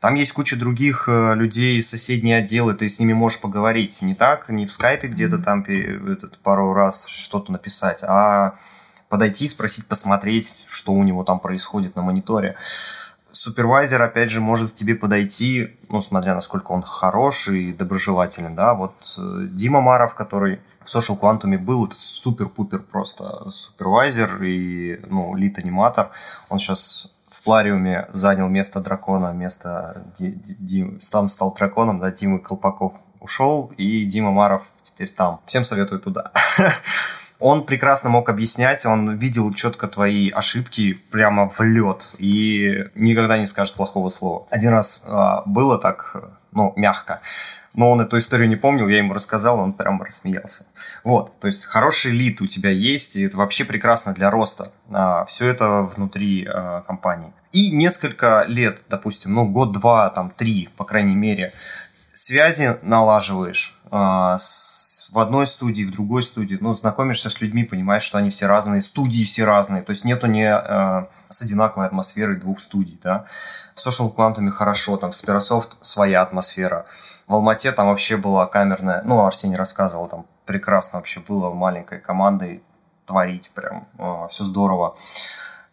[0.00, 4.00] Там есть куча других э, людей, соседние отделы, ты с ними можешь поговорить.
[4.02, 8.56] Не так, не в скайпе где-то там этот, пару раз что-то написать, а
[9.08, 12.56] подойти, спросить, посмотреть, что у него там происходит на мониторе.
[13.32, 18.72] Супервайзер, опять же, может к тебе подойти, ну, смотря насколько он хороший и доброжелателен, да,
[18.72, 25.34] вот э, Дима Маров, который в Social Quantum был, это супер-пупер просто супервайзер и, ну,
[25.34, 26.12] лид-аниматор,
[26.48, 32.94] он сейчас в Плариуме занял место дракона, место Димы, там стал драконом, да, Дима Колпаков
[33.20, 35.40] ушел, и Дима Маров теперь там.
[35.44, 36.32] Всем советую туда.
[37.38, 43.46] Он прекрасно мог объяснять, он видел четко твои ошибки прямо в лед и никогда не
[43.46, 44.46] скажет плохого слова.
[44.50, 46.16] Один раз а, было так,
[46.52, 47.20] ну, мягко,
[47.76, 50.64] но он эту историю не помнил, я ему рассказал, он прямо рассмеялся.
[51.04, 54.72] Вот, то есть хороший лид у тебя есть, и это вообще прекрасно для роста.
[54.90, 57.34] А, все это внутри а, компании.
[57.52, 61.52] И несколько лет, допустим, ну, год, два, там, три, по крайней мере,
[62.14, 68.02] связи налаживаешь а, с в одной студии, в другой студии, ну, знакомишься с людьми, понимаешь,
[68.02, 72.36] что они все разные, студии все разные, то есть нету не э, с одинаковой атмосферой
[72.36, 73.26] двух студий, да.
[73.74, 76.86] В Social Quantum хорошо, там в Spirasoft своя атмосфера.
[77.26, 82.62] В Алмате там вообще была камерная, ну, Арсений рассказывал, там прекрасно вообще было маленькой командой
[83.04, 84.96] творить прям, э, все здорово.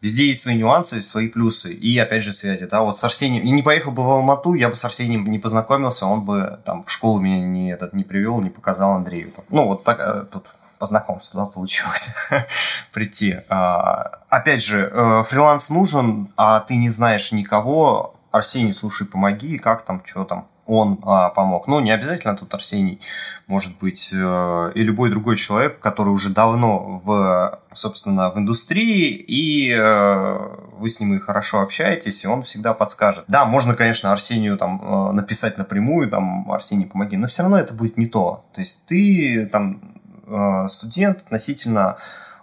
[0.04, 1.72] Везде есть свои нюансы, свои плюсы.
[1.72, 2.66] И, опять же, связи.
[2.66, 3.44] Да, вот с Арсением...
[3.44, 6.84] И не поехал бы в Алмату, я бы с Арсением не познакомился, он бы там
[6.84, 9.32] в школу меня не, этот, не привел, не показал Андрею.
[9.48, 10.48] Ну, вот так э, тут
[10.78, 12.10] по знакомству, да, получилось
[12.92, 13.38] прийти.
[13.48, 18.20] А, опять же, э, фриланс нужен, а ты не знаешь никого.
[18.32, 21.68] Арсений, слушай, помоги, как там, что там он а, помог.
[21.68, 23.02] Ну, не обязательно тут Арсений,
[23.48, 29.74] может быть, э, и любой другой человек, который уже давно в, собственно, в индустрии, и
[29.74, 30.38] э,
[30.78, 33.26] вы с ним и хорошо общаетесь, и он всегда подскажет.
[33.28, 37.74] Да, можно, конечно, Арсению там э, написать напрямую, там, Арсений, помоги, но все равно это
[37.74, 38.46] будет не то.
[38.54, 39.82] То есть ты там
[40.28, 41.98] э, студент относительно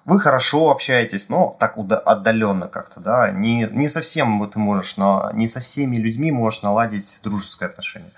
[0.05, 5.31] вы хорошо общаетесь, но так отдаленно как-то, да, не, не совсем вот ты можешь, на,
[5.35, 8.11] не со всеми людьми можешь наладить дружеское отношение.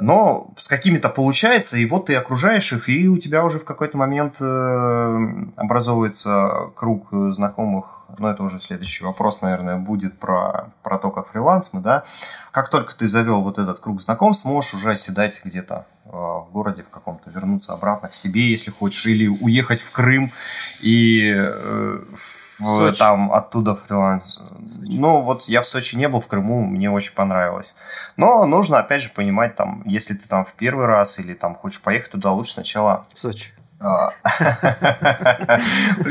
[0.00, 3.96] Но с какими-то получается, и вот ты окружаешь их, и у тебя уже в какой-то
[3.96, 11.10] момент э, образовывается круг знакомых но это уже следующий вопрос, наверное, будет про, про то,
[11.10, 12.04] как фриланс мы, да.
[12.50, 16.82] Как только ты завел вот этот круг знакомств, можешь уже оседать где-то э, в городе
[16.82, 20.32] в каком-то, вернуться обратно к себе, если хочешь, или уехать в Крым
[20.80, 24.40] и э, в, там оттуда фриланс.
[24.78, 27.74] Ну, вот я в Сочи не был, в Крыму, мне очень понравилось.
[28.16, 31.80] Но нужно, опять же, понимать, там, если ты там в первый раз или там хочешь
[31.80, 33.06] поехать туда, лучше сначала...
[33.14, 33.52] В Сочи.
[33.80, 34.10] А.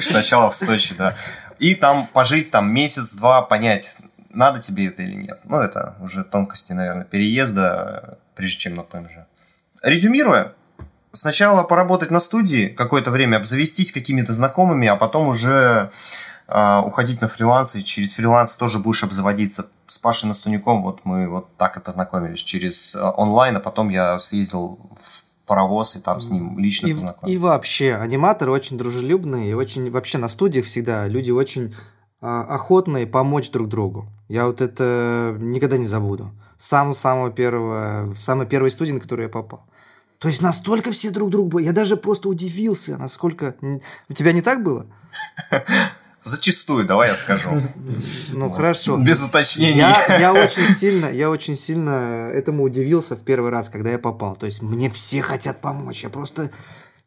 [0.02, 1.16] Сначала в Сочи, да
[1.60, 3.96] и там пожить там месяц-два, понять,
[4.30, 5.40] надо тебе это или нет.
[5.46, 9.26] Ну, это уже тонкости, наверное, переезда, прежде чем на ПМЖ.
[9.82, 10.54] Резюмируя,
[11.12, 15.92] сначала поработать на студии какое-то время, обзавестись какими-то знакомыми, а потом уже
[16.48, 19.68] э, уходить на фриланс, и через фриланс тоже будешь обзаводиться.
[19.88, 24.20] С Пашей Настунюком вот мы вот так и познакомились через э, онлайн, а потом я
[24.20, 27.34] съездил в паровоз и там с ним лично и, познакомиться.
[27.34, 31.74] И вообще, аниматоры очень дружелюбные, и очень вообще на студиях всегда люди очень
[32.22, 34.08] а, охотные помочь друг другу.
[34.28, 36.32] Я вот это никогда не забуду.
[36.58, 39.66] С самого-самого первого, в самой первой студии, на которую я попал.
[40.20, 41.60] То есть настолько все друг другу...
[41.60, 43.56] Я даже просто удивился, насколько...
[44.10, 44.88] У тебя не так было?
[46.28, 47.50] Зачастую, давай я скажу.
[48.32, 48.98] Ну хорошо.
[48.98, 49.78] Без уточнений.
[49.78, 54.36] Я, я очень сильно, я очень сильно этому удивился в первый раз, когда я попал.
[54.36, 56.04] То есть мне все хотят помочь.
[56.04, 56.52] Я просто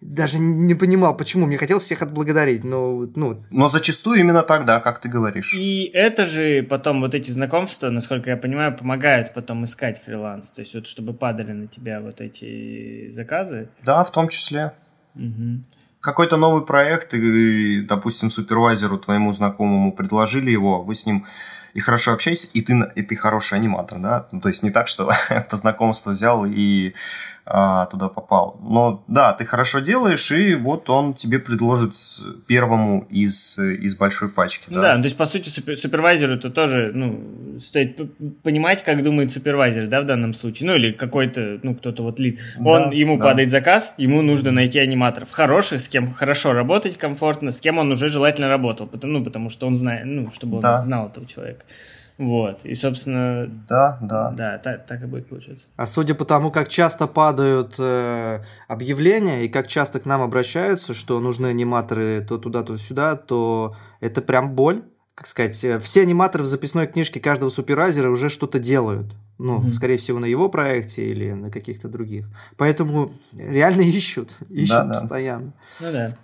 [0.01, 1.47] даже не понимал, почему.
[1.47, 3.07] Мне хотелось всех отблагодарить, но...
[3.15, 3.45] Ну...
[3.51, 5.55] Но зачастую именно тогда, как ты говоришь.
[5.55, 10.51] И это же потом вот эти знакомства, насколько я понимаю, помогают потом искать фриланс.
[10.51, 13.69] То есть вот чтобы падали на тебя вот эти заказы.
[13.85, 14.73] Да, в том числе.
[15.15, 15.65] Угу.
[16.01, 21.27] Какой-то новый проект, и, допустим, супервайзеру твоему знакомому предложили его, вы с ним
[21.75, 24.27] и хорошо общаетесь, и ты, и ты хороший аниматор, да?
[24.33, 25.11] Ну, то есть не так, что
[25.51, 26.95] по знакомству взял и
[27.47, 28.59] а, туда попал.
[28.63, 31.95] Но да, ты хорошо делаешь, и вот он тебе предложит
[32.47, 34.65] первому из, из большой пачки.
[34.69, 38.01] Да, да то есть, по сути, супер, супервайзеру это тоже, ну, стоит
[38.43, 40.69] понимать, как думает супервайзер, да, в данном случае.
[40.69, 42.41] Ну, или какой-то, ну, кто-то вот лид.
[42.59, 43.25] Он, да, ему да.
[43.25, 47.91] падает заказ, ему нужно найти аниматоров хороших, с кем хорошо работать комфортно, с кем он
[47.91, 48.87] уже желательно работал.
[48.87, 51.65] Потому, ну, потому что он знает, ну, чтобы он знал этого человека.
[52.21, 53.47] Вот, и, собственно...
[53.67, 54.31] Да, да.
[54.37, 55.69] Да, так, так и будет получаться.
[55.77, 60.93] А судя по тому, как часто падают э, объявления и как часто к нам обращаются,
[60.93, 64.83] что нужны аниматоры то туда, то сюда, то это прям боль.
[65.15, 69.15] Как сказать, э, все аниматоры в записной книжке каждого супервайзера уже что-то делают.
[69.39, 69.73] Ну, mm-hmm.
[69.73, 72.27] скорее всего, на его проекте или на каких-то других.
[72.59, 75.55] Поэтому реально ищут, ищут да, постоянно.
[75.81, 75.87] Да.
[75.87, 76.17] Ну да.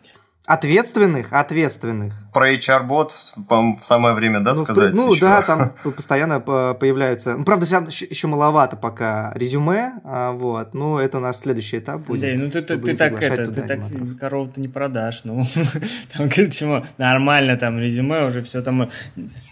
[0.46, 2.14] Ответственных, ответственных.
[2.36, 3.14] Про HR-бот
[3.48, 4.92] в самое время, да, ну, сказать?
[4.92, 5.22] Ну еще?
[5.22, 7.34] да, там постоянно появляются.
[7.34, 10.74] Ну, правда, еще маловато пока резюме, а, вот.
[10.74, 12.24] Ну, это наш следующий этап будет.
[12.24, 13.80] Андрей, ну ты, ты, ты так это, ты так
[14.20, 15.44] корову-то не продашь, ну.
[16.16, 18.90] там чему нормально там резюме уже все там.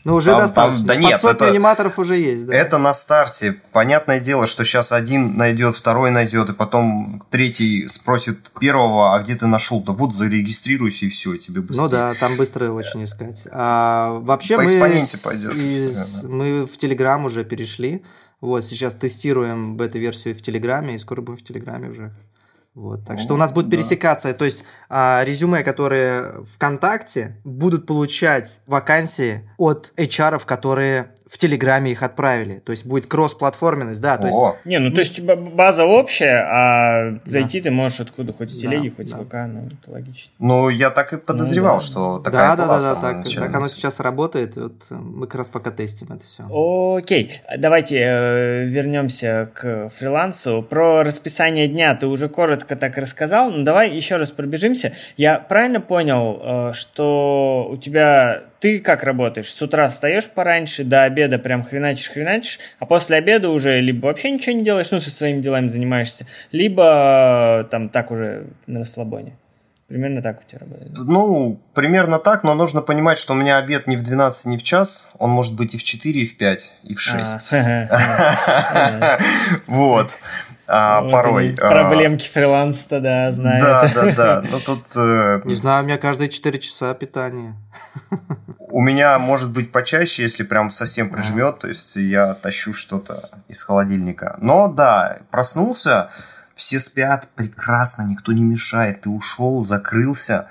[0.05, 0.87] Ну, уже там, достаточно.
[0.87, 2.55] Там, да нет, это, аниматоров уже есть, да.
[2.55, 3.57] Это на старте.
[3.73, 9.37] Понятное дело, что сейчас один найдет, второй найдет, и потом третий спросит первого, а где
[9.37, 9.83] ты нашел?
[9.83, 11.85] Да вот зарегистрируй регистрируйся и все, тебе быстрее.
[11.85, 13.47] Ну да, там быстро очень искать.
[13.51, 14.79] А вообще По мы,
[15.23, 15.55] пойдет.
[15.55, 18.05] Из, мы в Телеграм уже перешли.
[18.41, 22.13] Вот, сейчас тестируем бета-версию в Телеграме, и скоро будем в Телеграме уже.
[22.75, 23.77] Вот, так О, что у нас будет да.
[23.77, 31.91] пересекаться, то есть а, резюме, которые ВКонтакте, будут получать вакансии от HR, которые в Телеграме
[31.91, 32.61] их отправили.
[32.61, 34.19] То есть будет кросс-платформенность, да.
[34.19, 34.39] То есть...
[34.65, 37.65] Не, ну то есть база общая, а зайти да.
[37.65, 39.17] ты можешь откуда, хоть с телеги, да, хоть да.
[39.17, 40.31] с ВК, ну это логично.
[40.39, 41.87] Ну я так и подозревал, ну, да.
[41.87, 44.55] что такая Да, да, да, да, так, так оно сейчас работает.
[44.55, 46.45] Вот мы как раз пока тестим это все.
[46.99, 50.63] Окей, давайте э, вернемся к фрилансу.
[50.63, 54.93] Про расписание дня ты уже коротко так рассказал, но давай еще раз пробежимся.
[55.17, 59.53] Я правильно понял, э, что у тебя ты как работаешь?
[59.53, 64.57] С утра встаешь пораньше, до обеда прям хреначишь-хреначишь, а после обеда уже либо вообще ничего
[64.57, 69.37] не делаешь, ну, со своими делами занимаешься, либо там так уже на расслабоне.
[69.87, 70.93] Примерно так у тебя работает?
[70.97, 74.63] Ну, примерно так, но нужно понимать, что у меня обед не в 12, не в
[74.63, 77.53] час, он может быть и в 4, и в 5, и в 6.
[79.67, 80.11] Вот.
[80.67, 81.55] А, вот порой.
[81.61, 81.69] А.
[81.71, 83.63] Проблемки фриланса, да, знаю.
[83.63, 84.45] Да, да, да.
[84.51, 84.85] Ну тут.
[84.97, 87.55] Э, Не знаю, у меня каждые 4 часа питание.
[88.59, 93.63] У меня может быть почаще, если прям совсем прижмет, то есть я тащу что-то из
[93.63, 94.37] холодильника.
[94.41, 96.11] Но да, проснулся,
[96.57, 100.49] все спят прекрасно, никто не мешает, ты ушел, закрылся,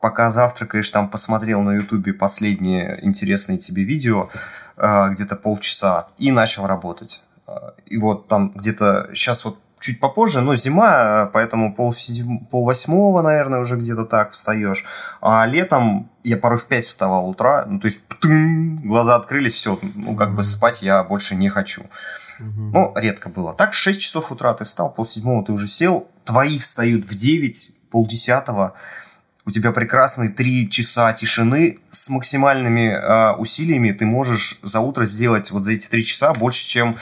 [0.00, 4.30] пока завтракаешь, там посмотрел на ютубе последние интересные тебе видео,
[4.78, 7.22] э, где-то полчаса, и начал работать
[7.86, 11.94] и вот там где-то сейчас вот чуть попозже, но зима, поэтому пол,
[12.50, 14.84] пол восьмого, наверное, уже где-то так встаешь.
[15.20, 19.78] А летом я порой в пять вставал утра, ну, то есть птын, глаза открылись, все,
[19.94, 20.34] ну, как mm-hmm.
[20.34, 21.82] бы спать я больше не хочу.
[22.40, 22.70] Mm-hmm.
[22.72, 23.54] Ну, редко было.
[23.54, 27.70] Так, 6 часов утра ты встал, пол седьмого ты уже сел, твои встают в 9,
[27.90, 28.74] полдесятого,
[29.46, 35.50] у тебя прекрасные 3 часа тишины с максимальными э, усилиями, ты можешь за утро сделать
[35.50, 36.96] вот за эти 3 часа больше, чем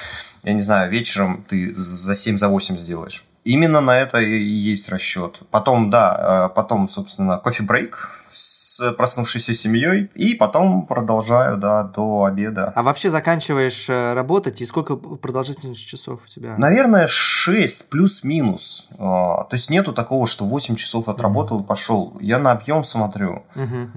[0.49, 3.24] я не знаю, вечером ты за 7, за 8 сделаешь.
[3.44, 5.40] Именно на это и есть расчет.
[5.51, 12.72] Потом, да, э, потом, собственно, кофе-брейк, с проснувшейся семьей, и потом продолжаю, да, до обеда.
[12.74, 16.55] А вообще заканчиваешь э, работать, и сколько продолжительность часов у тебя?
[16.59, 18.89] Наверное, 6 плюс-минус.
[18.99, 22.16] А, то есть нету такого, что 8 часов отработал и пошел.
[22.20, 23.45] Я на объем смотрю.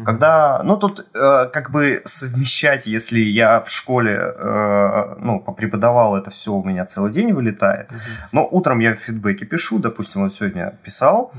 [0.05, 6.29] Когда, ну тут э, как бы совмещать, если я в школе, э, ну, попреподавал это
[6.31, 7.89] все, у меня целый день вылетает.
[8.31, 11.31] Но утром я в фидбэке пишу, допустим, вот сегодня писал,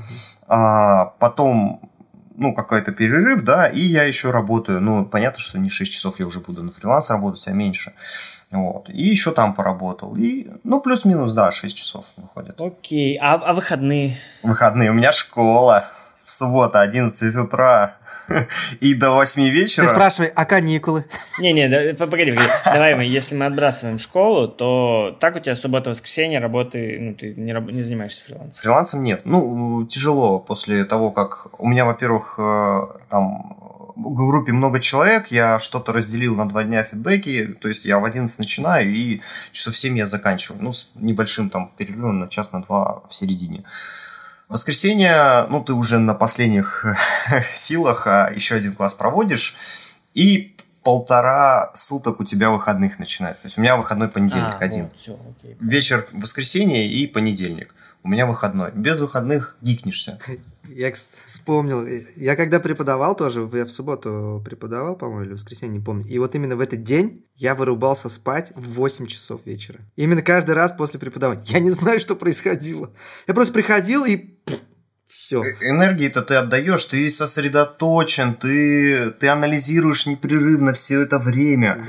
[0.47, 1.89] а потом
[2.35, 4.81] ну, какой-то перерыв, да, и я еще работаю.
[4.81, 7.93] Ну, понятно, что не 6 часов я уже буду на фриланс работать, а меньше.
[8.51, 8.89] Вот.
[8.89, 10.15] И еще там поработал.
[10.15, 12.59] И, ну, плюс-минус, да, 6 часов выходит.
[12.59, 13.17] Окей.
[13.21, 14.17] А, а выходные?
[14.43, 14.91] Выходные.
[14.91, 15.89] У меня школа.
[16.23, 17.97] В субботу, 11 утра.
[18.79, 19.85] И до 8 вечера.
[19.85, 21.05] Ты спрашивай, а каникулы?
[21.39, 22.49] Не-не, да, погоди, погоди.
[22.65, 27.53] Давай мы, если мы отбрасываем школу, то так у тебя суббота-воскресенье работы, ну, ты не,
[27.53, 28.61] раб- не занимаешься фрилансом.
[28.61, 29.21] Фрилансом нет.
[29.25, 31.47] Ну, тяжело после того, как...
[31.59, 33.57] У меня, во-первых, э, там
[33.95, 38.05] в группе много человек, я что-то разделил на два дня фидбэки, то есть я в
[38.05, 39.21] 11 начинаю и
[39.51, 40.61] часов в 7 я заканчиваю.
[40.61, 43.63] Ну, с небольшим там перерывом на час, на два в середине.
[44.49, 46.85] Воскресенье, ну, ты уже на последних
[47.53, 49.55] силах, а еще один класс проводишь,
[50.13, 53.43] и полтора суток у тебя выходных начинается.
[53.43, 54.83] То есть у меня выходной понедельник А, один.
[54.85, 55.55] вот, всё, окей.
[55.61, 57.73] Вечер воскресенье и понедельник.
[58.03, 58.71] У меня выходной.
[58.73, 60.19] Без выходных гикнешься.
[60.69, 60.93] Я
[61.25, 61.85] вспомнил,
[62.15, 66.05] я когда преподавал тоже, я в субботу преподавал, по-моему, или в воскресенье, не помню.
[66.05, 69.81] И вот именно в этот день я вырубался спать в 8 часов вечера.
[69.97, 71.43] Именно каждый раз после преподавания.
[71.47, 72.91] Я не знаю, что происходило.
[73.27, 74.39] Я просто приходил и
[75.41, 75.43] все.
[75.43, 81.85] Э, Энергии-то ты отдаешь, ты сосредоточен, ты, ты анализируешь непрерывно все это время.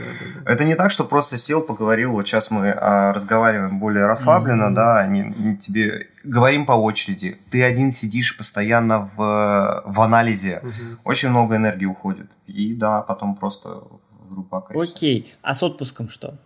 [0.46, 2.12] Это не так, что просто сел, поговорил.
[2.12, 4.74] Вот сейчас мы а, разговариваем более расслабленно, Мгм.
[4.74, 7.38] да, не, не тебе говорим по очереди.
[7.50, 10.62] Ты один сидишь постоянно в, в анализе.
[11.04, 12.26] Очень много энергии уходит.
[12.46, 13.82] И да, потом просто
[14.28, 14.92] в окажешься.
[14.92, 16.36] Окей, а с отпуском что?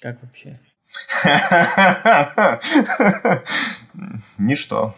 [0.00, 0.58] Как вообще?
[4.38, 4.94] Ничто.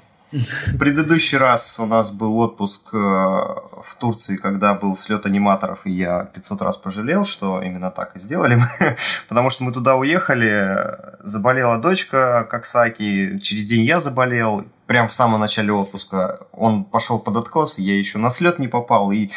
[0.79, 6.25] Предыдущий раз у нас был отпуск э, в Турции, когда был слет аниматоров, и я
[6.25, 8.61] 500 раз пожалел, что именно так и сделали
[9.29, 15.41] потому что мы туда уехали, заболела дочка Коксаки, через день я заболел, прям в самом
[15.41, 19.31] начале отпуска он пошел под откос, я еще на слет не попал, и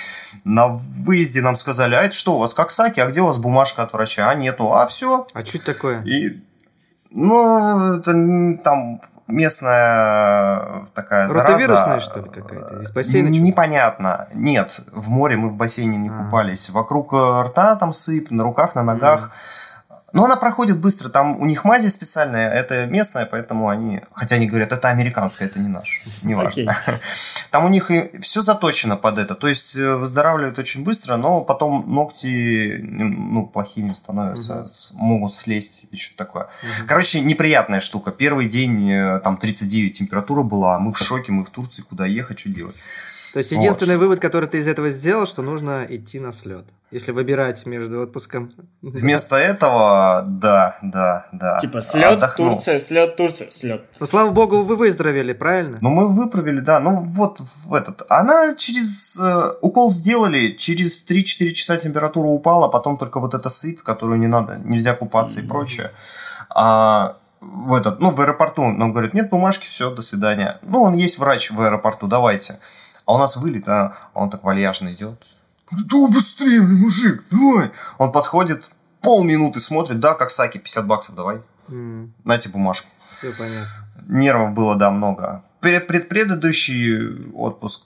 [0.44, 3.84] на выезде нам сказали, а это что у вас Коксаки, а где у вас бумажка
[3.84, 4.30] от врача?
[4.30, 6.04] А нету, а все, А что это такое?
[6.04, 6.42] и,
[7.12, 8.12] ну, это
[8.64, 12.02] там местная такая Ротовирусная, зараза.
[12.02, 12.80] что ли, какая-то?
[12.80, 13.28] Из бассейна?
[13.30, 14.28] Непонятно.
[14.34, 16.24] Нет, в море мы в бассейне не А.
[16.26, 16.70] купались.
[16.70, 19.32] Вокруг э, рта там сыпь, на руках, на ногах.
[20.14, 21.10] Но она проходит быстро.
[21.10, 24.02] Там у них мази специальная, это местная, поэтому они...
[24.14, 26.02] Хотя они говорят, это американская, это не наш.
[26.22, 26.78] Не важно.
[27.52, 29.36] Там у них и все заточено под это.
[29.36, 35.86] То есть э, выздоравливают очень быстро, но потом ногти ну, плохими становятся, с- могут слезть
[35.92, 36.44] и что-то такое.
[36.64, 36.88] Мгм.
[36.88, 38.12] Короче, неприятная штука.
[38.12, 42.40] Первый день э, там 39 температура была, мы в шоке, мы в Турции, куда ехать,
[42.40, 42.76] что делать.
[43.34, 44.02] То есть единственный Вот.
[44.02, 46.66] вывод, который ты из этого сделал, что нужно идти на слет.
[46.92, 48.52] Если выбирать между отпуском.
[48.82, 51.58] Вместо этого, да, да, да.
[51.60, 52.52] Типа слет отдохнул.
[52.56, 53.86] Турция, слет Турция, слет.
[54.02, 55.78] Ну, слава богу, вы выздоровели, правильно?
[55.80, 56.82] Ну, мы выправили, да.
[56.82, 58.04] Ну, вот в этот.
[58.10, 59.18] Она через...
[59.18, 64.28] э, укол сделали, через 3-4 часа температура упала, потом только вот эта сыпь, которую не
[64.28, 65.50] надо, нельзя купаться и Мгм.
[65.52, 65.92] прочее.
[66.50, 70.60] А в этот, ну, в аэропорту нам говорят, нет бумажки, все, до свидания.
[70.64, 72.60] Ну, он есть врач в аэропорту, давайте.
[73.12, 75.22] А у нас вылет, а он так вальяжно идет.
[75.70, 77.72] Да быстрее, мужик, давай.
[77.98, 78.70] Он подходит,
[79.02, 81.42] полминуты смотрит, да, как Саки, 50 баксов давай.
[82.24, 82.88] Нате бумажку.
[83.18, 83.68] Все понятно.
[84.08, 85.44] Нервов было, да, много.
[85.60, 87.82] Пред- Предпредыдущий отпуск,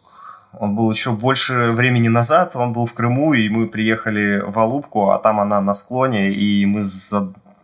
[0.53, 5.09] он был еще больше времени назад, он был в Крыму, и мы приехали в Алубку,
[5.09, 6.83] а там она на склоне, и мы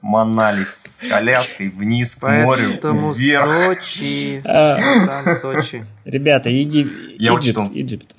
[0.01, 3.83] заманались с коляской вниз к морю, Поэтому вверх.
[3.83, 4.41] Сочи.
[4.45, 5.85] А, Там Сочи.
[6.05, 6.87] Ребята, Еги...
[7.17, 7.69] Я учту.
[7.73, 8.15] Иджипт.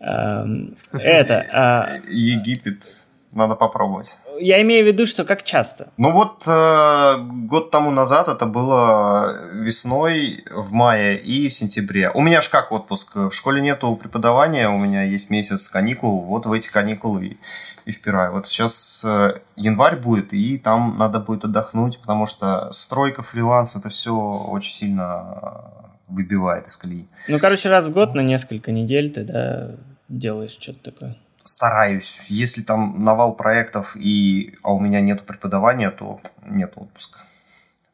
[0.00, 3.06] Ам, Это, а, Египет.
[3.32, 4.18] Надо попробовать.
[4.38, 5.88] я имею в виду, что как часто?
[5.96, 12.10] Ну вот э, год тому назад это было весной, в мае и в сентябре.
[12.10, 13.16] У меня ж как отпуск?
[13.16, 16.22] В школе нету преподавания, у меня есть месяц каникул.
[16.22, 17.38] Вот в эти каникулы и,
[17.84, 18.32] и впираю.
[18.32, 23.88] Вот сейчас э, январь будет, и там надо будет отдохнуть, потому что стройка, фриланс, это
[23.88, 27.06] все очень сильно э, выбивает из колеи.
[27.28, 29.70] Ну, короче, раз в год на несколько недель ты, да,
[30.08, 31.16] делаешь что-то такое.
[31.44, 32.24] Стараюсь.
[32.28, 37.20] Если там навал проектов, и, а у меня нет преподавания, то нет отпуска.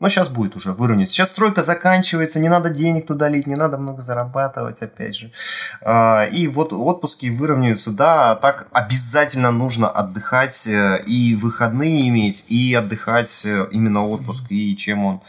[0.01, 1.14] Но сейчас будет уже, выровняется.
[1.14, 5.32] Сейчас стройка заканчивается, не надо денег туда лить, не надо много зарабатывать, опять же.
[5.82, 12.74] А, И вот отпуски выровняются, да, так обязательно нужно отдыхать э, и выходные иметь, и
[12.74, 15.20] отдыхать э, именно отпуск, и чем он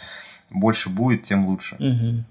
[0.51, 1.75] больше будет, тем лучше.
[1.79, 2.25] Мгм.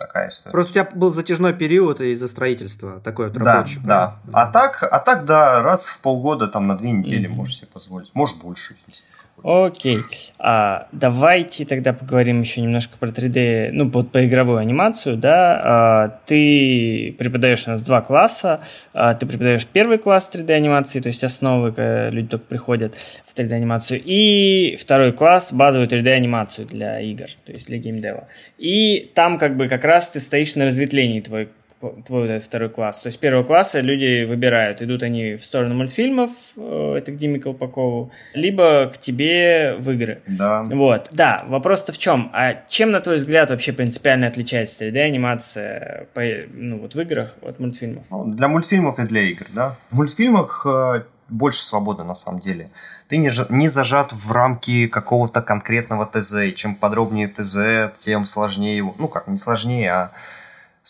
[0.00, 0.52] Такая история.
[0.52, 3.80] Просто у тебя был затяжной период из-за строительства, такой вот Да, рабочий.
[3.84, 4.16] да.
[4.22, 4.40] правильно?
[4.40, 7.36] А так, а так, да, раз в полгода, там на две недели Мгм.
[7.36, 8.10] можешь себе позволить.
[8.14, 8.76] Может, больше.
[8.88, 9.04] если
[9.42, 9.98] Окей.
[10.38, 15.60] А, давайте тогда поговорим еще немножко про 3D, ну, вот по игровую анимацию, да.
[15.62, 18.60] А, ты преподаешь у нас два класса.
[18.92, 23.34] А, ты преподаешь первый класс 3D анимации, то есть основы, когда люди только приходят в
[23.34, 28.28] 3D анимацию, и второй класс базовую 3D анимацию для игр, то есть для геймдева.
[28.58, 31.48] И там как бы как раз ты стоишь на разветвлении твой
[31.80, 33.00] твой вот этот второй класс.
[33.00, 37.38] То есть первого класса люди выбирают, идут они в сторону мультфильмов, э, это к Диме
[37.38, 40.22] Колпакову, либо к тебе в игры.
[40.26, 40.62] Да.
[40.62, 42.30] Вот, да, вопрос-то в чем?
[42.32, 46.22] А чем, на твой взгляд, вообще принципиально отличается 3D-анимация по,
[46.52, 48.04] ну, вот в играх от мультфильмов?
[48.10, 49.76] Ну, для мультфильмов и для игр, да.
[49.90, 52.70] В мультфильмах э, больше свободы на самом деле.
[53.08, 56.34] Ты не, не зажат в рамки какого-то конкретного ТЗ.
[56.42, 58.94] И чем подробнее ТЗ, тем сложнее его.
[58.98, 60.12] Ну как, не сложнее, а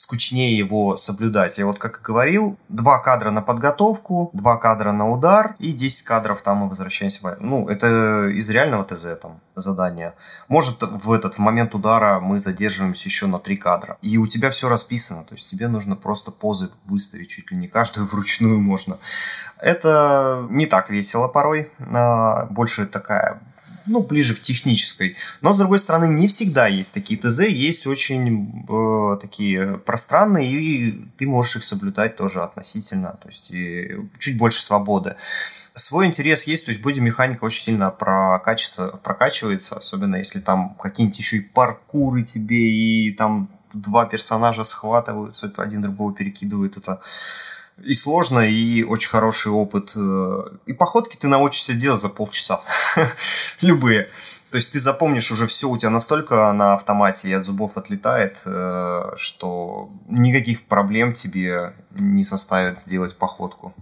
[0.01, 1.59] скучнее его соблюдать.
[1.59, 6.05] Я вот как и говорил, два кадра на подготовку, два кадра на удар и 10
[6.05, 7.37] кадров там мы возвращаемся.
[7.39, 10.15] Ну, это из реального ТЗ там задание.
[10.49, 13.99] Может, в этот в момент удара мы задерживаемся еще на три кадра.
[14.01, 15.25] И у тебя все расписано.
[15.25, 18.97] То есть тебе нужно просто позы выставить чуть ли не каждую вручную можно.
[19.59, 21.71] Это не так весело порой.
[21.79, 23.43] А, больше такая
[23.91, 25.17] ну, ближе к технической.
[25.41, 30.93] Но, с другой стороны, не всегда есть такие ТЗ, есть очень э, такие пространные, и
[31.19, 33.51] ты можешь их соблюдать тоже относительно, то есть
[34.19, 35.17] чуть больше свободы.
[35.75, 41.37] Свой интерес есть, то есть бодимеханика очень сильно прокачивается, прокачивается, особенно если там какие-нибудь еще
[41.39, 47.01] и паркуры тебе, и там два персонажа схватываются, один другого перекидывают, это
[47.83, 49.93] и сложно, и очень хороший опыт.
[49.97, 52.61] Э, и походки ты научишься делать за полчаса.
[53.61, 54.09] Любые.
[54.51, 58.39] То есть ты запомнишь уже все, у тебя настолько на автомате и от зубов отлетает,
[58.45, 63.73] э, что никаких проблем тебе не составит сделать походку.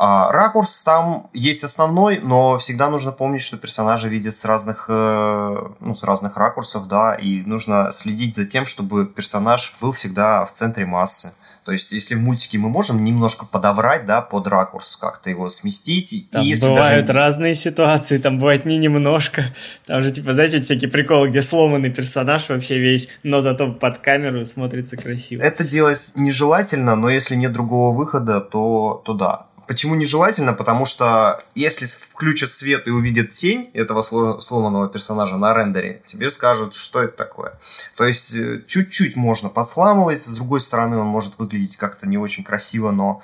[0.00, 5.56] А ракурс там есть основной, но всегда нужно помнить, что персонажи видят с разных, э,
[5.80, 10.52] ну, с разных ракурсов, да, и нужно следить за тем, чтобы персонаж был всегда в
[10.52, 11.32] центре массы.
[11.68, 16.30] То есть, если в мультике мы можем немножко подобрать, да, под ракурс, как-то его сместить.
[16.30, 17.18] Там и если бывают даже...
[17.18, 19.54] разные ситуации, там бывает не немножко.
[19.84, 24.46] Там же, типа, знаете, всякие приколы, где сломанный персонаж вообще весь, но зато под камеру
[24.46, 25.42] смотрится красиво.
[25.42, 29.47] Это делать нежелательно, но если нет другого выхода, то, то да.
[29.68, 30.54] Почему нежелательно?
[30.54, 34.00] Потому что если включат свет и увидят тень этого
[34.40, 37.52] сломанного персонажа на рендере, тебе скажут, что это такое.
[37.94, 42.44] То есть э, чуть-чуть можно подсламывать, с другой стороны он может выглядеть как-то не очень
[42.44, 43.22] красиво, но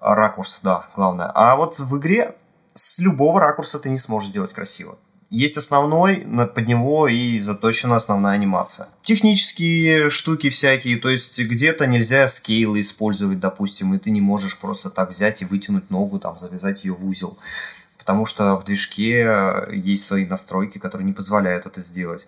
[0.00, 1.30] ракурс, да, главное.
[1.32, 2.34] А вот в игре
[2.74, 4.98] с любого ракурса ты не сможешь сделать красиво
[5.30, 8.88] есть основной, под него и заточена основная анимация.
[9.02, 14.90] Технические штуки всякие, то есть где-то нельзя скейлы использовать, допустим, и ты не можешь просто
[14.90, 17.38] так взять и вытянуть ногу, там, завязать ее в узел.
[17.96, 22.26] Потому что в движке есть свои настройки, которые не позволяют это сделать.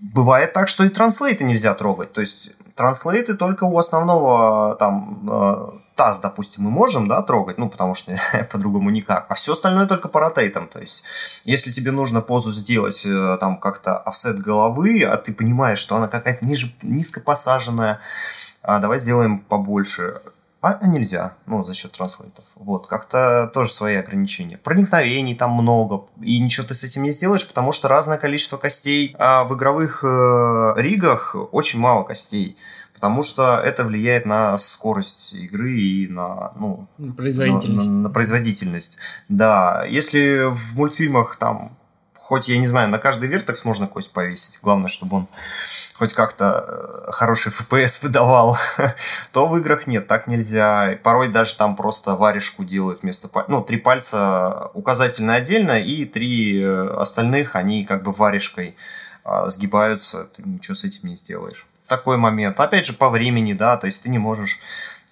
[0.00, 2.12] Бывает так, что и транслейты нельзя трогать.
[2.12, 7.68] То есть транслейты только у основного там э, таз, допустим, мы можем, да, трогать, ну,
[7.68, 8.16] потому что
[8.52, 11.02] по-другому никак, а все остальное только по ротейтам, то есть,
[11.44, 16.06] если тебе нужно позу сделать, э, там, как-то офсет головы, а ты понимаешь, что она
[16.06, 17.98] какая-то ниже, низко посаженная,
[18.62, 20.20] а давай сделаем побольше,
[20.60, 22.44] а нельзя, ну, за счет транслейтов.
[22.54, 24.58] Вот, как-то тоже свои ограничения.
[24.58, 29.14] Проникновений там много, и ничего ты с этим не сделаешь, потому что разное количество костей.
[29.18, 32.56] А в игровых э, ригах очень мало костей
[32.98, 37.88] потому что это влияет на скорость игры и на, ну, производительность.
[37.88, 38.98] На, на, на производительность.
[39.28, 41.78] Да, если в мультфильмах там,
[42.16, 45.28] хоть я не знаю, на каждый вертекс можно кость повесить, главное, чтобы он
[45.94, 48.58] хоть как-то э, хороший FPS выдавал,
[49.32, 50.98] то в играх нет, так нельзя.
[51.04, 53.48] Порой даже там просто варежку делают вместо пальца.
[53.48, 58.74] Ну, три пальца указательно отдельно, и три э, остальных, они как бы варежкой
[59.22, 62.60] а, сгибаются, ты ничего с этим не сделаешь такой момент.
[62.60, 64.60] Опять же, по времени, да, то есть ты не можешь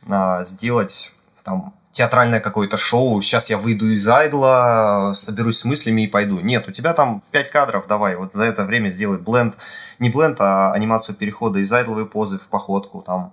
[0.08, 1.12] а, сделать
[1.42, 6.40] там театральное какое-то шоу, сейчас я выйду из айдла, соберусь с мыслями и пойду.
[6.40, 9.56] Нет, у тебя там 5 кадров, давай, вот за это время сделай бленд,
[9.98, 13.32] не бленд, а анимацию перехода из айдловой позы в походку, там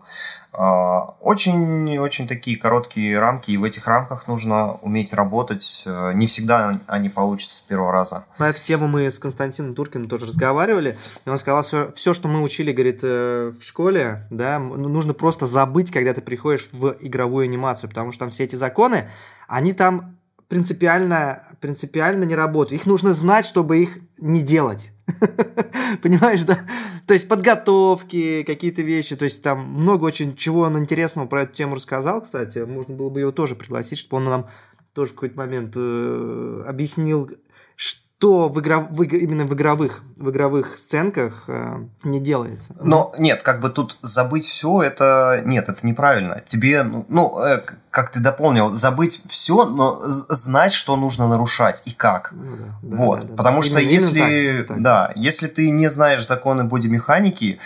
[0.55, 5.83] очень-очень такие короткие рамки, и в этих рамках нужно уметь работать.
[5.85, 8.25] Э, не всегда они получатся с первого раза.
[8.37, 12.27] На эту тему мы с Константином Туркиным тоже разговаривали, и он сказал, что все, что
[12.27, 16.97] мы учили, говорит, э, в школе, да, ну, нужно просто забыть, когда ты приходишь в
[16.99, 19.09] игровую анимацию, потому что там все эти законы,
[19.47, 20.17] они там
[20.49, 22.81] принципиально, принципиально не работают.
[22.81, 24.91] Их нужно знать, чтобы их не делать.
[26.03, 26.59] Понимаешь, да?
[27.07, 31.53] То есть подготовки, какие-то вещи, то есть там много очень чего он интересного про эту
[31.53, 32.59] тему рассказал, кстати.
[32.59, 34.49] Можно было бы его тоже пригласить, чтобы он нам
[34.93, 37.29] тоже в какой-то момент э, объяснил,
[37.75, 38.02] что
[38.49, 42.75] в игра, в, именно в игровых, в игровых сценках э, не делается.
[42.81, 46.41] Но нет, как бы тут забыть все, это нет, это неправильно.
[46.45, 47.61] Тебе, ну, ну э,
[47.91, 52.31] как ты дополнил, забыть все, но знать, что нужно нарушать и как.
[52.31, 53.63] Ну, да, да, вот, да, да, потому да.
[53.63, 54.81] что именно, если, именно так, так.
[54.81, 57.59] да, если ты не знаешь законы бодимеханики,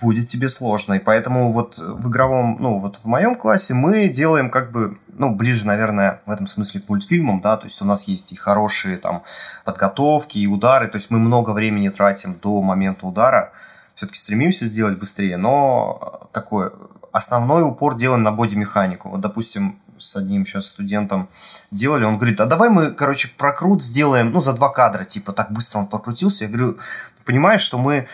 [0.00, 0.94] будет тебе сложно.
[0.94, 5.34] И поэтому вот в игровом, ну вот в моем классе мы делаем как бы, ну
[5.34, 8.96] ближе, наверное, в этом смысле к мультфильмам, да, то есть у нас есть и хорошие
[8.96, 9.22] там
[9.64, 13.52] подготовки, и удары, то есть мы много времени тратим до момента удара,
[13.94, 16.70] все-таки стремимся сделать быстрее, но такой
[17.12, 19.10] основной упор делаем на боди-механику.
[19.10, 21.28] Вот, допустим, с одним сейчас студентом
[21.70, 25.52] делали, он говорит, а давай мы, короче, прокрут сделаем, ну, за два кадра, типа, так
[25.52, 26.44] быстро он прокрутился.
[26.44, 26.78] Я говорю,
[27.24, 28.08] понимаешь, что мы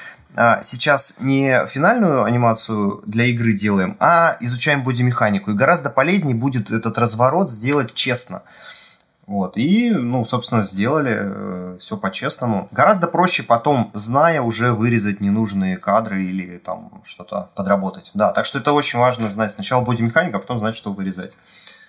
[0.62, 5.50] сейчас не финальную анимацию для игры делаем, а изучаем бодимеханику.
[5.50, 8.42] И гораздо полезнее будет этот разворот сделать честно.
[9.26, 12.68] Вот, и, ну, собственно, сделали э, все по-честному.
[12.70, 18.12] Гораздо проще потом, зная, уже вырезать ненужные кадры или там что-то подработать.
[18.14, 21.32] Да, так что это очень важно знать сначала бодимеханика, а потом знать, что вырезать.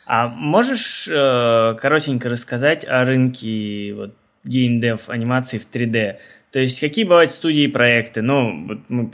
[0.08, 6.16] А можешь э, коротенько рассказать о рынке вот, геймдев анимации в 3D?
[6.52, 8.22] То есть какие бывают студии и проекты?
[8.22, 9.10] Ну, вот мы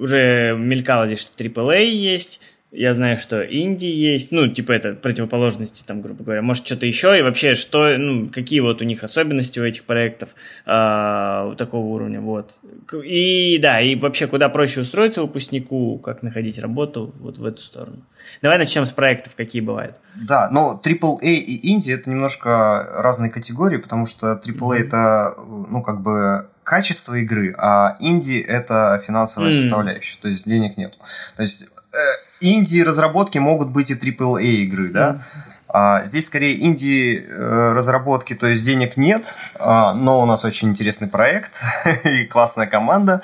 [0.00, 2.40] уже мелькало здесь, что AAA есть,
[2.76, 6.42] я знаю, что Инди есть, ну, типа это противоположности, там, грубо говоря.
[6.42, 10.34] Может, что-то еще, и вообще, что, ну, какие вот у них особенности у этих проектов
[10.66, 12.58] э, такого уровня, вот.
[13.04, 18.02] И, да, и вообще, куда проще устроиться выпускнику, как находить работу, вот в эту сторону.
[18.42, 19.96] Давай начнем с проектов, какие бывают.
[20.14, 24.74] Да, но AAA и Инди это немножко разные категории, потому что AAA mm-hmm.
[24.74, 25.34] это,
[25.70, 29.62] ну, как бы качество игры, а инди это финансовая mm.
[29.62, 30.94] составляющая, то есть денег нет.
[31.36, 31.96] То есть э,
[32.40, 35.22] инди-разработки могут быть и AAA игры, да?
[35.78, 41.60] А здесь скорее инди-разработки, то есть денег нет, а, но у нас очень интересный проект
[42.04, 43.20] и классная команда.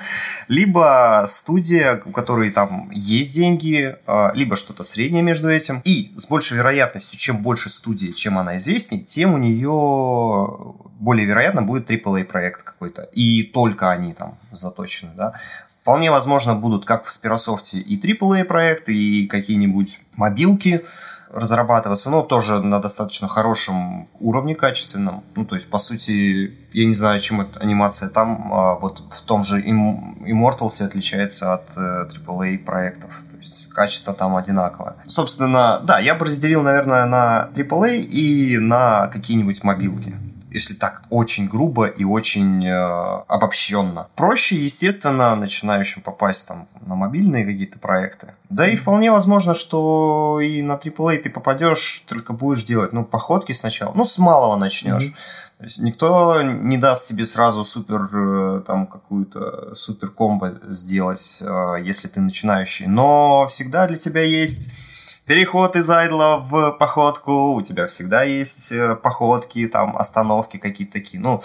[0.49, 5.81] Либо студия, у которой там есть деньги, а, либо что-то среднее между этим.
[5.87, 11.63] И с большей вероятностью, чем больше студии, чем она известнее, тем у нее более вероятно
[11.63, 13.09] будет AAA проект какой-то.
[13.15, 15.33] И только они там заточены, да.
[15.81, 20.85] Вполне возможно будут как в Спирософте и AAA проекты, и какие-нибудь мобилки
[21.33, 25.25] разрабатываться, но тоже на достаточно хорошем уровне качественном.
[25.35, 29.23] Ну, то есть, по сути, я не знаю, чем эта анимация там, а вот в
[29.23, 33.23] том же Immortals отличается от э, AAA проектов.
[33.31, 34.97] То есть, качество там одинаковое.
[35.07, 40.15] Собственно, да, я бы разделил, наверное, на AAA и на какие-нибудь мобилки
[40.53, 44.09] если так очень грубо и очень э, обобщенно.
[44.15, 48.35] Проще, естественно, начинающим попасть там на мобильные какие-то проекты.
[48.51, 53.53] Да и вполне возможно, что и на AAA ты попадешь, только будешь делать, ну, походки
[53.53, 55.09] сначала, ну, с малого начнешь.
[55.09, 55.43] Mm-hmm.
[55.59, 61.77] То есть никто не даст тебе сразу супер э, там какую-то супер комбо сделать, э,
[61.85, 62.87] если ты начинающий.
[62.87, 64.71] Но всегда для тебя есть
[65.27, 71.21] переход из айдла в походку, у тебя всегда есть э, походки, там, остановки какие-то такие,
[71.21, 71.43] ну,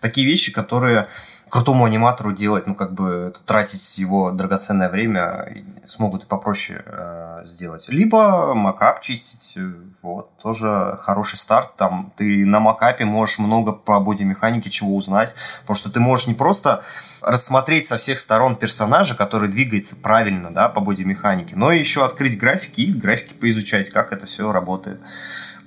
[0.00, 1.08] такие вещи, которые
[1.50, 7.84] крутому аниматору делать, ну, как бы тратить его драгоценное время смогут и попроще э, сделать.
[7.88, 9.72] Либо макап чистить, э,
[10.02, 15.76] вот, тоже хороший старт, там, ты на макапе можешь много по бодимеханике чего узнать, потому
[15.76, 16.82] что ты можешь не просто
[17.20, 22.82] рассмотреть со всех сторон персонажа, который двигается правильно, да, по бодимеханике, но еще открыть графики
[22.82, 25.00] и графики поизучать, как это все работает.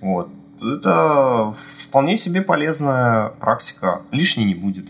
[0.01, 0.29] Вот.
[0.61, 4.01] Это вполне себе полезная практика.
[4.11, 4.87] Лишней не будет.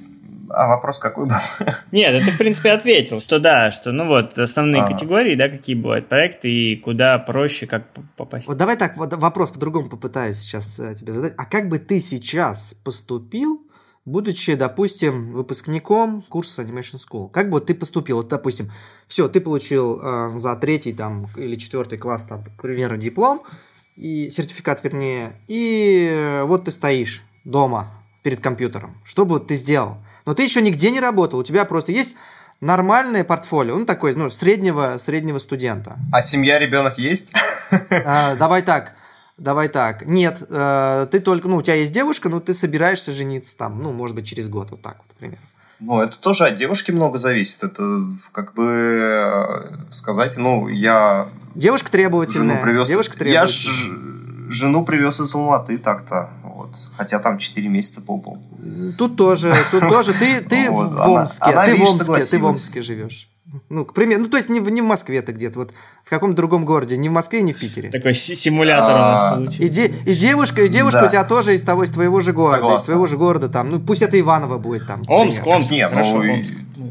[0.49, 1.35] А вопрос какой был?
[1.91, 4.87] Нет, ты, в принципе, ответил, что да, что, ну вот, основные а.
[4.87, 8.47] категории, да, какие бывают проекты и куда проще, как попасть.
[8.47, 11.33] Вот давай так, вот вопрос по-другому попытаюсь сейчас э, тебе задать.
[11.37, 13.62] А как бы ты сейчас поступил,
[14.05, 17.29] будучи, допустим, выпускником курса Animation School?
[17.29, 18.17] Как бы ты поступил?
[18.17, 18.71] Вот, допустим,
[19.07, 23.43] все, ты получил э, за третий там или четвертый класс, там, к примеру, диплом,
[23.95, 27.91] и сертификат, вернее, и вот ты стоишь дома
[28.23, 28.95] перед компьютером.
[29.05, 29.97] Что бы ты сделал?
[30.25, 32.15] но ты еще нигде не работал, у тебя просто есть
[32.61, 35.97] нормальное портфолио, ну такой, ну, среднего, среднего студента.
[36.11, 37.33] А семья, ребенок есть?
[37.89, 38.93] А, давай так,
[39.37, 40.05] давай так.
[40.05, 43.91] Нет, э, ты только, ну, у тебя есть девушка, но ты собираешься жениться там, ну,
[43.91, 45.39] может быть, через год, вот так вот, например.
[45.79, 47.63] Ну, это тоже от девушки много зависит.
[47.63, 51.29] Это как бы э, сказать, ну, я...
[51.55, 52.55] Девушка требовательная.
[52.55, 52.87] Жену привез...
[52.87, 53.41] Девушка требовательная.
[53.41, 54.13] Я ж
[54.53, 56.29] жену привез из Алматы так-то.
[56.43, 56.69] Вот.
[56.95, 58.41] Хотя там 4 месяца побыл.
[58.97, 60.13] Тут тоже, тут тоже.
[60.13, 63.29] Ты, ты в Омске, ты, в Омске ты в Омске живешь.
[63.69, 65.73] Ну, к примеру, ну, то есть не в, не в Москве ты где-то, вот
[66.05, 67.89] в каком-то другом городе, не в Москве, не в Питере.
[67.89, 69.63] Такой симулятор у нас а, получился.
[69.63, 72.75] И, де, и девушка, и девушка у тебя тоже из того, из твоего же города,
[72.75, 75.03] из твоего же города там, ну, пусть это Иваново будет там.
[75.07, 76.23] Омск, Омск, нет, хорошо,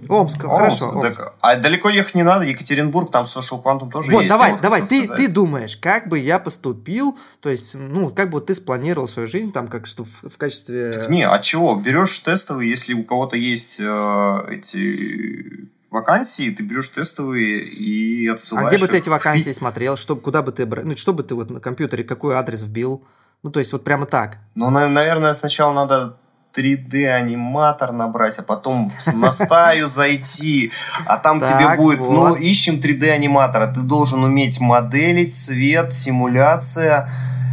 [0.09, 0.43] Омск.
[0.43, 1.33] хорошо.
[1.41, 4.29] А далеко ехать не надо, Екатеринбург, там Social Quantum тоже вот, есть.
[4.29, 8.55] давай, давай, ты, ты думаешь, как бы я поступил, то есть, ну, как бы ты
[8.55, 11.07] спланировал свою жизнь там, как что в, в качестве...
[11.09, 17.63] не, а чего, берешь тестовый, если у кого-то есть э, эти вакансии, ты берешь тестовые
[17.65, 18.67] и отсылаешь.
[18.67, 19.97] А где бы ты эти вакансии смотрел?
[19.97, 23.05] Что, куда бы ты, ну, что бы ты вот на компьютере, какой адрес вбил?
[23.43, 24.39] Ну, то есть вот прямо так.
[24.55, 26.17] Ну, наверное, сначала надо
[26.55, 30.71] 3D-аниматор набрать, а потом на стаю зайти,
[31.07, 37.09] а там тебе будет, ну, ищем 3D-аниматора, ты должен уметь моделить, цвет, симуляция,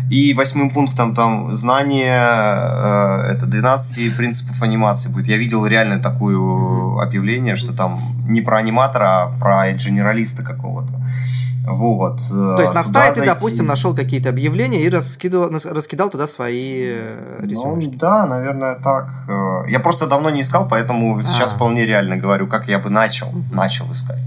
[0.09, 5.27] и восьмым пунктом там знание э, это 12 принципов анимации будет.
[5.27, 6.35] Я видел реально такое
[7.01, 10.93] объявление, что там не про аниматора, а про генералиста какого-то.
[11.65, 12.21] Вот.
[12.29, 13.33] То есть на сайте, зайти...
[13.33, 17.91] допустим, нашел какие-то объявления и раскидал, раскидал туда свои э, резюмешки.
[17.91, 19.09] Ну, да, наверное, так.
[19.27, 21.23] Э, я просто давно не искал, поэтому а.
[21.23, 24.23] сейчас вполне реально говорю, как я бы начал, начал искать.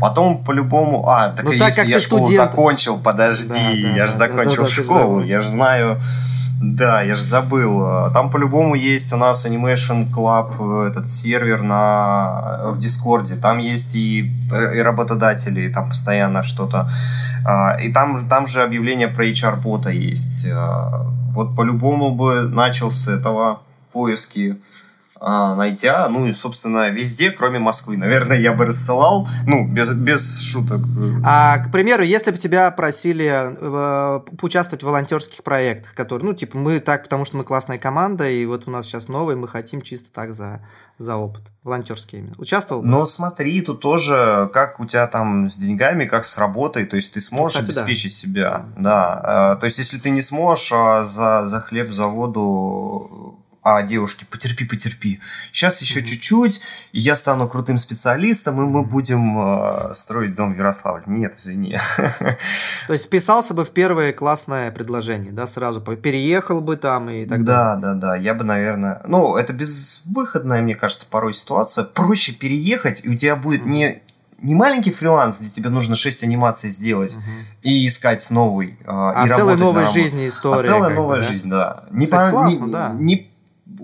[0.00, 1.08] Потом по-любому...
[1.08, 2.50] А, так, ну, так если я школу студент...
[2.50, 5.98] закончил, подожди, да, да, я же закончил да, да, школу, я же знаю...
[6.58, 8.10] Да, я же забыл.
[8.14, 13.34] Там по-любому есть у нас Animation Club, этот сервер на, в Дискорде.
[13.34, 16.88] Там есть и, и работодатели, там постоянно что-то.
[17.44, 20.46] А, и там, там же объявление про HR-бота есть.
[20.50, 23.60] А, вот по-любому бы начал с этого
[23.92, 24.56] поиски
[25.20, 27.96] найдя, ну и, собственно, везде, кроме Москвы.
[27.96, 30.80] Наверное, я бы рассылал, ну, без, без шуток.
[31.24, 36.58] А, к примеру, если бы тебя просили э, поучаствовать в волонтерских проектах, которые, ну, типа,
[36.58, 39.82] мы так, потому что мы классная команда, и вот у нас сейчас новый, мы хотим
[39.82, 40.60] чисто так за,
[40.98, 41.42] за опыт.
[41.62, 42.34] Волонтерские именно.
[42.38, 42.82] Участвовал?
[42.82, 42.88] Бы?
[42.88, 47.12] Но смотри, тут тоже, как у тебя там с деньгами, как с работой, то есть
[47.12, 48.18] ты сможешь Кстати, обеспечить да.
[48.18, 48.66] себя.
[48.76, 49.20] Да.
[49.22, 49.56] да.
[49.56, 53.25] То есть, если ты не сможешь а за, за хлеб, за воду
[53.68, 55.18] а девушке, потерпи, потерпи.
[55.50, 56.04] Сейчас еще mm-hmm.
[56.04, 56.60] чуть-чуть,
[56.92, 61.02] и я стану крутым специалистом, и мы будем э, строить дом в Ярославле.
[61.06, 61.76] Нет, извини.
[62.86, 67.42] То есть вписался бы в первое классное предложение, да, сразу переехал бы там и так
[67.42, 67.82] далее.
[67.82, 68.16] Да, да, да.
[68.16, 69.02] Я бы, наверное...
[69.04, 71.82] Ну, это безвыходная, мне кажется, порой ситуация.
[71.82, 73.68] Проще переехать, и у тебя будет mm-hmm.
[73.68, 74.02] не
[74.38, 77.22] не маленький фриланс, где тебе нужно 6 анимаций сделать угу.
[77.62, 78.78] и искать новый.
[78.82, 80.60] Э, а и целая новая жизнь история.
[80.60, 81.84] А целая новая бы, жизнь, да.
[81.90, 82.92] Не, по, классно, не, да.
[82.98, 83.30] не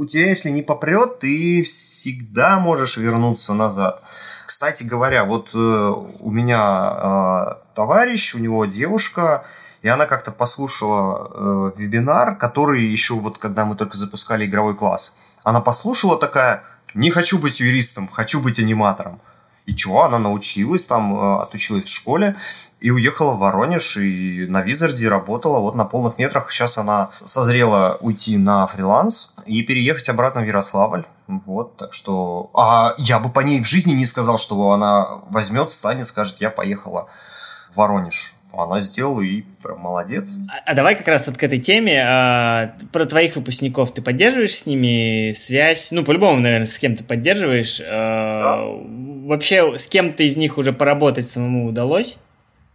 [0.03, 4.03] у тебя, если не попрет, ты всегда можешь вернуться назад.
[4.47, 6.59] Кстати говоря, вот э, у меня
[6.93, 9.45] э, товарищ, у него девушка,
[9.81, 15.15] и она как-то послушала э, вебинар, который еще вот когда мы только запускали игровой класс.
[15.45, 16.65] Она послушала такая,
[16.95, 19.21] не хочу быть юристом, хочу быть аниматором.
[19.67, 22.35] И чего, она научилась, там, э, отучилась в школе,
[22.83, 26.51] и уехала в Воронеж, и на Визарде работала вот на полных метрах.
[26.51, 31.05] Сейчас она созрела уйти на фриланс и переехать обратно в Ярославль.
[31.29, 32.51] Вот, так что...
[32.55, 36.51] А я бы по ней в жизни не сказал, что она возьмет, станет, скажет, я
[36.51, 37.09] поехала
[37.73, 40.29] в Воронеж она сделала и прям молодец.
[40.51, 42.03] А, а давай как раз вот к этой теме.
[42.05, 45.91] А, про твоих выпускников ты поддерживаешь с ними связь?
[45.91, 47.81] Ну, по-любому, наверное, с кем-то поддерживаешь.
[47.81, 49.29] А, да.
[49.29, 52.19] Вообще, с кем-то из них уже поработать самому удалось?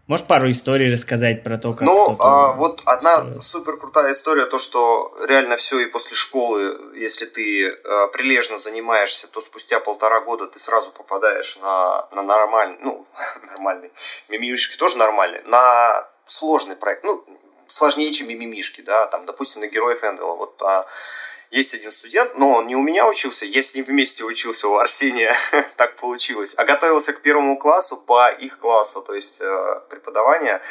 [0.08, 4.58] Можешь пару историй рассказать про то, как Ну, а, вот одна супер крутая история, то,
[4.58, 10.48] что реально все и после школы, если ты а, прилежно занимаешься, то спустя полтора года
[10.48, 13.06] ты сразу попадаешь на, на нормальный, ну,
[13.52, 13.92] нормальный,
[14.30, 17.26] мимимишки тоже нормальный, на сложный проект, ну,
[17.68, 20.86] сложнее, чем мимимишки, да, там, допустим, на Героев Эндела, вот, а,
[21.52, 24.76] есть один студент, но он не у меня учился, я с ним вместе учился у
[24.78, 25.36] Арсения,
[25.78, 30.62] так получилось, а готовился к первому классу по их классу, то есть э, преподавание.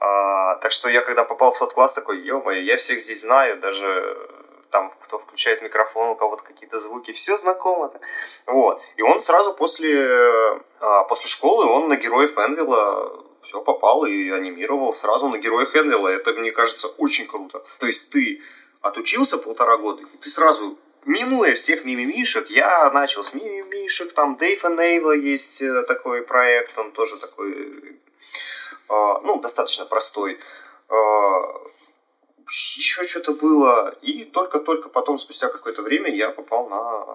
[0.00, 3.58] А, так что я когда попал в тот класс, такой, ё-моё, я всех здесь знаю,
[3.58, 4.30] даже
[4.70, 7.86] там, кто включает микрофон, у кого-то какие-то звуки, все знакомо.
[7.86, 8.00] -то.
[8.46, 8.82] Вот.
[8.96, 14.92] И он сразу после, а, после школы, он на Героев Энвилла все попал и анимировал
[14.92, 16.08] сразу на Героях Энвилла.
[16.08, 17.62] Это, мне кажется, очень круто.
[17.78, 18.42] То есть ты
[18.84, 24.62] отучился полтора года, и ты сразу, минуя всех мимимишек, я начал с мимимишек, там Дэйв
[24.64, 30.38] Нейва есть э, такой проект, он тоже такой, э, ну, достаточно простой.
[30.90, 30.94] Э,
[32.46, 37.06] еще что-то было, и только-только потом, спустя какое-то время, я попал на,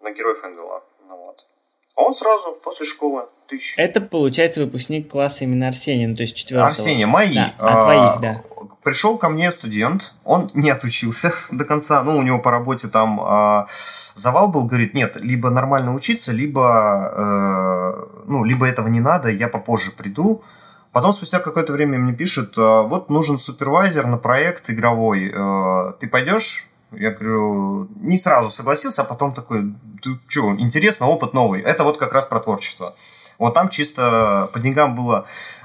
[0.00, 0.82] на Героев Энгела.
[1.08, 1.46] Ну, вот.
[1.94, 3.74] А он сразу после школы тысяч.
[3.78, 6.70] Это, получается, выпускник класса именно Арсения, ну, то есть четвертого.
[6.70, 7.34] Арсения, мои.
[7.34, 8.44] Да, а, твоих, да.
[8.86, 13.20] Пришел ко мне студент, он не отучился до конца, ну, у него по работе там
[13.20, 13.66] а,
[14.14, 19.48] завал был, говорит, нет, либо нормально учиться, либо, э, ну, либо этого не надо, я
[19.48, 20.44] попозже приду.
[20.92, 26.06] Потом спустя какое-то время мне пишут, «А, вот нужен супервайзер на проект игровой, э, ты
[26.06, 26.68] пойдешь?
[26.92, 31.60] Я говорю, не сразу согласился, а потом такой, ты что, интересно, опыт новый.
[31.60, 32.94] Это вот как раз про творчество.
[33.38, 35.55] Вот там чисто по деньгам было э,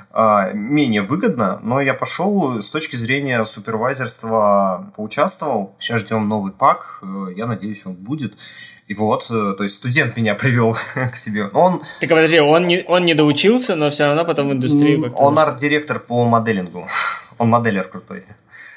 [0.53, 5.75] менее выгодно, но я пошел с точки зрения супервайзерства, поучаствовал.
[5.79, 8.33] Сейчас ждем новый пак, э, я надеюсь, он будет.
[8.87, 10.75] И вот, э, то есть студент меня привел
[11.13, 11.47] к себе.
[11.53, 15.01] Он, Так а подожди, он не, он не доучился, но все равно потом в индустрию
[15.01, 15.17] как-то...
[15.17, 16.87] он арт-директор по моделингу.
[17.37, 18.25] Он моделер крутой.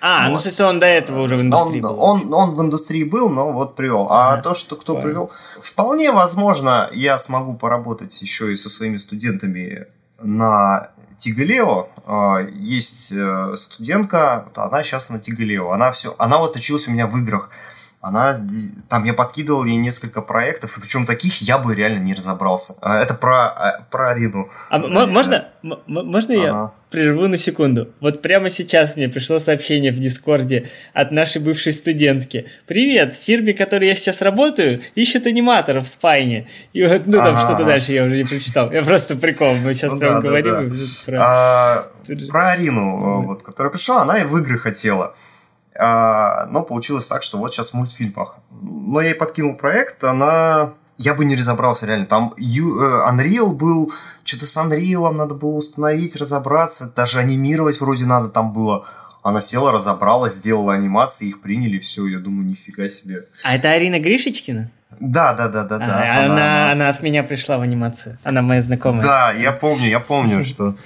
[0.01, 0.41] А, ну, вот.
[0.41, 2.03] в смысле, он до этого уже в индустрии он, был.
[2.03, 4.07] Он, он в индустрии был, но вот привел.
[4.11, 5.05] А Ага, то, что кто понял.
[5.05, 5.31] привел,
[5.61, 9.87] вполне возможно, я смогу поработать еще и со своими студентами
[10.23, 11.89] на Тигалео.
[12.07, 15.71] А, Есть э, студентка, она сейчас на Тигалео.
[15.71, 17.51] Она все, она вот училась у меня в играх.
[18.07, 18.39] Она,
[18.91, 22.75] там я подкидывал ей несколько проектов, и причем таких я бы реально не разобрался.
[22.83, 24.51] А, Это про, а, про Арину.
[24.69, 26.73] А м- можно, м- можно я Ага.
[26.91, 27.89] прерву на секунду?
[28.01, 32.47] Вот прямо сейчас мне пришло сообщение в Дискорде от нашей бывшей студентки.
[32.67, 36.47] Привет, в фирме, в которой я сейчас работаю, ищут аниматоров в Спайне.
[36.75, 37.41] И вот, ну там Ага.
[37.41, 38.71] что-то дальше я уже не прочитал.
[38.71, 40.61] Я просто прикол, мы сейчас Ну прям да, да, говорим да.
[40.61, 41.19] вот про...
[41.23, 41.87] А,
[42.29, 42.83] Про Арину,
[43.23, 45.15] э, вот, которая пришла, она и в игры хотела.
[45.77, 48.37] А, но получилось так, что вот сейчас в мультфильмах.
[48.63, 50.75] Но я ей подкинул проект, она...
[50.97, 52.07] Я бы не разобрался реально.
[52.07, 53.93] Там э, Unreal был,
[54.23, 58.87] что-то с Unreal надо было установить, разобраться, даже анимировать вроде надо там было.
[59.25, 62.07] Она села, разобралась, сделала анимации, их приняли, все.
[62.07, 63.25] Я думаю, нифига себе.
[63.43, 64.71] А это Арина Гришечкина?
[65.01, 65.87] Да, да, да, да, да.
[65.87, 68.17] А, она, она от меня пришла в анимацию.
[68.23, 69.03] Она моя знакомая.
[69.03, 70.77] Да, я помню, я помню, что...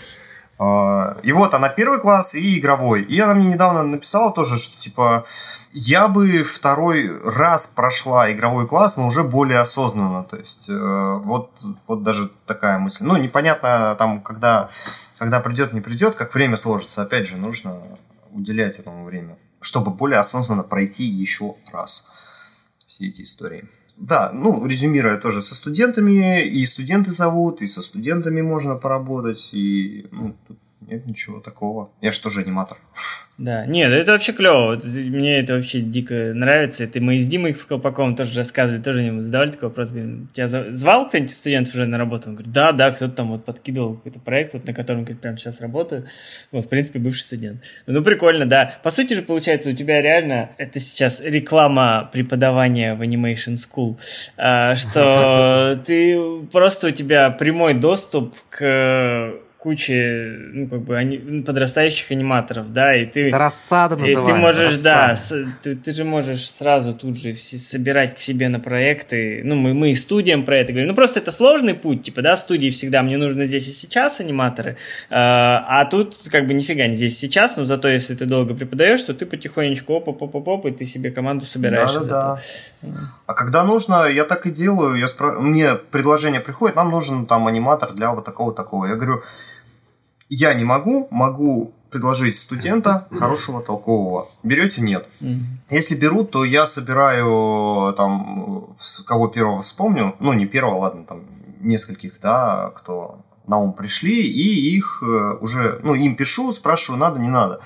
[0.58, 3.02] а, И вот она первый класс и игровой.
[3.02, 5.24] И она мне недавно написала тоже, что типа
[5.72, 10.24] я бы второй раз прошла игровой класс, но уже более осознанно.
[10.24, 11.52] То есть э, вот,
[11.86, 13.04] вот даже такая мысль.
[13.04, 14.70] Ну, непонятно там, когда,
[15.18, 17.02] когда придет, не придет, как время сложится.
[17.02, 17.80] Опять же, нужно
[18.32, 22.06] уделять этому время, чтобы более осознанно пройти еще раз
[22.86, 23.68] все эти истории.
[24.00, 30.06] Да, ну, резюмируя тоже со студентами, и студенты зовут, и со студентами можно поработать, и
[30.12, 30.58] ну, тут
[30.88, 31.90] нет ничего такого.
[32.00, 32.78] Я же тоже аниматор.
[33.38, 34.80] Да, нет, это вообще клево.
[34.84, 36.82] Мне это вообще дико нравится.
[36.82, 39.92] Это мы с Димой с Колпаковым тоже рассказывали, тоже ему задавали такой вопрос.
[39.92, 42.30] Говорим, тебя звал кто-нибудь из студентов уже на работу?
[42.30, 45.36] Он говорит, да, да, кто-то там вот подкидывал какой-то проект, вот, на котором говорит, прямо
[45.36, 46.06] сейчас работаю.
[46.50, 47.62] Вот, в принципе, бывший студент.
[47.86, 48.74] Ну, прикольно, да.
[48.82, 53.98] По сути же, получается, у тебя реально, это сейчас реклама преподавания в Animation School,
[54.36, 62.12] а, что ты просто у тебя прямой доступ к куче, ну, как бы, ани- подрастающих
[62.12, 63.28] аниматоров, да, и ты...
[63.28, 64.32] Это рассада И называется.
[64.32, 65.46] ты можешь, да, рассада.
[65.46, 69.40] с- ты, ты же можешь сразу тут же все собирать к себе на проекты.
[69.44, 70.88] Ну, мы, мы и студиям про это говорим.
[70.90, 74.76] Ну, просто это сложный путь, типа, да, студии всегда мне нужно здесь и сейчас аниматоры,
[75.10, 78.54] а, а тут как бы нифига не здесь и сейчас, но зато если ты долго
[78.54, 82.06] преподаешь, то ты потихонечку оп оп оп оп оп и ты себе команду собираешь из
[82.06, 82.36] Да-да-да.
[82.84, 83.10] этого.
[83.26, 84.94] А когда нужно, я так и делаю.
[84.94, 88.86] Я спра- Мне предложение приходит, нам нужен там аниматор для вот такого-такого.
[88.86, 89.22] Я говорю,
[90.28, 94.26] я не могу, могу предложить студента хорошего, толкового.
[94.42, 94.80] Берете?
[94.82, 95.08] Нет.
[95.20, 95.60] Мгм.
[95.70, 101.22] Если берут, то я собираю там, с- кого первого вспомню, ну не первого, ладно, там
[101.60, 107.18] нескольких, да, кто на ум пришли, и их э, уже, ну им пишу, спрашиваю, надо,
[107.18, 107.60] не надо.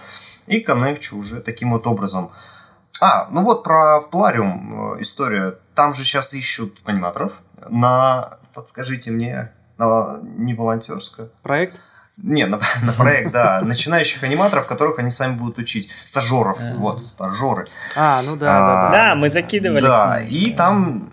[0.47, 2.31] И коннекчу уже таким вот образом.
[3.01, 5.59] А, ну вот про Плариум э, история.
[5.75, 11.31] Там же сейчас ищут аниматоров на, подскажите мне, на не волонтерское.
[11.43, 11.81] Проект?
[12.17, 13.61] Не, на, на проект, да.
[13.63, 15.89] Начинающих аниматоров, которых они сами будут учить.
[16.05, 16.75] Стажеров, Ага.
[16.77, 17.67] вот, стажеры.
[17.97, 18.91] А, ну да, А, да, да.
[18.91, 19.83] Да, мы закидывали.
[19.83, 21.11] Да, и там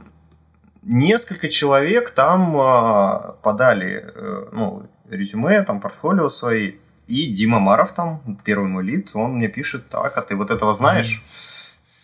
[0.83, 6.73] несколько человек там а, подали э, ну, резюме, там портфолио свои.
[7.07, 10.75] И Дима Маров там, первый мой лид, он мне пишет, так, а ты вот этого
[10.75, 11.23] знаешь?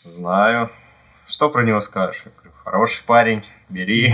[0.04, 0.72] Знаю.
[1.28, 2.24] Что про него скажешь?
[2.26, 4.14] Я говорю, хороший парень, бери.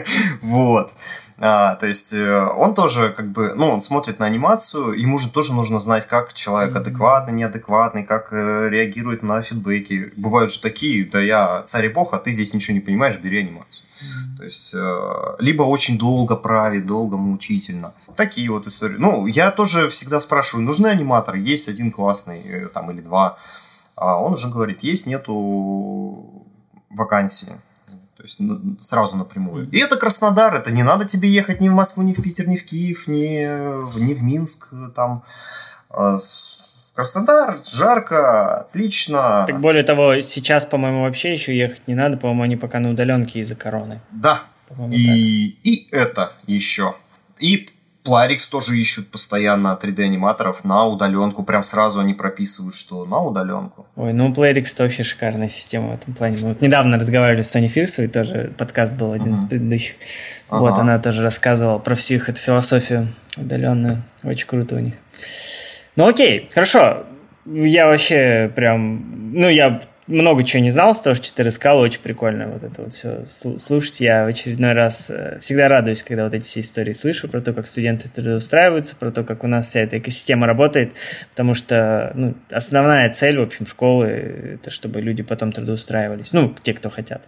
[0.40, 0.92] Вот.
[1.42, 5.30] А, то есть э, он тоже как бы, ну, он смотрит на анимацию, ему же
[5.30, 10.12] тоже нужно знать, как человек адекватный, неадекватный, как э, реагирует на фидбэки.
[10.16, 13.38] Бывают же такие, да я царь и бог, а ты здесь ничего не понимаешь, бери
[13.38, 13.86] анимацию.
[14.36, 17.94] То есть, э, либо очень долго правит, долго мучительно.
[18.16, 18.96] Такие вот истории.
[18.98, 21.38] Ну, я тоже всегда спрашиваю, нужны аниматоры?
[21.38, 23.38] Есть один классный, э, там, или два.
[23.96, 26.46] А он уже говорит, есть, нету
[26.90, 27.52] вакансии.
[28.20, 29.66] То есть ну, сразу напрямую.
[29.70, 32.58] И это Краснодар, это не надо тебе ехать ни в Москву, ни в Питер, ни
[32.58, 33.46] в Киев, ни,
[33.82, 34.68] в- ни в Минск.
[34.94, 35.22] Там
[35.88, 36.18] А,
[36.94, 39.44] Краснодар, жарко, отлично.
[39.46, 43.40] Так более того, сейчас, по-моему, вообще еще ехать не надо, по-моему, они пока на удаленке
[43.40, 44.00] из-за короны.
[44.10, 44.76] Да, так.
[44.92, 46.94] И, и это еще.
[47.38, 47.69] И
[48.02, 51.42] Пларикс тоже ищут постоянно 3D-аниматоров на удаленку.
[51.42, 53.86] Прям сразу они прописывают, что на удаленку.
[53.96, 56.38] Ой, ну Playrix это вообще шикарная система в этом плане.
[56.40, 59.48] Мы вот недавно разговаривали с Сони Фирсовой, тоже подкаст был один из Ага.
[59.50, 59.96] предыдущих.
[60.48, 60.60] Ага.
[60.60, 64.02] Вот, она тоже рассказывала про всю их эту философию удаленную.
[64.22, 64.94] Очень круто у них.
[65.96, 67.04] Ну окей, хорошо.
[67.44, 69.32] Я вообще прям...
[69.34, 72.82] Ну, я много чего не знал с того, что ты рассказал, очень прикольно вот это
[72.82, 74.00] вот все слушать.
[74.00, 77.52] Я в очередной раз э, всегда радуюсь, когда вот эти все истории слышу про то,
[77.52, 80.92] как студенты трудоустраиваются, про то, как у нас вся эта экосистема работает,
[81.30, 84.06] потому что ну, основная цель, в общем, школы–
[84.54, 87.22] это чтобы люди потом трудоустраивались, ну, те, кто хотят.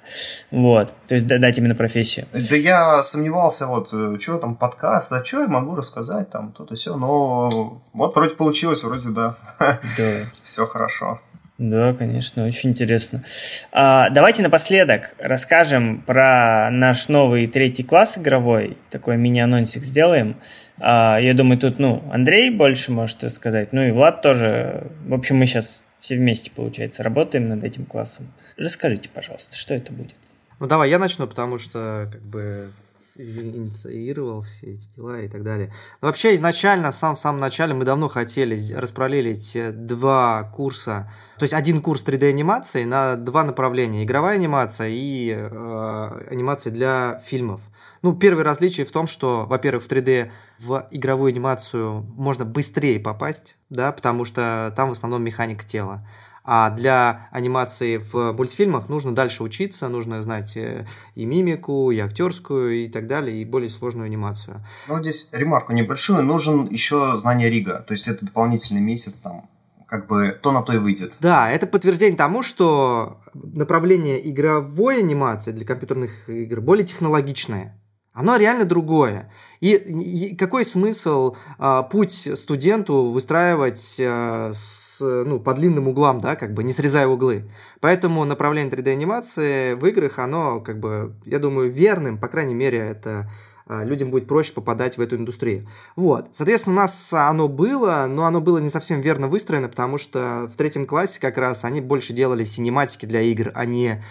[0.50, 2.26] Вот, то есть дать именно профессию.
[2.32, 6.74] Да я сомневался, вот, э, что там, подкаст, а что я могу рассказать, там, то-то
[6.74, 9.36] все, но вот вроде получилось, вроде да.
[9.58, 9.76] Да.
[10.42, 11.20] Все хорошо.
[11.62, 13.22] Да, конечно, очень интересно.
[13.70, 18.76] А, давайте напоследок расскажем про наш новый третий класс игровой.
[18.90, 20.36] Такой мини-анонсик сделаем.
[20.80, 24.88] А, я думаю, тут, ну, Андрей больше может рассказать, ну и Влад тоже.
[25.06, 28.32] В общем, мы сейчас все вместе, получается, работаем над этим классом.
[28.56, 30.16] Расскажите, пожалуйста, что это будет?
[30.58, 32.72] Ну, давай я начну, потому что, как бы,
[33.16, 35.72] инициировал все эти дела и так далее.
[36.00, 41.44] Но вообще изначально, в самом, самом начале мы давно хотели распараллелить э, два курса, то
[41.44, 44.04] есть один курс 3D-анимации на два направления.
[44.04, 47.60] Игровая анимация и э, анимация для фильмов.
[48.02, 53.56] Ну, первое различие в том, что, во-первых, в 3D в игровую анимацию можно быстрее попасть,
[53.70, 56.06] да, потому что там в основном механика тела.
[56.44, 62.84] А для анимации в мультфильмах нужно дальше учиться, нужно знать э, и мимику, и актерскую,
[62.84, 64.64] и так далее, и более сложную анимацию.
[64.88, 66.22] Ну, здесь ремарку небольшую.
[66.24, 67.84] Нужен еще знание Рига.
[67.86, 69.48] То есть это дополнительный месяц там
[69.86, 71.16] как бы то на то и выйдет.
[71.20, 77.78] Да, это подтверждение тому, что направление игровой анимации для компьютерных игр более технологичное.
[78.14, 79.30] Оно реально другое.
[79.62, 86.34] И, и какой смысл а, путь студенту выстраивать а, с, ну, по длинным углам, да,
[86.34, 87.48] как бы не срезая углы.
[87.80, 93.30] Поэтому направление 3D-анимации в играх, оно, как бы, я думаю, верным, по крайней мере, это
[93.68, 95.68] а, людям будет проще попадать в эту индустрию.
[95.94, 96.30] Вот.
[96.32, 100.56] Соответственно, у нас оно было, но оно было не совсем верно выстроено, потому что в
[100.56, 104.02] третьем классе как раз они больше делали синематики для игр, а не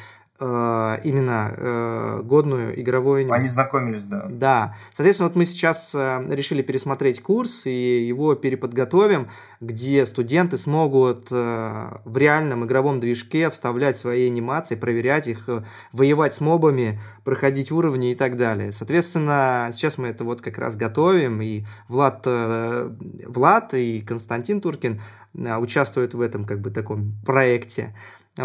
[0.42, 3.32] именно э, годную игровую...
[3.32, 4.26] Они знакомились, да.
[4.28, 4.76] Да.
[4.92, 9.28] Соответственно, вот мы сейчас э, решили пересмотреть курс и его переподготовим,
[9.60, 15.48] где студенты смогут в реальном игровом движке вставлять свои анимации, проверять их,
[15.92, 18.72] воевать с мобами, проходить уровни и так далее.
[18.72, 25.00] Соответственно, сейчас мы это вот как раз готовим, и Влад, Влад и Константин Туркин
[25.34, 27.94] участвуют в этом как бы таком проекте.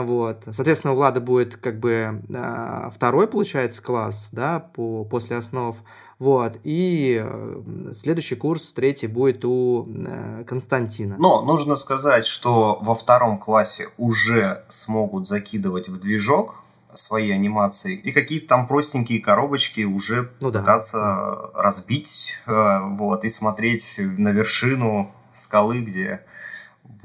[0.03, 0.45] Вот.
[0.53, 5.77] Соответственно, у Влада будет как бы а, второй, получается, класс, да, по, после основ.
[6.19, 6.59] Вот.
[6.65, 11.17] И э, следующий курс, третий, будет у э, Константина.
[11.19, 16.63] Но нужно сказать, что во втором классе уже смогут закидывать в движок
[16.95, 21.51] свои анимации и какие-то там простенькие коробочки уже ну, пытаться да.
[21.55, 26.23] разбить э, вот, и смотреть на вершину скалы, где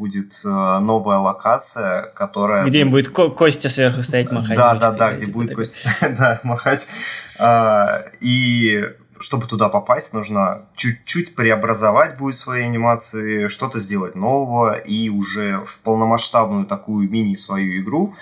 [0.01, 2.65] будет э, новая локация, которая...
[2.65, 4.57] Где будет Ко- Костя сверху стоять махать.
[4.57, 6.87] Да, да, да, где будет Костя да, махать.
[7.39, 15.09] А, и чтобы туда попасть, нужно чуть-чуть преобразовать будет свои анимации, что-то сделать нового и
[15.09, 18.15] уже в полномасштабную такую мини свою игру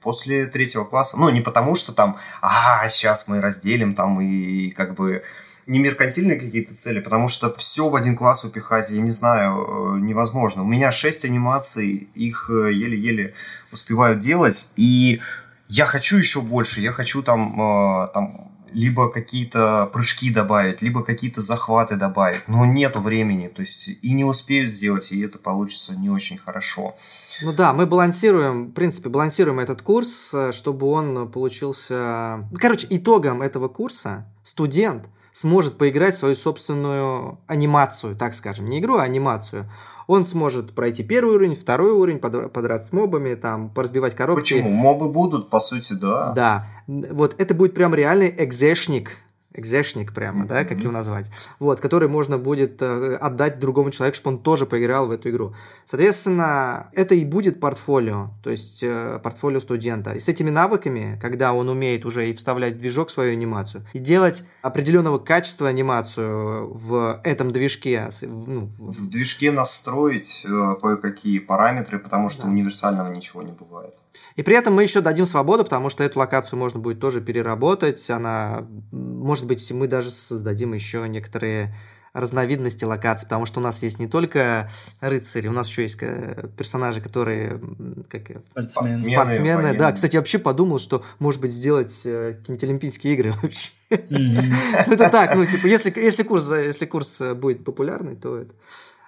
[0.00, 1.18] после третьего класса.
[1.18, 5.24] Ну, не потому что там, а, сейчас мы разделим там и как бы
[5.68, 10.00] не меркантильные какие-то цели, потому что все в один класс упихать, я не знаю, э,
[10.00, 10.62] невозможно.
[10.62, 13.34] У меня шесть анимаций, их э, еле-еле
[13.70, 15.20] успеваю делать, и
[15.68, 21.42] я хочу еще больше, я хочу там, э, там либо какие-то прыжки добавить, либо какие-то
[21.42, 26.08] захваты добавить, но нету времени, то есть и не успею сделать, и это получится не
[26.08, 26.96] очень хорошо.
[27.42, 32.48] Ну да, мы балансируем, в принципе, балансируем этот курс, чтобы он получился...
[32.56, 35.08] Короче, итогом этого курса студент–
[35.38, 39.70] сможет поиграть в свою собственную анимацию, так скажем, не игру, а анимацию.
[40.08, 44.54] Он сможет пройти первый уровень, второй уровень, подраться с мобами, там, поразбивать коробки.
[44.54, 44.70] Почему?
[44.70, 46.32] Мобы будут, по сути, да.
[46.32, 46.66] Да.
[46.88, 49.12] Вот это будет прям реальный экзешник,
[49.54, 50.48] экзешник прямо, mm-hmm.
[50.48, 54.66] да, как его назвать, вот, который можно будет э, отдать другому человеку, чтобы он тоже
[54.66, 55.54] поиграл в эту игру.
[55.86, 60.12] Соответственно, это и будет портфолио, то есть э, портфолио студента.
[60.12, 63.98] И с этими навыками, когда он умеет уже и вставлять в движок свою анимацию, и
[63.98, 68.08] делать определенного качества анимацию в этом движке.
[68.22, 72.48] Ну, в движке настроить э, кое-какие параметры, потому что да.
[72.48, 73.94] универсального ничего не бывает.
[74.36, 78.08] И при этом мы еще дадим свободу, потому что эту локацию можно будет тоже переработать.
[78.10, 81.74] Она, может быть, мы даже создадим еще некоторые
[82.12, 84.70] разновидности локаций, потому что у нас есть не только
[85.00, 87.60] рыцари, у нас еще есть э, персонажи, которые
[88.08, 88.22] как,
[88.54, 89.14] спортсмены.
[89.14, 89.78] спортсмены.
[89.78, 93.70] Да, кстати, я вообще подумал, что может быть сделать э, какие-нибудь Олимпийские игры вообще.
[93.90, 98.54] Это так, ну типа, если если курс если курс э, будет популярный, то это.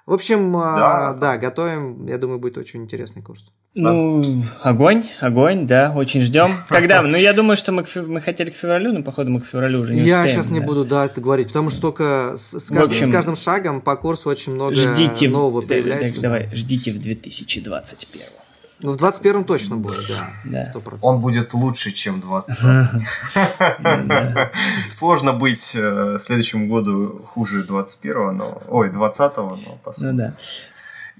[0.06, 2.06] В общем, да, готовим.
[2.06, 3.52] Я думаю, будет очень интересный курс.
[3.74, 6.52] Ну, огонь, огонь, да, очень ждем.
[6.68, 7.02] Когда?
[7.02, 9.94] Ну, я думаю, что мы, мы хотели к февралю, но, походу, мы к февралю уже
[9.94, 10.24] не я успеем.
[10.24, 10.54] Я сейчас да.
[10.54, 13.80] не буду, да, это говорить, потому что только с, с, каждым, общем, с каждым шагом
[13.80, 16.14] по курсу очень много ждите нового появляется.
[16.14, 18.22] Так, давай, ждите в 2021.
[18.82, 20.30] Ну, в 21 точно будет, да.
[20.44, 20.72] да.
[20.74, 20.98] 100%.
[21.02, 22.58] Он будет лучше, чем 20.
[24.90, 28.62] Сложно быть э, следующему году хуже 21 но...
[28.68, 29.58] Ой, 20 но
[29.98, 30.34] Ну да.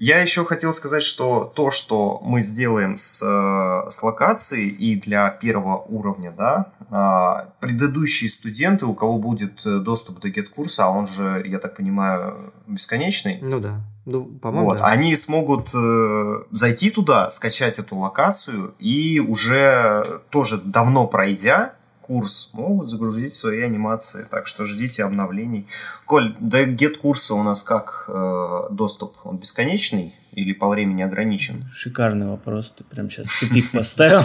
[0.01, 5.29] Я еще хотел сказать, что то, что мы сделаем с, э, с локацией и для
[5.29, 11.05] первого уровня, да, а, предыдущие студенты, у кого будет э, доступ до гет-курса, а он
[11.05, 13.37] же, я так понимаю, бесконечный.
[13.43, 13.81] Ну да.
[14.05, 14.85] Ну, по-моему, вот, да.
[14.85, 21.75] Они смогут э, зайти туда, скачать эту локацию и уже тоже давно пройдя,
[22.11, 25.65] курс могут загрузить свои анимации, так что ждите обновлений.
[26.05, 29.15] Коль, до get курса у нас как э, доступ?
[29.23, 31.65] Он бесконечный или по времени ограничен?
[31.73, 34.21] Шикарный вопрос, ты прям сейчас тупик поставил.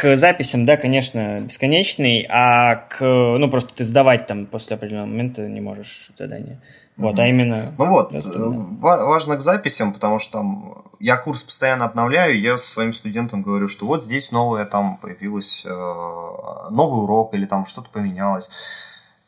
[0.00, 5.46] К записям, да, конечно, бесконечный, а к, ну, просто ты сдавать там после определенного момента
[5.48, 6.60] не можешь задание.
[6.96, 7.74] Вот, а именно...
[7.76, 12.94] Ну вот, важно к записям, потому что там я курс постоянно обновляю, я со своим
[12.94, 18.48] студентам говорю, что вот здесь новое там появилось, э, новый урок или там что-то поменялось.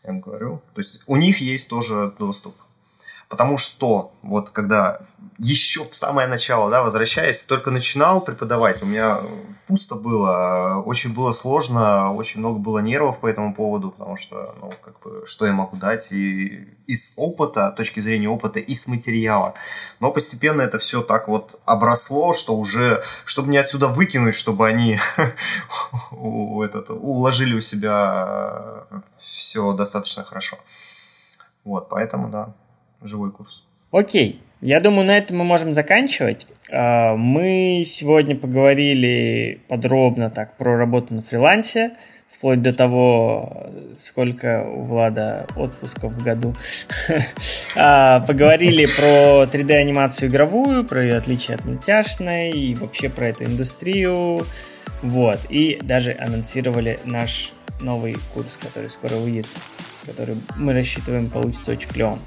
[0.02, 0.62] Я им говорю.
[0.74, 2.54] То есть у них есть тоже доступ.
[3.28, 5.00] Потому что вот когда
[5.38, 9.18] еще в самое начало, да, возвращаясь, только начинал преподавать, у меня
[9.68, 14.72] пусто было, очень было сложно, очень много было нервов по этому поводу, потому что, ну,
[14.82, 19.54] как бы, что я могу дать и из опыта, точки зрения опыта, и с материала.
[20.00, 24.98] Но постепенно это все так вот обросло, что уже, чтобы не отсюда выкинуть, чтобы они
[26.10, 28.86] этот, уложили у себя
[29.18, 30.58] все достаточно хорошо.
[31.62, 32.54] Вот, поэтому, да,
[33.02, 33.64] живой курс.
[33.90, 36.46] Окей, я думаю, на этом мы можем заканчивать.
[36.70, 41.92] А, мы сегодня поговорили подробно так про работу на фрилансе,
[42.28, 46.54] вплоть до того, сколько у Влада отпусков в году.
[47.76, 54.44] А, поговорили про 3D-анимацию игровую, про ее отличие от мультяшной и вообще про эту индустрию.
[55.02, 59.46] Вот, и даже анонсировали наш новый курс, который скоро выйдет
[60.08, 62.18] который мы рассчитываем получится очень клевым.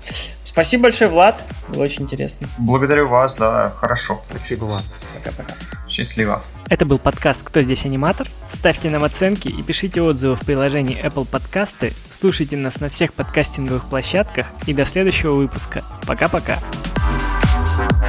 [0.43, 1.41] Спасибо большое, Влад.
[1.69, 2.47] Было очень интересно.
[2.57, 4.21] Благодарю вас, да, хорошо.
[4.29, 4.83] Спасибо вам.
[5.15, 5.53] Пока-пока.
[5.87, 6.41] Счастливо.
[6.69, 8.29] Это был подкаст «Кто здесь аниматор?».
[8.47, 11.93] Ставьте нам оценки и пишите отзывы в приложении Apple Подкасты.
[12.11, 14.47] Слушайте нас на всех подкастинговых площадках.
[14.67, 15.83] И до следующего выпуска.
[16.05, 16.59] Пока-пока.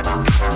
[0.02, 0.51] thank you